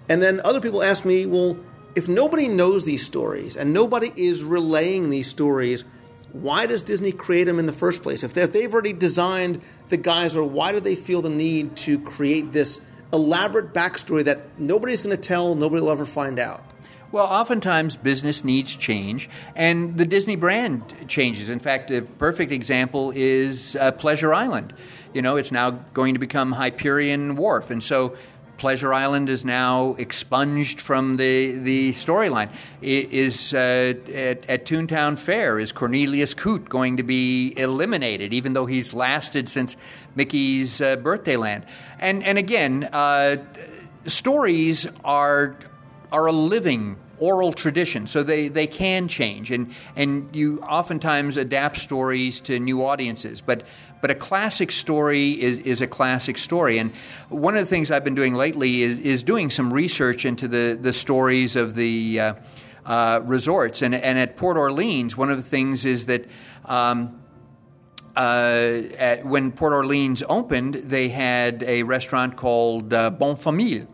And 0.10 0.22
then 0.22 0.42
other 0.44 0.62
people 0.62 0.82
ask 0.82 1.06
me, 1.06 1.26
well, 1.26 1.58
if 1.96 2.08
nobody 2.08 2.48
knows 2.48 2.86
these 2.86 3.06
stories 3.06 3.56
and 3.56 3.74
nobody 3.74 4.12
is 4.16 4.44
relaying 4.44 5.10
these 5.10 5.28
stories, 5.28 5.84
why 6.32 6.66
does 6.66 6.84
Disney 6.84 7.12
create 7.12 7.46
them 7.46 7.60
in 7.60 7.66
the 7.66 7.74
first 7.74 8.04
place? 8.04 8.24
If, 8.24 8.38
if 8.38 8.54
they've 8.54 8.72
already 8.72 8.94
designed 8.94 9.62
the 9.90 9.98
geyser, 9.98 10.44
why 10.44 10.72
do 10.72 10.80
they 10.80 10.96
feel 10.96 11.22
the 11.22 11.30
need 11.30 11.76
to 11.78 12.00
create 12.00 12.52
this 12.52 12.82
elaborate 13.12 13.74
backstory 13.74 14.24
that 14.26 14.60
nobody's 14.60 15.02
going 15.02 15.16
to 15.16 15.22
tell, 15.22 15.56
nobody 15.56 15.82
will 15.82 15.90
ever 15.90 16.06
find 16.06 16.40
out? 16.40 16.64
Well, 17.10 17.26
oftentimes 17.26 17.96
business 17.96 18.44
needs 18.44 18.76
change, 18.76 19.30
and 19.56 19.98
the 19.98 20.06
Disney 20.06 20.36
brand 20.36 20.84
changes. 21.08 21.50
In 21.50 21.60
fact, 21.60 21.90
a 21.90 22.02
perfect 22.02 22.52
example 22.52 23.14
is 23.16 23.78
uh, 23.78 23.94
Pleasure 23.94 24.34
Island. 24.34 24.74
You 25.14 25.22
know, 25.22 25.38
it's 25.38 25.52
now 25.52 25.72
going 25.94 26.16
to 26.16 26.20
become 26.20 26.52
Hyperion 26.52 27.38
Wharf, 27.38 27.70
and 27.70 27.82
so 27.82 28.18
Pleasure 28.58 28.94
Island 28.94 29.30
is 29.30 29.46
now 29.46 29.96
expunged 29.98 30.82
from 30.82 31.18
the, 31.18 31.58
the 31.60 31.92
storyline. 31.94 32.50
Is 32.82 33.54
uh, 33.54 33.94
at, 34.14 34.50
at, 34.50 34.66
Toontown 34.66 35.18
Fair 35.18 35.60
is 35.60 35.72
Cornelius 35.72 36.34
Coot 36.34 36.68
going 36.68 36.98
to 36.98 37.04
be 37.04 37.54
eliminated, 37.56 38.34
even 38.34 38.54
though 38.54 38.66
he's 38.66 38.94
lasted 38.94 39.48
since 39.48 39.78
Mickey's 40.16 40.82
uh, 40.82 40.98
Birthday 40.98 41.38
Land? 41.38 41.66
And 42.00 42.24
and 42.24 42.38
again, 42.38 42.90
uh, 42.92 43.38
stories 44.06 44.88
are 45.06 45.56
are 46.12 46.26
a 46.28 46.32
living 46.32 46.98
oral 47.20 47.52
tradition, 47.52 48.06
so 48.06 48.22
they, 48.24 48.48
they 48.48 48.68
can 48.68 49.08
change, 49.08 49.52
and 49.52 49.74
and 49.96 50.36
you 50.36 50.60
oftentimes 50.62 51.36
adapt 51.38 51.78
stories 51.78 52.42
to 52.42 52.60
new 52.60 52.86
audiences, 52.86 53.42
but. 53.42 53.64
But 54.00 54.12
a 54.12 54.16
classic 54.16 54.72
story 54.72 55.32
is, 55.32 55.58
is 55.62 55.82
a 55.82 55.88
classic 55.88 56.38
story. 56.38 56.78
And 56.78 56.96
one 57.30 57.56
of 57.56 57.62
the 57.62 57.66
things 57.66 57.90
I've 57.90 58.04
been 58.04 58.14
doing 58.14 58.36
lately 58.36 58.84
is, 58.84 59.00
is 59.00 59.24
doing 59.24 59.50
some 59.50 59.74
research 59.74 60.24
into 60.24 60.48
the, 60.48 60.78
the 60.80 60.94
stories 60.94 61.56
of 61.56 61.74
the 61.74 62.20
uh, 62.20 62.34
uh, 62.86 63.22
resorts. 63.26 63.82
And, 63.82 63.96
and 63.96 64.20
at 64.20 64.38
Port 64.38 64.56
Orleans, 64.56 65.18
one 65.18 65.32
of 65.32 65.38
the 65.38 65.44
things 65.44 65.84
is 65.84 66.06
that 66.06 66.26
um, 66.66 67.20
uh, 68.16 68.84
at, 69.00 69.26
when 69.26 69.52
Port 69.52 69.74
Orleans 69.74 70.22
opened, 70.30 70.76
they 70.76 71.10
had 71.10 71.64
a 71.64 71.82
restaurant 71.82 72.36
called 72.36 72.94
uh, 72.94 73.10
Bonfamille 73.10 73.88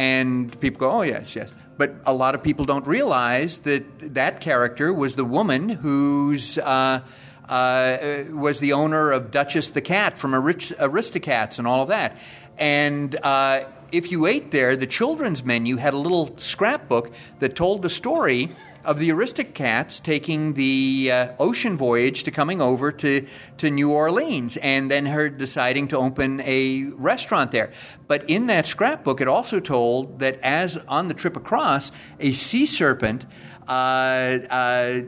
and 0.00 0.58
people 0.60 0.80
go, 0.80 0.90
oh, 0.90 1.02
yes, 1.02 1.36
yes. 1.36 1.52
But 1.76 1.94
a 2.06 2.14
lot 2.14 2.34
of 2.34 2.42
people 2.42 2.64
don't 2.64 2.86
realize 2.86 3.58
that 3.58 4.14
that 4.14 4.40
character 4.40 4.94
was 4.94 5.14
the 5.14 5.26
woman 5.26 5.68
who's. 5.68 6.56
Uh, 6.56 7.02
uh, 7.46 8.26
was 8.30 8.60
the 8.60 8.74
owner 8.74 9.10
of 9.10 9.32
Duchess 9.32 9.70
the 9.70 9.80
Cat 9.80 10.16
from 10.16 10.30
Aristocats 10.30 11.58
and 11.58 11.66
all 11.66 11.82
of 11.82 11.88
that. 11.88 12.16
And 12.58 13.16
uh, 13.16 13.64
if 13.90 14.12
you 14.12 14.26
ate 14.26 14.52
there, 14.52 14.76
the 14.76 14.86
children's 14.86 15.44
menu 15.44 15.76
had 15.76 15.92
a 15.92 15.96
little 15.96 16.38
scrapbook 16.38 17.12
that 17.40 17.56
told 17.56 17.82
the 17.82 17.90
story 17.90 18.54
of 18.84 18.98
the 18.98 19.10
Aristocats 19.10 20.02
taking 20.02 20.54
the 20.54 21.10
uh, 21.12 21.28
ocean 21.38 21.76
voyage 21.76 22.22
to 22.24 22.30
coming 22.30 22.60
over 22.60 22.90
to, 22.92 23.26
to 23.58 23.70
New 23.70 23.90
Orleans 23.90 24.56
and 24.58 24.90
then 24.90 25.06
her 25.06 25.28
deciding 25.28 25.88
to 25.88 25.98
open 25.98 26.40
a 26.42 26.84
restaurant 26.94 27.52
there. 27.52 27.70
But 28.06 28.28
in 28.28 28.46
that 28.46 28.66
scrapbook, 28.66 29.20
it 29.20 29.28
also 29.28 29.60
told 29.60 30.18
that 30.20 30.40
as 30.42 30.76
on 30.88 31.08
the 31.08 31.14
trip 31.14 31.36
across, 31.36 31.92
a 32.18 32.32
sea 32.32 32.66
serpent 32.66 33.26
uh, 33.68 33.70
uh, 33.70 35.00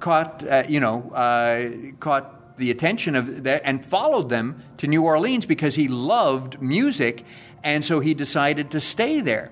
caught, 0.00 0.46
uh, 0.46 0.64
you 0.68 0.80
know, 0.80 1.10
uh, 1.10 1.70
caught 2.00 2.58
the 2.58 2.70
attention 2.70 3.16
of 3.16 3.44
that 3.44 3.62
and 3.64 3.84
followed 3.84 4.28
them 4.28 4.62
to 4.76 4.86
New 4.86 5.02
Orleans 5.02 5.46
because 5.46 5.76
he 5.76 5.88
loved 5.88 6.60
music, 6.60 7.24
and 7.64 7.82
so 7.84 8.00
he 8.00 8.12
decided 8.12 8.70
to 8.72 8.80
stay 8.80 9.20
there 9.20 9.50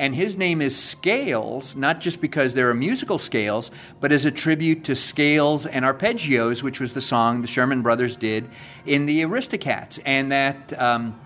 and 0.00 0.14
his 0.14 0.34
name 0.34 0.62
is 0.62 0.74
Scales, 0.74 1.76
not 1.76 2.00
just 2.00 2.22
because 2.22 2.54
there 2.54 2.70
are 2.70 2.74
musical 2.74 3.18
scales, 3.18 3.70
but 4.00 4.12
as 4.12 4.24
a 4.24 4.30
tribute 4.30 4.82
to 4.84 4.96
Scales 4.96 5.66
and 5.66 5.84
Arpeggios, 5.84 6.62
which 6.62 6.80
was 6.80 6.94
the 6.94 7.02
song 7.02 7.42
the 7.42 7.46
Sherman 7.46 7.82
Brothers 7.82 8.16
did 8.16 8.48
in 8.86 9.04
the 9.04 9.20
Aristocats. 9.20 10.00
And 10.06 10.32
that, 10.32 10.72
um, 10.80 11.20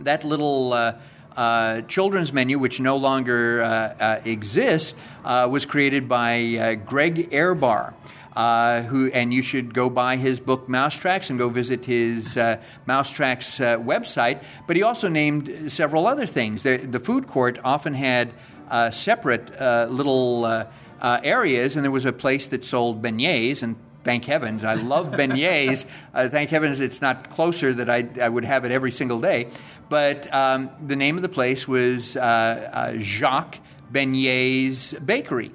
that 0.00 0.24
little. 0.24 0.74
Uh, 0.74 0.98
uh, 1.34 1.80
children's 1.88 2.30
menu, 2.30 2.58
which 2.58 2.78
no 2.78 2.98
longer 2.98 3.62
uh, 3.62 3.66
uh 3.66 4.20
exists, 4.26 4.94
uh, 5.24 5.48
was 5.50 5.64
created 5.64 6.06
by 6.06 6.78
Greg 6.84 7.30
Ehrbar 7.30 7.94
uh, 8.36 8.82
who 8.82 9.10
and 9.12 9.32
you 9.32 9.42
should 9.42 9.74
go 9.74 9.90
buy 9.90 10.16
his 10.16 10.40
book 10.40 10.68
Mousetracks 10.68 11.30
and 11.30 11.38
go 11.38 11.48
visit 11.48 11.84
his 11.84 12.36
uh, 12.36 12.60
Mousetracks 12.86 13.60
uh, 13.60 13.78
website. 13.78 14.42
But 14.66 14.76
he 14.76 14.82
also 14.82 15.08
named 15.08 15.70
several 15.70 16.06
other 16.06 16.26
things. 16.26 16.62
The, 16.62 16.78
the 16.78 17.00
food 17.00 17.26
court 17.26 17.58
often 17.64 17.94
had 17.94 18.32
uh, 18.70 18.90
separate 18.90 19.52
uh, 19.60 19.86
little 19.90 20.44
uh, 20.44 20.66
areas, 21.00 21.76
and 21.76 21.84
there 21.84 21.90
was 21.90 22.04
a 22.04 22.12
place 22.12 22.46
that 22.48 22.64
sold 22.64 23.02
beignets 23.02 23.62
and. 23.62 23.76
Thank 24.04 24.24
heavens. 24.24 24.64
I 24.64 24.74
love 24.74 25.06
beignets. 25.12 25.86
thank 26.12 26.50
heavens 26.50 26.80
it's 26.80 27.00
not 27.00 27.30
closer 27.30 27.72
that 27.72 27.88
I, 27.88 28.08
I 28.20 28.28
would 28.28 28.44
have 28.44 28.64
it 28.64 28.72
every 28.72 28.90
single 28.90 29.20
day. 29.20 29.48
But 29.88 30.34
um, 30.34 30.70
the 30.84 30.96
name 30.96 31.14
of 31.14 31.22
the 31.22 31.28
place 31.28 31.68
was 31.68 32.14
Jacques 32.14 33.60
Beignets 33.92 35.06
Bakery. 35.06 35.52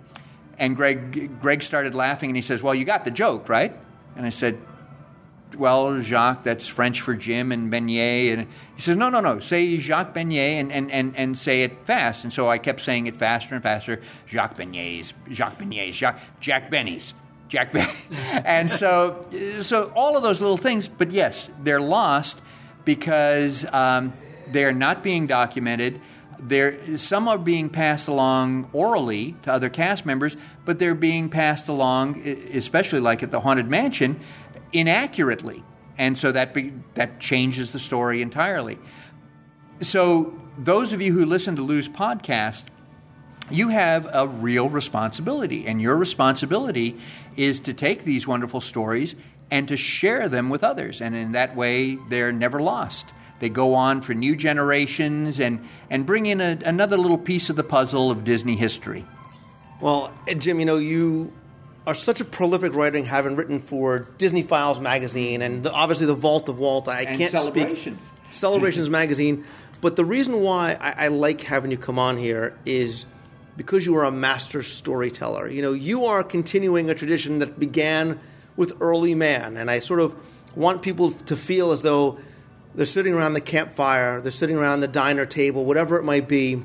And 0.59 0.75
Greg, 0.75 1.39
Greg 1.39 1.61
started 1.61 1.93
laughing 1.93 2.29
and 2.29 2.35
he 2.35 2.41
says, 2.41 2.63
Well, 2.63 2.73
you 2.73 2.85
got 2.85 3.05
the 3.05 3.11
joke, 3.11 3.49
right? 3.49 3.77
And 4.15 4.25
I 4.25 4.29
said, 4.29 4.59
Well, 5.57 6.01
Jacques, 6.01 6.43
that's 6.43 6.67
French 6.67 7.01
for 7.01 7.13
Jim 7.15 7.51
and 7.51 7.71
Beignet. 7.71 8.33
And 8.33 8.47
he 8.75 8.81
says, 8.81 8.97
No, 8.97 9.09
no, 9.09 9.19
no, 9.19 9.39
say 9.39 9.77
Jacques 9.77 10.13
Beignet 10.13 10.59
and, 10.59 10.71
and, 10.71 10.91
and, 10.91 11.15
and 11.15 11.37
say 11.37 11.63
it 11.63 11.85
fast. 11.85 12.23
And 12.23 12.33
so 12.33 12.49
I 12.49 12.57
kept 12.57 12.81
saying 12.81 13.07
it 13.07 13.17
faster 13.17 13.55
and 13.55 13.63
faster 13.63 14.01
Jacques 14.27 14.57
Beignets, 14.57 15.13
Jacques 15.31 15.59
Beignets, 15.59 15.93
Jacques, 15.93 16.19
Jack 16.39 16.71
Benny's. 16.71 17.13
Jack 17.49 17.71
Benny. 17.71 17.91
and 18.43 18.69
so, 18.69 19.25
so 19.61 19.91
all 19.95 20.17
of 20.17 20.23
those 20.23 20.41
little 20.41 20.57
things, 20.57 20.87
but 20.87 21.11
yes, 21.11 21.49
they're 21.63 21.79
lost 21.79 22.41
because 22.83 23.65
um, 23.73 24.13
they're 24.51 24.73
not 24.73 25.03
being 25.03 25.27
documented 25.27 26.01
There, 26.39 26.97
some 26.97 27.27
are 27.27 27.37
being 27.37 27.69
passed 27.69 28.07
along 28.07 28.69
orally 28.73 29.35
to 29.43 29.51
other 29.51 29.69
cast 29.69 30.05
members, 30.05 30.37
but 30.65 30.79
they're 30.79 30.95
being 30.95 31.29
passed 31.29 31.67
along, 31.67 32.21
especially 32.27 32.99
like 32.99 33.23
at 33.23 33.31
the 33.31 33.39
Haunted 33.39 33.67
Mansion, 33.67 34.19
inaccurately, 34.71 35.63
and 35.97 36.17
so 36.17 36.31
that 36.31 36.53
be, 36.53 36.73
that 36.93 37.19
changes 37.19 37.71
the 37.71 37.79
story 37.79 38.21
entirely. 38.21 38.77
So, 39.79 40.39
those 40.57 40.93
of 40.93 41.01
you 41.01 41.13
who 41.13 41.25
listen 41.25 41.55
to 41.55 41.61
Lou's 41.61 41.87
podcast, 41.87 42.65
you 43.49 43.69
have 43.69 44.07
a 44.13 44.27
real 44.27 44.69
responsibility, 44.69 45.67
and 45.67 45.81
your 45.81 45.95
responsibility 45.95 46.97
is 47.35 47.59
to 47.61 47.73
take 47.73 48.03
these 48.03 48.27
wonderful 48.27 48.61
stories 48.61 49.15
and 49.49 49.67
to 49.67 49.77
share 49.77 50.27
them 50.27 50.49
with 50.49 50.63
others, 50.63 51.01
and 51.01 51.15
in 51.15 51.31
that 51.31 51.55
way, 51.55 51.97
they're 52.09 52.31
never 52.31 52.59
lost. 52.59 53.13
They 53.39 53.49
go 53.49 53.75
on 53.75 54.01
for 54.01 54.13
new 54.13 54.35
generations 54.35 55.39
and, 55.39 55.63
and 55.89 56.05
bring 56.05 56.25
in 56.25 56.41
a, 56.41 56.57
another 56.65 56.97
little 56.97 57.17
piece 57.17 57.49
of 57.49 57.55
the 57.55 57.63
puzzle 57.63 58.09
of 58.09 58.23
Disney 58.23 58.55
history. 58.55 59.05
Well, 59.79 60.11
Jim, 60.37 60.59
you 60.59 60.65
know, 60.65 60.77
you 60.77 61.31
are 61.85 61.95
such 61.95 62.19
a 62.19 62.25
prolific 62.25 62.73
writer, 62.73 63.03
having 63.03 63.35
written 63.35 63.59
for 63.59 63.99
Disney 64.17 64.43
Files 64.43 64.79
magazine 64.79 65.41
and 65.41 65.63
the, 65.63 65.71
obviously 65.71 66.05
the 66.05 66.15
Vault 66.15 66.49
of 66.49 66.57
Walt. 66.57 66.87
I 66.87 67.03
and 67.03 67.17
can't 67.17 67.31
Celebrations. 67.31 67.99
speak 67.99 68.33
Celebrations 68.33 68.89
magazine, 69.01 69.45
but 69.81 69.95
the 69.95 70.03
reason 70.03 70.41
why 70.41 70.77
I, 70.79 71.05
I 71.05 71.07
like 71.09 71.41
having 71.41 71.71
you 71.71 71.77
come 71.77 71.99
on 71.99 72.17
here 72.17 72.57
is 72.65 73.05
because 73.55 73.85
you 73.85 73.95
are 73.95 74.03
a 74.03 74.11
master 74.11 74.63
storyteller. 74.63 75.49
You 75.49 75.61
know, 75.61 75.73
you 75.73 76.05
are 76.05 76.23
continuing 76.23 76.89
a 76.89 76.95
tradition 76.95 77.39
that 77.39 77.59
began 77.59 78.19
with 78.55 78.73
early 78.81 79.15
man, 79.15 79.57
and 79.57 79.69
I 79.69 79.79
sort 79.79 79.99
of 79.99 80.15
want 80.55 80.81
people 80.81 81.11
to 81.11 81.35
feel 81.35 81.71
as 81.71 81.83
though 81.83 82.19
they're 82.77 82.85
sitting 82.85 83.15
around 83.15 83.33
the 83.33 83.41
campfire, 83.41 84.21
they're 84.21 84.31
sitting 84.31 84.55
around 84.55 84.81
the 84.81 84.87
diner 84.87 85.25
table, 85.25 85.65
whatever 85.65 85.97
it 85.97 86.03
might 86.03 86.27
be, 86.27 86.63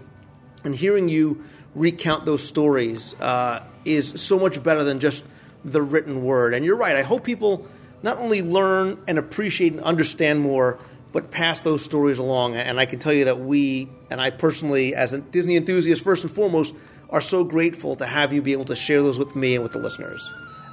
and 0.62 0.76
hearing 0.76 1.08
you 1.08 1.42
recount 1.74 2.26
those 2.26 2.46
stories 2.46 3.18
uh, 3.18 3.64
is 3.86 4.20
so 4.20 4.38
much 4.38 4.62
better 4.62 4.84
than 4.84 5.00
just 5.00 5.24
the 5.64 5.80
written 5.80 6.22
word. 6.22 6.52
And 6.52 6.66
you're 6.66 6.76
right. 6.76 6.96
I 6.96 7.02
hope 7.02 7.24
people 7.24 7.66
not 8.02 8.18
only 8.18 8.42
learn 8.42 9.02
and 9.08 9.18
appreciate 9.18 9.72
and 9.72 9.80
understand 9.80 10.40
more, 10.40 10.78
but 11.12 11.30
pass 11.30 11.60
those 11.60 11.82
stories 11.82 12.18
along. 12.18 12.56
And 12.56 12.78
I 12.78 12.84
can 12.84 12.98
tell 12.98 13.12
you 13.14 13.24
that 13.24 13.40
we, 13.40 13.88
and 14.10 14.20
I 14.20 14.28
personally, 14.28 14.94
as 14.94 15.14
a 15.14 15.18
Disney 15.18 15.56
enthusiast, 15.56 16.04
first 16.04 16.24
and 16.24 16.32
foremost, 16.32 16.74
are 17.08 17.22
so 17.22 17.42
grateful 17.42 17.96
to 17.96 18.04
have 18.04 18.34
you 18.34 18.42
be 18.42 18.52
able 18.52 18.66
to 18.66 18.76
share 18.76 19.02
those 19.02 19.18
with 19.18 19.34
me 19.34 19.54
and 19.54 19.62
with 19.62 19.72
the 19.72 19.78
listeners. 19.78 20.30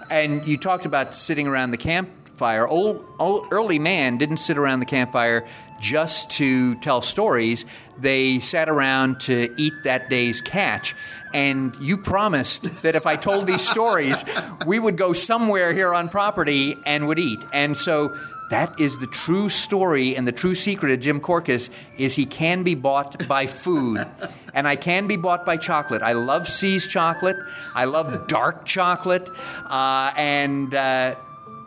And 0.10 0.46
you 0.46 0.58
talked 0.58 0.86
about 0.86 1.14
sitting 1.14 1.48
around 1.48 1.72
the 1.72 1.78
camp 1.78 2.10
campfire. 2.40 2.66
Old, 2.66 3.06
old, 3.20 3.48
early 3.52 3.80
man 3.80 4.18
didn't 4.18 4.38
sit 4.38 4.58
around 4.58 4.80
the 4.80 4.86
campfire 4.86 5.46
just 5.78 6.32
to 6.32 6.76
tell 6.76 7.02
stories. 7.02 7.66
They 7.98 8.40
sat 8.40 8.70
around 8.70 9.20
to 9.22 9.54
eat 9.58 9.74
that 9.84 10.10
day's 10.10 10.42
catch. 10.42 10.96
And 11.34 11.76
you 11.82 11.98
promised 11.98 12.82
that 12.82 12.96
if 12.96 13.06
I 13.06 13.18
told 13.18 13.46
these 13.46 13.68
stories, 13.68 14.24
we 14.66 14.80
would 14.80 14.98
go 14.98 15.12
somewhere 15.12 15.74
here 15.74 15.94
on 15.94 16.08
property 16.08 16.78
and 16.86 17.08
would 17.08 17.20
eat. 17.20 17.44
And 17.52 17.76
so 17.76 18.16
that 18.52 18.80
is 18.80 18.98
the 19.00 19.08
true 19.08 19.50
story 19.50 20.16
and 20.16 20.26
the 20.26 20.32
true 20.32 20.56
secret 20.56 20.94
of 20.94 21.02
Jim 21.02 21.20
Korkis 21.20 21.70
is 21.98 22.16
he 22.16 22.26
can 22.26 22.64
be 22.64 22.74
bought 22.74 23.28
by 23.28 23.48
food. 23.48 24.08
and 24.54 24.66
I 24.66 24.78
can 24.78 25.08
be 25.08 25.18
bought 25.18 25.46
by 25.46 25.58
chocolate. 25.58 26.02
I 26.02 26.14
love 26.14 26.48
See's 26.48 26.88
chocolate. 26.88 27.38
I 27.76 27.84
love 27.84 28.28
dark 28.28 28.66
chocolate. 28.66 29.30
Uh, 29.66 30.12
and 30.16 30.74
uh, 30.74 31.16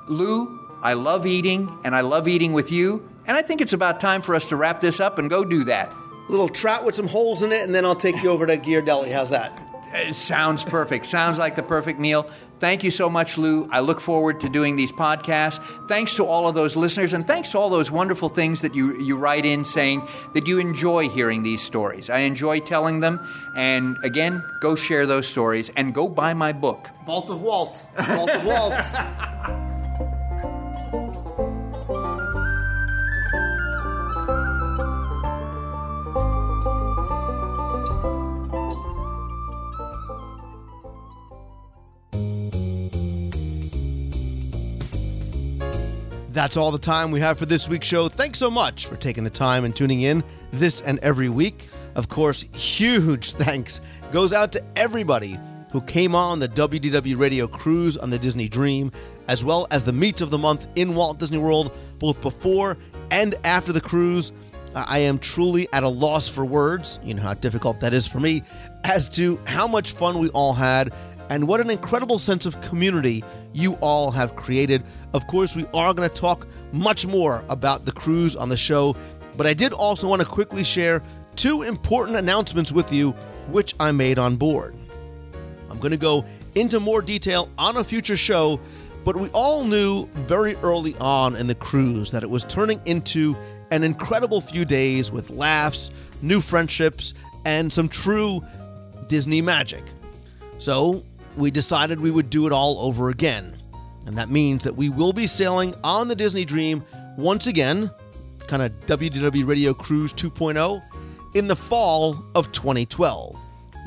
Lou, 0.08 0.61
I 0.82 0.94
love 0.94 1.26
eating, 1.26 1.78
and 1.84 1.94
I 1.94 2.00
love 2.00 2.26
eating 2.26 2.52
with 2.52 2.72
you. 2.72 3.08
And 3.26 3.36
I 3.36 3.42
think 3.42 3.60
it's 3.60 3.72
about 3.72 4.00
time 4.00 4.20
for 4.20 4.34
us 4.34 4.48
to 4.48 4.56
wrap 4.56 4.80
this 4.80 4.98
up 5.00 5.18
and 5.18 5.30
go 5.30 5.44
do 5.44 5.64
that. 5.64 5.88
A 5.90 6.30
little 6.30 6.48
trout 6.48 6.84
with 6.84 6.94
some 6.94 7.06
holes 7.06 7.42
in 7.42 7.52
it, 7.52 7.62
and 7.62 7.74
then 7.74 7.84
I'll 7.84 7.94
take 7.94 8.22
you 8.22 8.30
over 8.30 8.46
to 8.46 8.56
Gear 8.56 8.82
Deli. 8.82 9.10
How's 9.10 9.30
that? 9.30 9.60
It 9.94 10.14
sounds 10.14 10.64
perfect. 10.64 11.04
Sounds 11.06 11.38
like 11.38 11.54
the 11.54 11.62
perfect 11.62 12.00
meal. 12.00 12.22
Thank 12.58 12.82
you 12.82 12.90
so 12.90 13.10
much, 13.10 13.36
Lou. 13.36 13.68
I 13.70 13.80
look 13.80 14.00
forward 14.00 14.40
to 14.40 14.48
doing 14.48 14.76
these 14.76 14.90
podcasts. 14.90 15.62
Thanks 15.86 16.14
to 16.16 16.24
all 16.24 16.48
of 16.48 16.54
those 16.54 16.76
listeners, 16.76 17.12
and 17.12 17.26
thanks 17.26 17.50
to 17.52 17.58
all 17.58 17.68
those 17.68 17.90
wonderful 17.90 18.28
things 18.28 18.62
that 18.62 18.74
you, 18.74 18.98
you 19.00 19.16
write 19.16 19.44
in 19.44 19.64
saying 19.64 20.06
that 20.34 20.46
you 20.46 20.58
enjoy 20.58 21.08
hearing 21.08 21.42
these 21.42 21.60
stories. 21.60 22.08
I 22.08 22.20
enjoy 22.20 22.60
telling 22.60 23.00
them. 23.00 23.20
And 23.56 23.96
again, 24.02 24.42
go 24.60 24.74
share 24.74 25.06
those 25.06 25.26
stories 25.28 25.70
and 25.76 25.92
go 25.92 26.08
buy 26.08 26.32
my 26.34 26.52
book. 26.52 26.88
Vault 27.04 27.28
of 27.28 27.42
Walt. 27.42 27.86
Vault 27.98 28.30
of 28.30 28.44
Walt. 28.44 29.68
That's 46.32 46.56
all 46.56 46.70
the 46.70 46.78
time 46.78 47.10
we 47.10 47.20
have 47.20 47.38
for 47.38 47.44
this 47.44 47.68
week's 47.68 47.86
show. 47.86 48.08
Thanks 48.08 48.38
so 48.38 48.50
much 48.50 48.86
for 48.86 48.96
taking 48.96 49.22
the 49.22 49.28
time 49.28 49.66
and 49.66 49.76
tuning 49.76 50.00
in 50.00 50.24
this 50.50 50.80
and 50.80 50.98
every 51.00 51.28
week. 51.28 51.68
Of 51.94 52.08
course, 52.08 52.40
huge 52.54 53.32
thanks 53.34 53.82
goes 54.12 54.32
out 54.32 54.50
to 54.52 54.64
everybody 54.74 55.38
who 55.72 55.82
came 55.82 56.14
on 56.14 56.38
the 56.38 56.48
WDW 56.48 57.18
radio 57.18 57.46
cruise 57.46 57.98
on 57.98 58.08
the 58.08 58.18
Disney 58.18 58.48
Dream, 58.48 58.90
as 59.28 59.44
well 59.44 59.66
as 59.70 59.82
the 59.82 59.92
meets 59.92 60.22
of 60.22 60.30
the 60.30 60.38
month 60.38 60.66
in 60.74 60.94
Walt 60.94 61.18
Disney 61.18 61.36
World, 61.36 61.76
both 61.98 62.22
before 62.22 62.78
and 63.10 63.34
after 63.44 63.70
the 63.74 63.80
cruise. 63.82 64.32
I 64.74 65.00
am 65.00 65.18
truly 65.18 65.68
at 65.74 65.82
a 65.82 65.88
loss 65.88 66.30
for 66.30 66.46
words, 66.46 66.98
you 67.04 67.12
know 67.12 67.22
how 67.22 67.34
difficult 67.34 67.80
that 67.80 67.92
is 67.92 68.08
for 68.08 68.20
me, 68.20 68.42
as 68.84 69.10
to 69.10 69.38
how 69.46 69.66
much 69.66 69.92
fun 69.92 70.18
we 70.18 70.30
all 70.30 70.54
had 70.54 70.94
and 71.32 71.48
what 71.48 71.62
an 71.62 71.70
incredible 71.70 72.18
sense 72.18 72.44
of 72.44 72.60
community 72.60 73.24
you 73.54 73.72
all 73.80 74.10
have 74.10 74.36
created. 74.36 74.82
Of 75.14 75.26
course, 75.28 75.56
we 75.56 75.64
are 75.72 75.94
going 75.94 76.06
to 76.06 76.14
talk 76.14 76.46
much 76.72 77.06
more 77.06 77.42
about 77.48 77.86
the 77.86 77.92
cruise 77.92 78.36
on 78.36 78.50
the 78.50 78.56
show, 78.58 78.94
but 79.38 79.46
I 79.46 79.54
did 79.54 79.72
also 79.72 80.06
want 80.06 80.20
to 80.20 80.28
quickly 80.28 80.62
share 80.62 81.02
two 81.34 81.62
important 81.62 82.18
announcements 82.18 82.70
with 82.70 82.92
you, 82.92 83.12
which 83.48 83.74
I 83.80 83.92
made 83.92 84.18
on 84.18 84.36
board. 84.36 84.76
I'm 85.70 85.78
going 85.78 85.92
to 85.92 85.96
go 85.96 86.26
into 86.54 86.78
more 86.80 87.00
detail 87.00 87.48
on 87.56 87.78
a 87.78 87.84
future 87.84 88.18
show, 88.18 88.60
but 89.02 89.16
we 89.16 89.30
all 89.30 89.64
knew 89.64 90.08
very 90.28 90.56
early 90.56 90.94
on 91.00 91.34
in 91.34 91.46
the 91.46 91.54
cruise 91.54 92.10
that 92.10 92.22
it 92.22 92.28
was 92.28 92.44
turning 92.44 92.78
into 92.84 93.34
an 93.70 93.84
incredible 93.84 94.42
few 94.42 94.66
days 94.66 95.10
with 95.10 95.30
laughs, 95.30 95.90
new 96.20 96.42
friendships, 96.42 97.14
and 97.46 97.72
some 97.72 97.88
true 97.88 98.44
Disney 99.08 99.40
magic. 99.40 99.82
So, 100.58 101.02
we 101.36 101.50
decided 101.50 102.00
we 102.00 102.10
would 102.10 102.30
do 102.30 102.46
it 102.46 102.52
all 102.52 102.78
over 102.80 103.08
again. 103.10 103.58
And 104.06 104.16
that 104.16 104.30
means 104.30 104.64
that 104.64 104.74
we 104.74 104.88
will 104.88 105.12
be 105.12 105.26
sailing 105.26 105.74
on 105.84 106.08
the 106.08 106.14
Disney 106.14 106.44
Dream 106.44 106.84
once 107.16 107.46
again, 107.46 107.90
kind 108.46 108.62
of 108.62 108.72
WDW 108.86 109.46
Radio 109.46 109.72
Cruise 109.72 110.12
2.0, 110.12 110.82
in 111.34 111.46
the 111.46 111.56
fall 111.56 112.16
of 112.34 112.50
2012. 112.52 113.36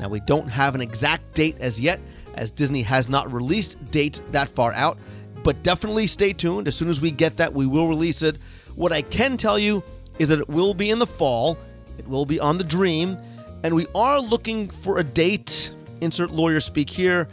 Now, 0.00 0.08
we 0.08 0.20
don't 0.20 0.48
have 0.48 0.74
an 0.74 0.80
exact 0.80 1.34
date 1.34 1.56
as 1.60 1.80
yet, 1.80 2.00
as 2.34 2.50
Disney 2.50 2.82
has 2.82 3.08
not 3.08 3.32
released 3.32 3.82
dates 3.90 4.20
that 4.30 4.48
far 4.50 4.72
out, 4.74 4.98
but 5.42 5.62
definitely 5.62 6.06
stay 6.06 6.32
tuned. 6.32 6.68
As 6.68 6.74
soon 6.74 6.88
as 6.88 7.00
we 7.00 7.10
get 7.10 7.36
that, 7.36 7.52
we 7.52 7.66
will 7.66 7.88
release 7.88 8.22
it. 8.22 8.36
What 8.74 8.92
I 8.92 9.02
can 9.02 9.36
tell 9.36 9.58
you 9.58 9.82
is 10.18 10.28
that 10.28 10.40
it 10.40 10.48
will 10.48 10.74
be 10.74 10.90
in 10.90 10.98
the 10.98 11.06
fall, 11.06 11.56
it 11.98 12.06
will 12.08 12.26
be 12.26 12.40
on 12.40 12.58
the 12.58 12.64
Dream, 12.64 13.16
and 13.62 13.74
we 13.74 13.86
are 13.94 14.20
looking 14.20 14.68
for 14.68 14.98
a 14.98 15.04
date 15.04 15.72
insert 16.00 16.30
lawyer 16.30 16.60
speak 16.60 16.90
here, 16.90 17.28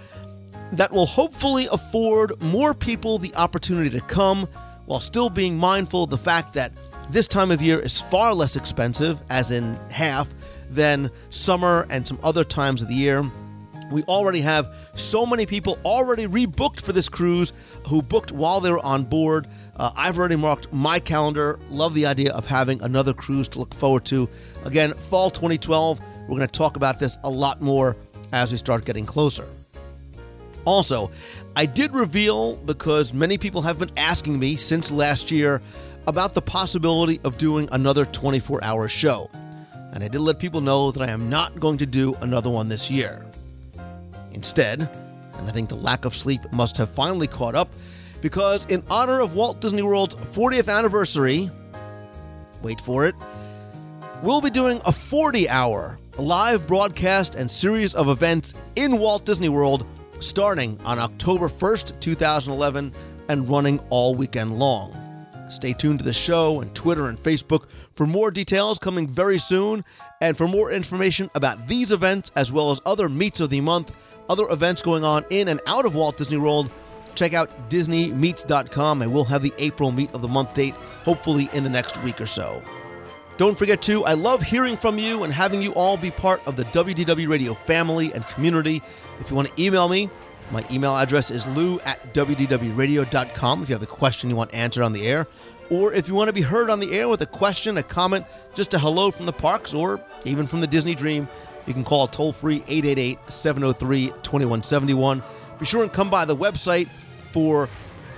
that 0.74 0.92
will 0.92 1.06
hopefully 1.06 1.68
afford 1.72 2.42
more 2.42 2.74
people 2.74 3.20
the 3.20 3.34
opportunity 3.36 3.90
to 3.90 4.02
come 4.02 4.48
while 4.86 5.00
still 5.00 5.30
being 5.30 5.58
mindful 5.58 6.04
of 6.04 6.10
the 6.10 6.18
fact 6.18 6.54
that 6.54 6.72
this 7.10 7.28
time 7.28 7.52
of 7.52 7.62
year 7.62 7.80
is 7.80 8.02
far 8.02 8.34
less 8.34 8.56
expensive, 8.56 9.22
as 9.30 9.52
in 9.52 9.76
half, 9.90 10.28
than 10.70 11.12
summer 11.30 11.86
and 11.90 12.08
some 12.08 12.20
other 12.24 12.44
times 12.44 12.82
of 12.82 12.88
the 12.88 12.96
year. 12.96 13.30
We 13.92 14.04
already 14.04 14.42
have 14.42 14.74
so 14.96 15.26
many 15.26 15.46
people 15.46 15.78
already 15.86 16.26
rebooked 16.26 16.82
for 16.82 16.94
this 16.94 17.10
cruise 17.10 17.54
who 17.88 18.02
booked 18.02 18.32
while 18.32 18.60
they 18.60 18.72
were 18.72 18.84
on 18.84 19.04
board. 19.04 19.48
Uh, 19.76 19.92
I've 19.96 20.18
already 20.18 20.36
marked 20.36 20.72
my 20.74 21.00
calendar. 21.00 21.60
Love 21.70 21.94
the 21.94 22.06
idea 22.06 22.34
of 22.34 22.46
having 22.46 22.82
another 22.82 23.14
cruise 23.14 23.48
to 23.50 23.60
look 23.60 23.74
forward 23.74 24.06
to. 24.06 24.28
Again, 24.66 24.94
fall 24.94 25.30
2012. 25.30 26.00
We're 26.22 26.28
going 26.28 26.42
to 26.42 26.48
talk 26.48 26.76
about 26.76 27.00
this 27.00 27.18
a 27.24 27.30
lot 27.30 27.62
more 27.62 27.96
as 28.34 28.52
we 28.52 28.58
start 28.58 28.84
getting 28.84 29.06
closer. 29.06 29.48
Also, 30.66 31.12
I 31.56 31.66
did 31.66 31.94
reveal 31.94 32.56
because 32.56 33.14
many 33.14 33.38
people 33.38 33.62
have 33.62 33.80
been 33.80 33.92
asking 33.96 34.40
me 34.40 34.56
since 34.56 34.92
last 34.92 35.32
year 35.32 35.62
about 36.08 36.34
the 36.34 36.42
possibility 36.42 37.22
of 37.24 37.38
doing 37.38 37.70
another 37.72 38.06
24 38.06 38.64
hour 38.64 38.88
show. 38.90 39.30
And 39.94 40.04
I 40.04 40.08
did 40.08 40.20
let 40.20 40.40
people 40.40 40.60
know 40.60 40.92
that 40.92 41.08
I 41.08 41.12
am 41.12 41.30
not 41.30 41.60
going 41.60 41.78
to 41.78 41.86
do 41.86 42.16
another 42.16 42.50
one 42.50 42.68
this 42.68 42.90
year. 42.90 43.26
Instead, 44.34 44.90
and 45.38 45.48
I 45.48 45.52
think 45.52 45.70
the 45.70 45.76
lack 45.76 46.06
of 46.06 46.16
sleep 46.16 46.52
must 46.52 46.76
have 46.78 46.90
finally 46.90 47.28
caught 47.28 47.56
up, 47.56 47.70
because 48.22 48.66
in 48.66 48.84
honor 48.90 49.20
of 49.20 49.36
Walt 49.36 49.62
Disney 49.62 49.84
World's 49.84 50.16
40th 50.16 50.74
anniversary, 50.74 51.52
wait 52.64 52.82
for 52.82 53.06
it, 53.06 53.14
we'll 54.24 54.42
be 54.42 54.50
doing 54.50 54.82
a 54.86 54.92
40 54.92 55.48
hour 55.50 56.00
live 56.18 56.68
broadcast 56.68 57.36
and 57.36 57.50
series 57.50 57.96
of 57.96 58.08
events 58.08 58.54
in 58.76 59.00
Walt 59.00 59.26
Disney 59.26 59.50
World 59.50 59.86
starting 60.20 60.80
on 60.86 61.00
October 61.00 61.50
1st, 61.50 62.00
2011, 62.00 62.94
and 63.30 63.50
running 63.50 63.80
all 63.90 64.14
weekend 64.14 64.58
long. 64.60 64.96
Stay 65.50 65.74
tuned 65.74 66.00
to 66.00 66.06
the 66.06 66.14
show 66.14 66.62
and 66.62 66.74
Twitter 66.76 67.08
and 67.08 67.18
Facebook 67.18 67.66
for 67.94 68.08
more 68.08 68.32
details 68.32 68.80
coming 68.80 69.08
very 69.08 69.38
soon. 69.38 69.84
And 70.22 70.38
for 70.38 70.48
more 70.48 70.72
information 70.72 71.30
about 71.36 71.68
these 71.68 71.92
events, 71.92 72.32
as 72.36 72.52
well 72.52 72.72
as 72.72 72.80
other 72.86 73.10
meets 73.10 73.40
of 73.40 73.50
the 73.50 73.62
month, 73.62 73.92
other 74.30 74.48
events 74.50 74.82
going 74.82 75.04
on 75.04 75.26
in 75.30 75.50
and 75.50 75.62
out 75.68 75.86
of 75.86 75.96
Walt 75.96 76.18
Disney 76.18 76.38
World, 76.38 76.72
check 77.16 77.34
out 77.34 77.70
DisneyMeets.com 77.70 79.02
and 79.02 79.12
we'll 79.12 79.26
have 79.26 79.42
the 79.42 79.54
April 79.58 79.92
meet 79.92 80.14
of 80.14 80.22
the 80.22 80.28
month 80.28 80.54
date 80.54 80.76
hopefully 81.04 81.50
in 81.54 81.64
the 81.64 81.70
next 81.70 82.02
week 82.04 82.22
or 82.22 82.26
so. 82.26 82.62
Don't 83.38 83.58
forget 83.58 83.82
to, 83.84 84.06
I 84.06 84.14
love 84.14 84.44
hearing 84.44 84.78
from 84.78 85.00
you 85.00 85.24
and 85.24 85.34
having 85.34 85.62
you 85.62 85.74
all 85.74 85.98
be 85.98 86.12
part 86.12 86.42
of 86.46 86.56
the 86.56 86.66
WDW 86.66 87.28
Radio 87.28 87.56
family 87.56 88.14
and 88.14 88.28
community. 88.28 88.84
If 89.20 89.32
you 89.32 89.36
want 89.36 89.56
to 89.56 89.64
email 89.64 89.90
me, 89.90 90.08
my 90.52 90.64
email 90.70 90.96
address 90.96 91.32
is 91.32 91.48
lou 91.48 91.80
at 91.80 92.14
wdwradio.com 92.14 93.64
if 93.64 93.70
you 93.70 93.74
have 93.74 93.82
a 93.82 93.88
question 93.88 94.30
you 94.30 94.36
want 94.36 94.54
answered 94.54 94.84
on 94.84 94.94
the 94.94 95.08
air. 95.08 95.28
Or 95.72 95.92
if 95.94 96.08
you 96.08 96.14
want 96.14 96.28
to 96.28 96.34
be 96.34 96.42
heard 96.42 96.70
on 96.70 96.80
the 96.80 96.92
air 96.92 97.10
with 97.10 97.22
a 97.22 97.26
question, 97.26 97.78
a 97.78 97.84
comment, 97.84 98.28
just 98.54 98.76
a 98.76 98.80
hello 98.80 99.10
from 99.10 99.26
the 99.26 99.34
parks, 99.34 99.74
or 99.74 100.00
even 100.26 100.46
from 100.46 100.62
the 100.62 100.68
Disney 100.68 100.94
Dream, 100.94 101.28
you 101.66 101.74
can 101.74 101.84
call 101.84 102.08
toll 102.08 102.34
free 102.34 102.58
888 102.68 103.18
703 103.30 104.08
2171. 104.22 105.24
Be 105.58 105.66
sure 105.66 105.82
and 105.82 105.92
come 105.92 106.12
by 106.12 106.26
the 106.26 106.36
website 106.36 106.88
for 107.32 107.68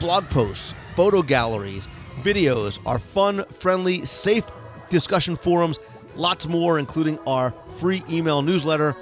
blog 0.02 0.26
posts, 0.26 0.74
photo 0.96 1.22
galleries, 1.22 1.88
videos, 2.22 2.80
our 2.86 3.00
fun, 3.00 3.46
friendly, 3.46 4.04
safe 4.04 4.44
discussion 4.96 5.36
forums, 5.36 5.78
lots 6.16 6.48
more, 6.48 6.80
including 6.80 7.20
our 7.28 7.54
free 7.80 8.02
email 8.10 8.42
newsletter, 8.42 8.96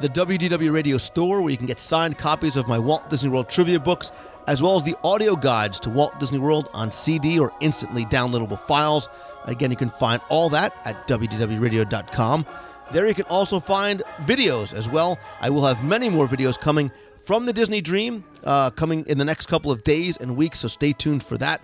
the 0.00 0.08
WDW 0.08 0.72
Radio 0.72 0.96
store, 0.96 1.42
where 1.42 1.50
you 1.50 1.58
can 1.58 1.66
get 1.66 1.78
signed 1.78 2.16
copies 2.16 2.56
of 2.56 2.66
my 2.66 2.78
Walt 2.78 3.10
Disney 3.10 3.28
World 3.28 3.50
trivia 3.50 3.78
books, 3.78 4.10
as 4.46 4.62
well 4.62 4.74
as 4.76 4.82
the 4.82 4.96
audio 5.04 5.36
guides 5.36 5.78
to 5.80 5.90
Walt 5.90 6.18
Disney 6.18 6.38
World 6.38 6.70
on 6.72 6.90
CD 6.90 7.38
or 7.38 7.52
instantly 7.60 8.06
downloadable 8.06 8.58
files. 8.66 9.10
Again, 9.44 9.70
you 9.70 9.76
can 9.76 9.90
find 9.90 10.22
all 10.30 10.48
that 10.48 10.74
at 10.86 11.06
WDWRadio.com. 11.06 12.46
There 12.92 13.06
you 13.06 13.14
can 13.14 13.26
also 13.26 13.60
find 13.60 14.02
videos 14.22 14.72
as 14.72 14.88
well. 14.88 15.18
I 15.42 15.50
will 15.50 15.64
have 15.66 15.84
many 15.84 16.08
more 16.08 16.26
videos 16.26 16.58
coming 16.58 16.90
from 17.22 17.44
the 17.44 17.52
Disney 17.52 17.82
Dream 17.82 18.24
uh, 18.44 18.70
coming 18.70 19.04
in 19.06 19.18
the 19.18 19.24
next 19.24 19.46
couple 19.46 19.70
of 19.70 19.82
days 19.84 20.16
and 20.16 20.36
weeks, 20.36 20.60
so 20.60 20.68
stay 20.68 20.92
tuned 20.92 21.22
for 21.22 21.36
that. 21.38 21.62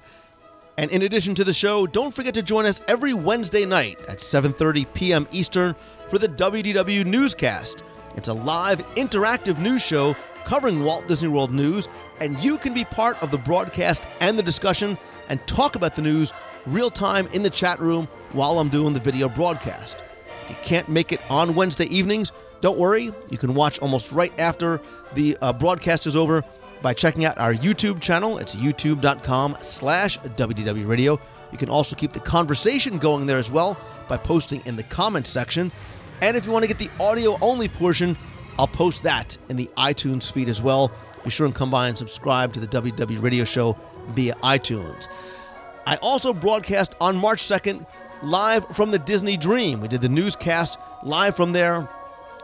And 0.80 0.90
in 0.92 1.02
addition 1.02 1.34
to 1.34 1.44
the 1.44 1.52
show, 1.52 1.86
don't 1.86 2.14
forget 2.14 2.32
to 2.32 2.42
join 2.42 2.64
us 2.64 2.80
every 2.88 3.12
Wednesday 3.12 3.66
night 3.66 3.98
at 4.08 4.16
7:30 4.16 4.86
p.m. 4.94 5.28
Eastern 5.30 5.76
for 6.08 6.18
the 6.18 6.26
WDW 6.26 7.04
Newscast. 7.04 7.84
It's 8.16 8.28
a 8.28 8.32
live 8.32 8.78
interactive 8.94 9.58
news 9.58 9.82
show 9.82 10.16
covering 10.46 10.82
Walt 10.82 11.06
Disney 11.06 11.28
World 11.28 11.52
news, 11.52 11.86
and 12.22 12.40
you 12.40 12.56
can 12.56 12.72
be 12.72 12.86
part 12.86 13.22
of 13.22 13.30
the 13.30 13.36
broadcast 13.36 14.04
and 14.20 14.38
the 14.38 14.42
discussion 14.42 14.96
and 15.28 15.46
talk 15.46 15.76
about 15.76 15.96
the 15.96 16.00
news 16.00 16.32
real 16.64 16.90
time 16.90 17.26
in 17.34 17.42
the 17.42 17.50
chat 17.50 17.78
room 17.78 18.08
while 18.32 18.58
I'm 18.58 18.70
doing 18.70 18.94
the 18.94 19.00
video 19.00 19.28
broadcast. 19.28 20.02
If 20.44 20.48
you 20.48 20.56
can't 20.62 20.88
make 20.88 21.12
it 21.12 21.20
on 21.28 21.54
Wednesday 21.54 21.94
evenings, 21.94 22.32
don't 22.62 22.78
worry. 22.78 23.12
You 23.30 23.36
can 23.36 23.52
watch 23.52 23.78
almost 23.80 24.12
right 24.12 24.32
after 24.40 24.80
the 25.12 25.36
uh, 25.42 25.52
broadcast 25.52 26.06
is 26.06 26.16
over 26.16 26.42
by 26.82 26.94
checking 26.94 27.24
out 27.24 27.38
our 27.38 27.54
YouTube 27.54 28.00
channel. 28.00 28.38
It's 28.38 28.56
youtube.com 28.56 29.58
slash 29.60 30.18
WDW 30.18 30.86
Radio. 30.86 31.20
You 31.52 31.58
can 31.58 31.68
also 31.68 31.96
keep 31.96 32.12
the 32.12 32.20
conversation 32.20 32.98
going 32.98 33.26
there 33.26 33.38
as 33.38 33.50
well 33.50 33.76
by 34.08 34.16
posting 34.16 34.62
in 34.66 34.76
the 34.76 34.82
comments 34.84 35.30
section. 35.30 35.72
And 36.20 36.36
if 36.36 36.46
you 36.46 36.52
want 36.52 36.62
to 36.62 36.68
get 36.68 36.78
the 36.78 36.90
audio 37.02 37.38
only 37.40 37.68
portion, 37.68 38.16
I'll 38.58 38.68
post 38.68 39.02
that 39.04 39.36
in 39.48 39.56
the 39.56 39.70
iTunes 39.76 40.30
feed 40.30 40.48
as 40.48 40.62
well. 40.62 40.92
Be 41.24 41.30
sure 41.30 41.46
and 41.46 41.54
come 41.54 41.70
by 41.70 41.88
and 41.88 41.96
subscribe 41.96 42.52
to 42.54 42.60
the 42.60 42.68
WDW 42.68 43.22
Radio 43.22 43.44
Show 43.44 43.76
via 44.08 44.34
iTunes. 44.36 45.08
I 45.86 45.96
also 45.96 46.32
broadcast 46.32 46.94
on 47.00 47.16
March 47.16 47.42
2nd 47.42 47.86
live 48.22 48.66
from 48.76 48.90
the 48.90 48.98
Disney 48.98 49.36
Dream. 49.36 49.80
We 49.80 49.88
did 49.88 50.02
the 50.02 50.08
newscast 50.08 50.78
live 51.02 51.36
from 51.36 51.52
there 51.52 51.88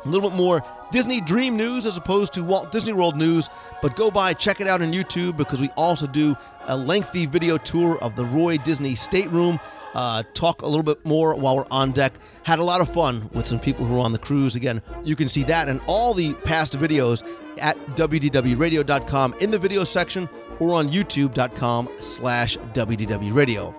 a 0.06 0.08
little 0.08 0.30
bit 0.30 0.36
more 0.36 0.62
Disney 0.90 1.20
Dream 1.20 1.56
news 1.56 1.86
as 1.86 1.96
opposed 1.96 2.32
to 2.34 2.44
Walt 2.44 2.72
Disney 2.72 2.92
World 2.92 3.16
news. 3.16 3.48
But 3.82 3.96
go 3.96 4.10
by, 4.10 4.34
check 4.34 4.60
it 4.60 4.66
out 4.66 4.82
on 4.82 4.92
YouTube 4.92 5.36
because 5.36 5.60
we 5.60 5.68
also 5.70 6.06
do 6.06 6.36
a 6.66 6.76
lengthy 6.76 7.26
video 7.26 7.58
tour 7.58 7.98
of 8.02 8.16
the 8.16 8.24
Roy 8.24 8.58
Disney 8.58 8.94
stateroom. 8.94 9.58
Uh, 9.94 10.22
talk 10.34 10.62
a 10.62 10.66
little 10.66 10.82
bit 10.82 11.04
more 11.06 11.34
while 11.34 11.56
we're 11.56 11.66
on 11.70 11.90
deck. 11.90 12.12
Had 12.42 12.58
a 12.58 12.64
lot 12.64 12.80
of 12.80 12.92
fun 12.92 13.30
with 13.32 13.46
some 13.46 13.58
people 13.58 13.84
who 13.84 13.94
were 13.94 14.00
on 14.00 14.12
the 14.12 14.18
cruise. 14.18 14.54
Again, 14.54 14.82
you 15.04 15.16
can 15.16 15.28
see 15.28 15.42
that 15.44 15.68
and 15.68 15.80
all 15.86 16.12
the 16.12 16.34
past 16.34 16.78
videos 16.78 17.26
at 17.58 17.78
wdwradio.com 17.96 19.34
in 19.40 19.50
the 19.50 19.58
video 19.58 19.84
section 19.84 20.28
or 20.60 20.74
on 20.74 20.88
youtube.com 20.88 21.88
slash 21.98 22.56
wdwradio. 22.74 23.74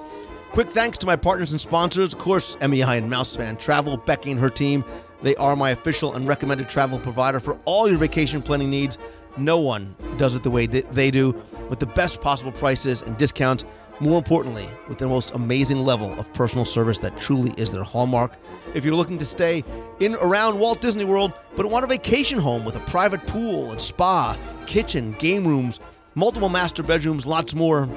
Quick 0.51 0.72
thanks 0.72 0.97
to 0.97 1.05
my 1.05 1.16
partners 1.16 1.51
and 1.51 1.62
sponsors, 1.62 2.14
of 2.14 2.20
course, 2.20 2.58
MEI 2.62 2.97
and 2.97 3.10
Mouse 3.10 3.36
Fan 3.36 3.58
Travel, 3.58 3.97
Becky 3.97 4.32
and 4.32 4.39
her 4.39 4.49
team. 4.49 4.84
They 5.22 5.36
are 5.36 5.55
my 5.55 5.72
official 5.72 6.13
and 6.13 6.28
recommended 6.28 6.70
travel 6.70 6.99
provider 6.99 7.39
for 7.39 7.57
all 7.65 7.89
your 7.89 7.97
vacation 7.97 8.41
planning 8.41 8.70
needs. 8.70 8.97
No 9.38 9.59
one 9.59 9.95
does 10.18 10.36
it 10.36 10.43
the 10.43 10.51
way 10.51 10.65
they 10.65 11.11
do, 11.11 11.36
with 11.70 11.80
the 11.80 11.86
best 11.86 12.22
possible 12.22 12.51
prices 12.51 13.01
and 13.01 13.18
discounts. 13.18 13.63
More 13.99 14.20
importantly, 14.20 14.70
with 14.88 14.99
the 14.99 15.07
most 15.07 15.32
amazing 15.32 15.84
level 15.84 16.18
of 16.20 16.32
personal 16.34 16.65
service 16.65 16.99
that 16.99 17.20
truly 17.20 17.51
is 17.57 17.72
their 17.72 17.84
hallmark. 17.84 18.32
If 18.76 18.86
you're 18.86 18.95
looking 18.95 19.18
to 19.18 19.26
stay 19.26 19.63
in 19.99 20.13
around 20.15 20.59
Walt 20.59 20.82
Disney 20.82 21.03
World, 21.03 21.34
but 21.55 21.65
want 21.65 21.84
a 21.84 21.88
vacation 21.88 22.38
home 22.38 22.63
with 22.63 22.76
a 22.76 22.80
private 22.82 23.26
pool 23.26 23.72
and 23.72 23.82
spa, 23.82 24.38
kitchen, 24.68 25.13
game 25.13 25.47
rooms, 25.47 25.80
multiple 26.13 26.49
master 26.49 26.84
bedrooms, 26.84 27.26
lots 27.26 27.55
more, 27.55 27.89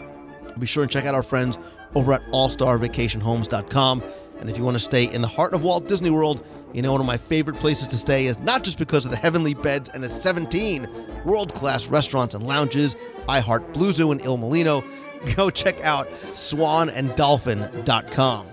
be 0.58 0.66
sure 0.66 0.82
and 0.82 0.90
check 0.92 1.04
out 1.04 1.14
our 1.14 1.22
friends 1.22 1.58
over 1.94 2.12
at 2.14 2.22
allstarvacationhomes.com. 2.32 4.02
And 4.40 4.50
if 4.50 4.58
you 4.58 4.64
want 4.64 4.76
to 4.76 4.82
stay 4.82 5.04
in 5.04 5.22
the 5.22 5.28
heart 5.28 5.54
of 5.54 5.62
Walt 5.62 5.86
Disney 5.86 6.10
World, 6.10 6.44
you 6.72 6.82
know, 6.82 6.92
one 6.92 7.00
of 7.00 7.06
my 7.06 7.16
favorite 7.16 7.56
places 7.56 7.88
to 7.88 7.96
stay 7.96 8.26
is 8.26 8.38
not 8.38 8.62
just 8.64 8.78
because 8.78 9.04
of 9.04 9.10
the 9.10 9.16
heavenly 9.16 9.54
beds 9.54 9.88
and 9.88 10.00
the 10.02 10.08
17 10.08 10.88
world 11.24 11.52
class 11.54 11.88
restaurants 11.88 12.34
and 12.34 12.46
lounges, 12.46 12.96
I 13.28 13.40
Heart 13.40 13.72
Blue 13.72 13.92
Zoo 13.92 14.12
and 14.12 14.24
Il 14.24 14.38
Mulino. 14.38 14.84
Go 15.36 15.50
check 15.50 15.80
out 15.82 16.08
swananddolphin.com. 16.32 18.46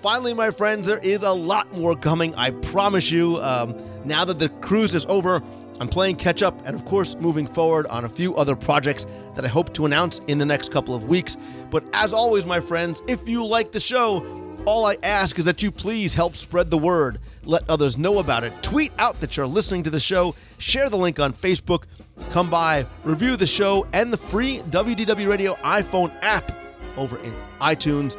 Finally, 0.00 0.34
my 0.34 0.50
friends, 0.50 0.86
there 0.86 0.98
is 0.98 1.22
a 1.22 1.32
lot 1.32 1.72
more 1.72 1.96
coming, 1.96 2.34
I 2.34 2.50
promise 2.50 3.10
you. 3.10 3.40
Um, 3.42 3.74
now 4.04 4.24
that 4.24 4.38
the 4.38 4.48
cruise 4.48 4.94
is 4.94 5.04
over, 5.06 5.42
I'm 5.80 5.88
playing 5.88 6.16
catch 6.16 6.42
up 6.42 6.60
and, 6.66 6.74
of 6.74 6.84
course, 6.84 7.14
moving 7.16 7.46
forward 7.46 7.86
on 7.88 8.04
a 8.04 8.08
few 8.08 8.34
other 8.36 8.56
projects 8.56 9.06
that 9.36 9.44
I 9.44 9.48
hope 9.48 9.72
to 9.74 9.86
announce 9.86 10.20
in 10.26 10.38
the 10.38 10.46
next 10.46 10.72
couple 10.72 10.94
of 10.94 11.04
weeks. 11.04 11.36
But 11.70 11.84
as 11.92 12.12
always, 12.12 12.46
my 12.46 12.60
friends, 12.60 13.02
if 13.06 13.28
you 13.28 13.44
like 13.44 13.72
the 13.72 13.80
show, 13.80 14.20
all 14.66 14.86
I 14.86 14.96
ask 15.02 15.38
is 15.38 15.44
that 15.44 15.62
you 15.62 15.70
please 15.70 16.14
help 16.14 16.36
spread 16.36 16.70
the 16.70 16.78
word. 16.78 17.18
Let 17.44 17.68
others 17.68 17.96
know 17.96 18.18
about 18.18 18.44
it. 18.44 18.52
Tweet 18.62 18.92
out 18.98 19.20
that 19.20 19.36
you're 19.36 19.46
listening 19.46 19.82
to 19.84 19.90
the 19.90 20.00
show. 20.00 20.34
Share 20.58 20.90
the 20.90 20.96
link 20.96 21.18
on 21.18 21.32
Facebook. 21.32 21.84
Come 22.30 22.50
by, 22.50 22.86
review 23.04 23.36
the 23.36 23.46
show 23.46 23.86
and 23.92 24.12
the 24.12 24.16
free 24.16 24.58
WDW 24.70 25.28
Radio 25.28 25.54
iPhone 25.56 26.12
app 26.22 26.52
over 26.96 27.18
in 27.20 27.32
iTunes. 27.60 28.16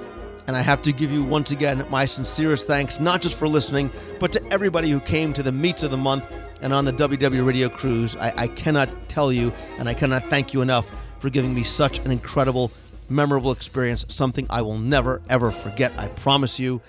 And 0.47 0.55
I 0.55 0.61
have 0.61 0.81
to 0.83 0.91
give 0.91 1.11
you 1.11 1.23
once 1.23 1.51
again 1.51 1.85
my 1.89 2.05
sincerest 2.05 2.65
thanks, 2.65 2.99
not 2.99 3.21
just 3.21 3.37
for 3.37 3.47
listening, 3.47 3.91
but 4.19 4.31
to 4.31 4.43
everybody 4.51 4.89
who 4.89 4.99
came 4.99 5.31
to 5.33 5.43
the 5.43 5.51
meets 5.51 5.83
of 5.83 5.91
the 5.91 5.97
month 5.97 6.25
and 6.61 6.73
on 6.73 6.85
the 6.85 6.93
WDW 6.93 7.45
Radio 7.45 7.69
cruise. 7.69 8.15
I, 8.15 8.33
I 8.35 8.47
cannot 8.47 8.89
tell 9.09 9.31
you 9.31 9.53
and 9.77 9.87
I 9.87 9.93
cannot 9.93 10.27
thank 10.29 10.53
you 10.53 10.61
enough 10.61 10.89
for 11.19 11.29
giving 11.29 11.53
me 11.53 11.63
such 11.63 11.99
an 11.99 12.09
incredible 12.09 12.71
memorable 13.09 13.51
experience, 13.51 14.05
something 14.07 14.45
I 14.49 14.61
will 14.61 14.77
never, 14.77 15.21
ever 15.29 15.51
forget, 15.51 15.91
I 15.97 16.07
promise 16.09 16.59
you. 16.59 16.81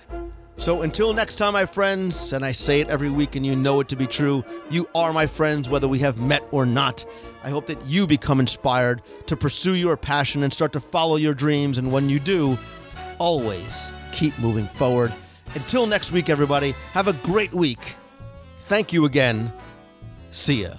So 0.57 0.83
until 0.83 1.11
next 1.11 1.35
time, 1.35 1.53
my 1.53 1.65
friends, 1.65 2.33
and 2.33 2.45
I 2.45 2.51
say 2.51 2.81
it 2.81 2.89
every 2.89 3.09
week 3.09 3.35
and 3.35 3.43
you 3.43 3.55
know 3.55 3.79
it 3.79 3.87
to 3.87 3.95
be 3.95 4.05
true, 4.05 4.43
you 4.69 4.87
are 4.93 5.11
my 5.11 5.25
friends 5.25 5.67
whether 5.67 5.87
we 5.87 5.97
have 5.99 6.19
met 6.19 6.43
or 6.51 6.67
not. 6.67 7.03
I 7.43 7.49
hope 7.49 7.65
that 7.65 7.83
you 7.87 8.05
become 8.05 8.39
inspired 8.39 9.01
to 9.25 9.35
pursue 9.35 9.73
your 9.73 9.97
passion 9.97 10.43
and 10.43 10.53
start 10.53 10.71
to 10.73 10.79
follow 10.79 11.15
your 11.15 11.33
dreams. 11.33 11.79
And 11.79 11.91
when 11.91 12.09
you 12.09 12.19
do, 12.19 12.59
always 13.17 13.91
keep 14.11 14.37
moving 14.37 14.67
forward. 14.67 15.11
Until 15.55 15.87
next 15.87 16.11
week, 16.11 16.29
everybody, 16.29 16.75
have 16.93 17.07
a 17.07 17.13
great 17.13 17.53
week. 17.53 17.95
Thank 18.65 18.93
you 18.93 19.05
again. 19.05 19.51
See 20.29 20.61
ya. 20.61 20.75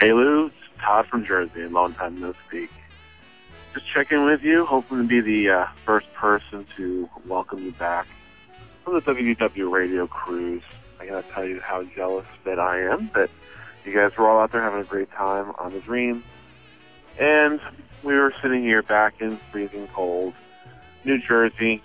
Hey, 0.00 0.12
Lou. 0.12 0.50
Todd 0.80 1.06
from 1.06 1.24
Jersey. 1.24 1.68
Long 1.68 1.92
time 1.94 2.20
no 2.20 2.34
speak 2.46 2.70
just 3.74 3.86
checking 3.86 4.24
with 4.24 4.42
you, 4.42 4.64
hoping 4.64 4.98
to 4.98 5.04
be 5.04 5.20
the 5.20 5.50
uh, 5.50 5.66
first 5.84 6.12
person 6.14 6.66
to 6.76 7.08
welcome 7.26 7.62
you 7.64 7.72
back 7.72 8.06
from 8.84 8.94
the 8.94 9.00
WDW 9.02 9.70
radio 9.70 10.06
cruise. 10.06 10.62
I 11.00 11.06
gotta 11.06 11.26
tell 11.28 11.44
you 11.46 11.60
how 11.60 11.84
jealous 11.84 12.26
that 12.44 12.58
I 12.58 12.80
am 12.82 13.10
that 13.14 13.30
you 13.84 13.92
guys 13.94 14.16
were 14.16 14.28
all 14.28 14.40
out 14.40 14.52
there 14.52 14.62
having 14.62 14.80
a 14.80 14.84
great 14.84 15.10
time 15.12 15.52
on 15.58 15.72
the 15.72 15.80
Dream, 15.80 16.24
and 17.18 17.60
we 18.02 18.14
were 18.14 18.32
sitting 18.42 18.62
here 18.62 18.82
back 18.82 19.20
in 19.20 19.36
freezing 19.50 19.86
cold 19.88 20.34
New 21.04 21.18
Jersey, 21.18 21.82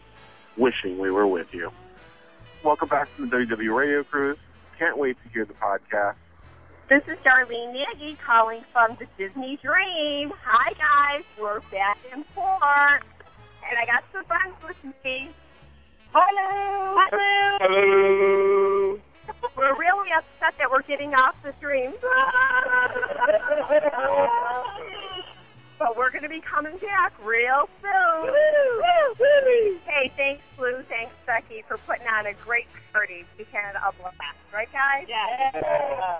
wishing 0.57 0.97
we 0.97 1.11
were 1.11 1.27
with 1.27 1.53
you. 1.53 1.71
welcome 2.63 2.89
back 2.89 3.07
from 3.09 3.29
the 3.29 3.37
WW 3.37 3.75
Radio 3.75 4.03
Cruise. 4.03 4.37
Can't 4.79 4.97
wait 4.97 5.17
to 5.23 5.29
hear 5.29 5.45
the 5.45 5.53
podcast. 5.53 6.15
This 6.89 7.03
is 7.07 7.17
Darlene 7.19 7.71
Nagy 7.73 8.15
calling 8.15 8.61
from 8.73 8.97
the 8.99 9.07
Disney 9.17 9.57
Dream. 9.57 10.33
Hi, 10.43 10.73
guys. 10.73 11.23
We're 11.41 11.61
back 11.71 11.97
in 12.13 12.23
port. 12.35 13.03
And 13.67 13.79
I 13.79 13.85
got 13.85 14.03
some 14.11 14.25
friends 14.25 14.55
with 14.67 14.75
me. 15.03 15.29
Hello. 16.13 16.99
Hello. 17.09 17.57
Hello. 17.61 18.99
We're 19.55 19.75
really 19.75 20.09
upset 20.11 20.55
that 20.57 20.69
we're 20.69 20.81
getting 20.81 21.15
off 21.15 21.41
the 21.41 21.53
dream. 21.61 21.93
but 25.79 25.97
we're 25.97 26.09
going 26.11 26.23
to 26.23 26.29
be 26.29 26.41
coming 26.41 26.77
back 26.77 27.13
real 27.23 27.69
soon. 27.81 28.33
Hey, 29.85 30.11
thanks, 30.17 30.43
Lou. 30.59 30.81
Thanks, 30.83 31.13
Becky, 31.25 31.63
for 31.67 31.77
putting 31.77 32.07
on 32.07 32.25
a 32.25 32.33
great 32.33 32.67
party. 32.91 33.25
We 33.37 33.45
had 33.53 33.75
a 33.75 33.93
blast. 33.93 34.17
Right, 34.53 34.69
guys? 34.71 35.05
Yeah. 35.07 36.19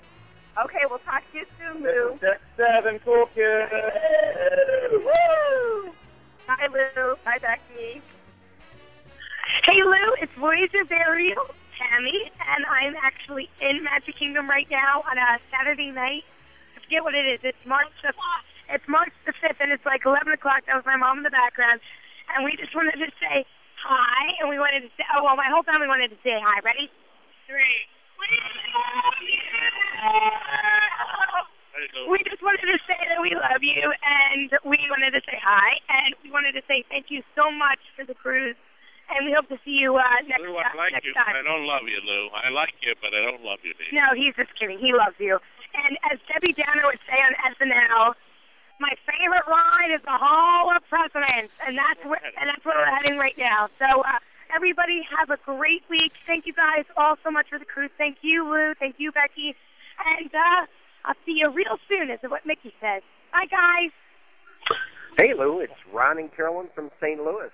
Okay, 0.57 0.79
we'll 0.89 0.99
talk 0.99 1.23
to 1.31 1.39
you 1.39 1.45
soon, 1.59 1.81
Lou. 1.83 2.17
Six, 2.19 2.39
seven, 2.55 2.99
cool 2.99 3.25
kids. 3.33 3.71
Woo! 4.91 5.91
Hi, 6.47 6.67
Lou. 6.67 7.15
Hi, 7.25 7.39
Becky. 7.39 8.01
Hey 9.65 9.81
Lou, 9.81 10.13
it's 10.21 10.33
Voyager 10.33 10.83
Burial, 10.83 11.45
Tammy, 11.77 12.31
and 12.49 12.65
I'm 12.65 12.95
actually 13.01 13.49
in 13.61 13.83
Magic 13.83 14.15
Kingdom 14.15 14.49
right 14.49 14.69
now 14.69 15.03
on 15.09 15.17
a 15.17 15.39
Saturday 15.51 15.91
night. 15.91 16.23
I 16.75 16.79
forget 16.81 17.03
what 17.03 17.15
it 17.15 17.25
is. 17.25 17.39
It's 17.43 17.65
March 17.65 17.87
the 18.01 18.13
it's 18.69 18.87
March 18.87 19.13
the 19.25 19.31
fifth, 19.33 19.61
and 19.61 19.71
it's 19.71 19.85
like 19.85 20.05
eleven 20.05 20.33
o'clock. 20.33 20.65
That 20.65 20.75
was 20.75 20.85
my 20.85 20.97
mom 20.97 21.19
in 21.19 21.23
the 21.23 21.29
background, 21.29 21.79
and 22.35 22.43
we 22.43 22.55
just 22.57 22.75
wanted 22.75 22.95
to 22.95 23.11
say 23.21 23.45
hi, 23.77 24.33
and 24.41 24.49
we 24.49 24.59
wanted 24.59 24.81
to 24.81 24.89
say 24.97 25.03
oh 25.15 25.23
well, 25.23 25.35
my 25.35 25.47
whole 25.47 25.63
family 25.63 25.87
wanted 25.87 26.09
to 26.09 26.17
say 26.23 26.39
hi. 26.41 26.59
Ready? 26.59 26.89
Three. 27.47 27.87
We 32.09 32.19
just 32.29 32.41
wanted 32.43 32.61
to 32.61 32.79
say 32.85 32.97
that 33.09 33.21
we 33.21 33.33
love 33.35 33.61
you, 33.63 33.93
and 34.03 34.51
we 34.65 34.77
wanted 34.89 35.11
to 35.11 35.21
say 35.21 35.39
hi, 35.41 35.79
and 35.89 36.15
we 36.23 36.31
wanted 36.31 36.53
to 36.53 36.61
say 36.67 36.83
thank 36.89 37.09
you 37.09 37.23
so 37.35 37.51
much 37.51 37.79
for 37.95 38.05
the 38.05 38.13
cruise, 38.13 38.55
and 39.09 39.25
we 39.25 39.31
hope 39.33 39.47
to 39.49 39.57
see 39.65 39.79
you 39.79 39.97
uh, 39.97 40.03
next, 40.27 40.41
Lou, 40.41 40.55
I 40.55 40.63
uh, 40.63 40.89
next 40.91 41.05
you, 41.05 41.13
time. 41.13 41.25
but 41.27 41.35
I 41.37 41.43
don't 41.43 41.65
love 41.65 41.83
you, 41.83 41.99
Lou. 42.05 42.29
I 42.33 42.49
like 42.49 42.75
you, 42.81 42.93
but 43.01 43.13
I 43.13 43.21
don't 43.21 43.43
love 43.43 43.59
you, 43.63 43.73
baby. 43.73 43.95
No, 43.95 44.13
he's 44.13 44.35
just 44.35 44.53
kidding. 44.55 44.77
He 44.79 44.93
loves 44.93 45.19
you. 45.19 45.39
And 45.73 45.97
as 46.11 46.19
Debbie 46.27 46.53
Downer 46.53 46.83
would 46.85 46.99
say 47.09 47.17
on 47.17 47.33
SNL, 47.55 48.13
my 48.79 48.93
favorite 49.05 49.47
ride 49.47 49.91
is 49.93 50.01
the 50.01 50.11
Hall 50.11 50.75
of 50.75 50.87
Presidents, 50.89 51.53
and 51.65 51.77
that's 51.77 52.03
where 52.05 52.19
and 52.39 52.49
that's 52.49 52.63
where 52.65 52.77
we're 52.77 52.85
heading 52.85 53.17
right 53.17 53.37
now. 53.37 53.69
So 53.79 54.01
uh, 54.01 54.19
everybody 54.53 55.01
have 55.17 55.29
a 55.29 55.37
great 55.37 55.83
week. 55.89 56.13
Thank 56.25 56.45
you 56.45 56.53
guys 56.53 56.85
all 56.95 57.17
so 57.23 57.31
much 57.31 57.49
for 57.49 57.59
the 57.59 57.65
cruise. 57.65 57.91
Thank 57.97 58.23
you, 58.23 58.49
Lou. 58.49 58.73
Thank 58.73 58.99
you, 58.99 59.11
Becky. 59.11 59.55
And 60.17 60.33
uh, 60.33 60.65
I'll 61.05 61.15
see 61.25 61.39
you 61.39 61.49
real 61.49 61.79
soon, 61.87 62.09
is 62.09 62.19
what 62.21 62.45
Mickey 62.45 62.73
says. 62.79 63.01
Bye, 63.31 63.45
guys. 63.45 63.91
Hey 65.17 65.33
Lou, 65.35 65.59
it's 65.59 65.73
Ron 65.91 66.17
and 66.17 66.35
Carolyn 66.35 66.67
from 66.73 66.89
St. 66.99 67.23
Louis. 67.23 67.51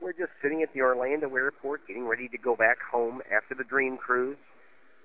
We're 0.00 0.12
just 0.12 0.32
sitting 0.40 0.62
at 0.62 0.72
the 0.72 0.82
Orlando 0.82 1.34
airport 1.34 1.86
getting 1.86 2.06
ready 2.06 2.28
to 2.28 2.38
go 2.38 2.54
back 2.54 2.80
home 2.80 3.22
after 3.32 3.54
the 3.54 3.64
Dream 3.64 3.96
Cruise. 3.96 4.36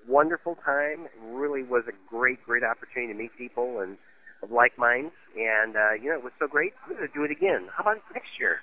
Wonderful 0.08 0.56
time. 0.56 1.08
Really 1.32 1.64
was 1.64 1.88
a 1.88 1.94
great, 2.08 2.44
great 2.46 2.64
opportunity 2.64 3.14
to 3.14 3.18
meet 3.18 3.36
people 3.36 3.80
and 3.80 3.98
of 4.44 4.52
like 4.52 4.78
minds. 4.78 5.14
And, 5.38 5.76
uh, 5.76 5.92
you 5.94 6.10
know, 6.10 6.18
it 6.18 6.24
was 6.24 6.34
so 6.40 6.48
great. 6.48 6.74
We're 6.88 6.96
going 6.96 7.08
to 7.08 7.14
do 7.14 7.24
it 7.24 7.32
again. 7.32 7.68
How 7.74 7.82
about 7.82 8.02
next 8.14 8.40
year? 8.40 8.62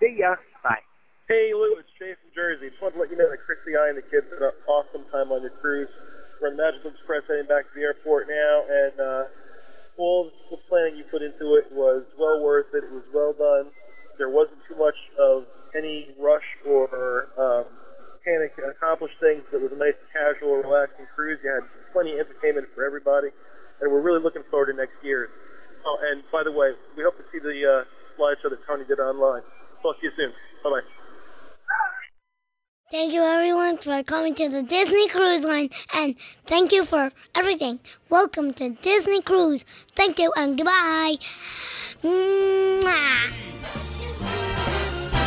See 0.00 0.16
ya. 0.18 0.36
Bye. 0.62 0.80
Hey 1.26 1.50
Lou, 1.50 1.74
it's 1.74 1.90
Jay 1.98 2.14
from 2.14 2.30
Jersey. 2.38 2.70
Just 2.70 2.78
wanted 2.78 2.94
to 2.94 3.00
let 3.02 3.10
you 3.10 3.18
know 3.18 3.26
that 3.26 3.42
Chrissy 3.42 3.74
I 3.74 3.90
and 3.90 3.98
the 3.98 4.06
kids 4.14 4.30
had 4.30 4.46
an 4.46 4.54
awesome 4.70 5.02
time 5.10 5.34
on 5.34 5.42
your 5.42 5.50
cruise. 5.58 5.90
We're 6.38 6.54
on 6.54 6.56
the 6.56 6.62
Magical 6.62 6.94
Express 6.94 7.26
heading 7.26 7.50
back 7.50 7.66
to 7.66 7.74
the 7.74 7.82
airport 7.82 8.30
now, 8.30 8.62
and 8.62 8.94
uh, 8.94 9.24
all 9.98 10.30
the 10.54 10.56
planning 10.70 10.94
you 10.94 11.02
put 11.10 11.26
into 11.26 11.58
it 11.58 11.66
was 11.74 12.06
well 12.14 12.46
worth 12.46 12.70
it. 12.78 12.86
It 12.86 12.94
was 12.94 13.02
well 13.10 13.34
done. 13.34 13.74
There 14.22 14.30
wasn't 14.30 14.62
too 14.70 14.78
much 14.78 14.94
of 15.18 15.50
any 15.74 16.14
rush 16.14 16.46
or 16.62 17.26
um, 17.34 17.66
panic 18.22 18.54
to 18.62 18.70
accomplish 18.70 19.10
things. 19.18 19.42
It 19.50 19.58
was 19.58 19.74
a 19.74 19.82
nice, 19.82 19.98
casual, 20.14 20.62
relaxing 20.62 21.10
cruise. 21.10 21.42
You 21.42 21.50
had 21.50 21.66
plenty 21.90 22.14
of 22.14 22.30
entertainment 22.30 22.70
for 22.70 22.86
everybody, 22.86 23.34
and 23.82 23.90
we're 23.90 23.98
really 23.98 24.22
looking 24.22 24.46
forward 24.46 24.70
to 24.70 24.78
next 24.78 25.02
year's. 25.02 25.34
Oh, 25.90 25.98
and 26.06 26.22
by 26.30 26.46
the 26.46 26.54
way, 26.54 26.70
we 26.94 27.02
hope 27.02 27.18
to 27.18 27.26
see 27.34 27.42
the 27.42 27.66
uh, 27.66 27.82
slideshow 28.14 28.46
that 28.54 28.62
Tony 28.62 28.86
did 28.86 29.02
online. 29.02 29.42
Talk 29.82 29.98
to 29.98 30.06
you 30.06 30.12
soon. 30.14 30.30
Bye 30.62 30.70
bye. 30.70 30.95
Thank 32.88 33.12
you 33.12 33.20
everyone 33.20 33.78
for 33.78 34.00
coming 34.04 34.36
to 34.36 34.48
the 34.48 34.62
Disney 34.62 35.08
Cruise 35.08 35.42
Line 35.42 35.70
and 35.92 36.14
thank 36.46 36.70
you 36.70 36.84
for 36.84 37.10
everything. 37.34 37.80
Welcome 38.10 38.54
to 38.54 38.70
Disney 38.70 39.22
Cruise. 39.22 39.64
Thank 39.96 40.20
you 40.20 40.32
and 40.36 40.56
goodbye. 40.56 41.16
Mwah. 42.04 43.32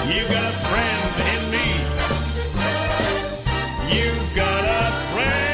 You 0.07 0.21
got 0.29 0.45
a 0.45 0.57
friend 0.69 1.11
in 1.33 1.41
me. 1.51 1.67
You've 3.93 4.35
got 4.35 4.63
a 4.63 4.91
friend 5.11 5.48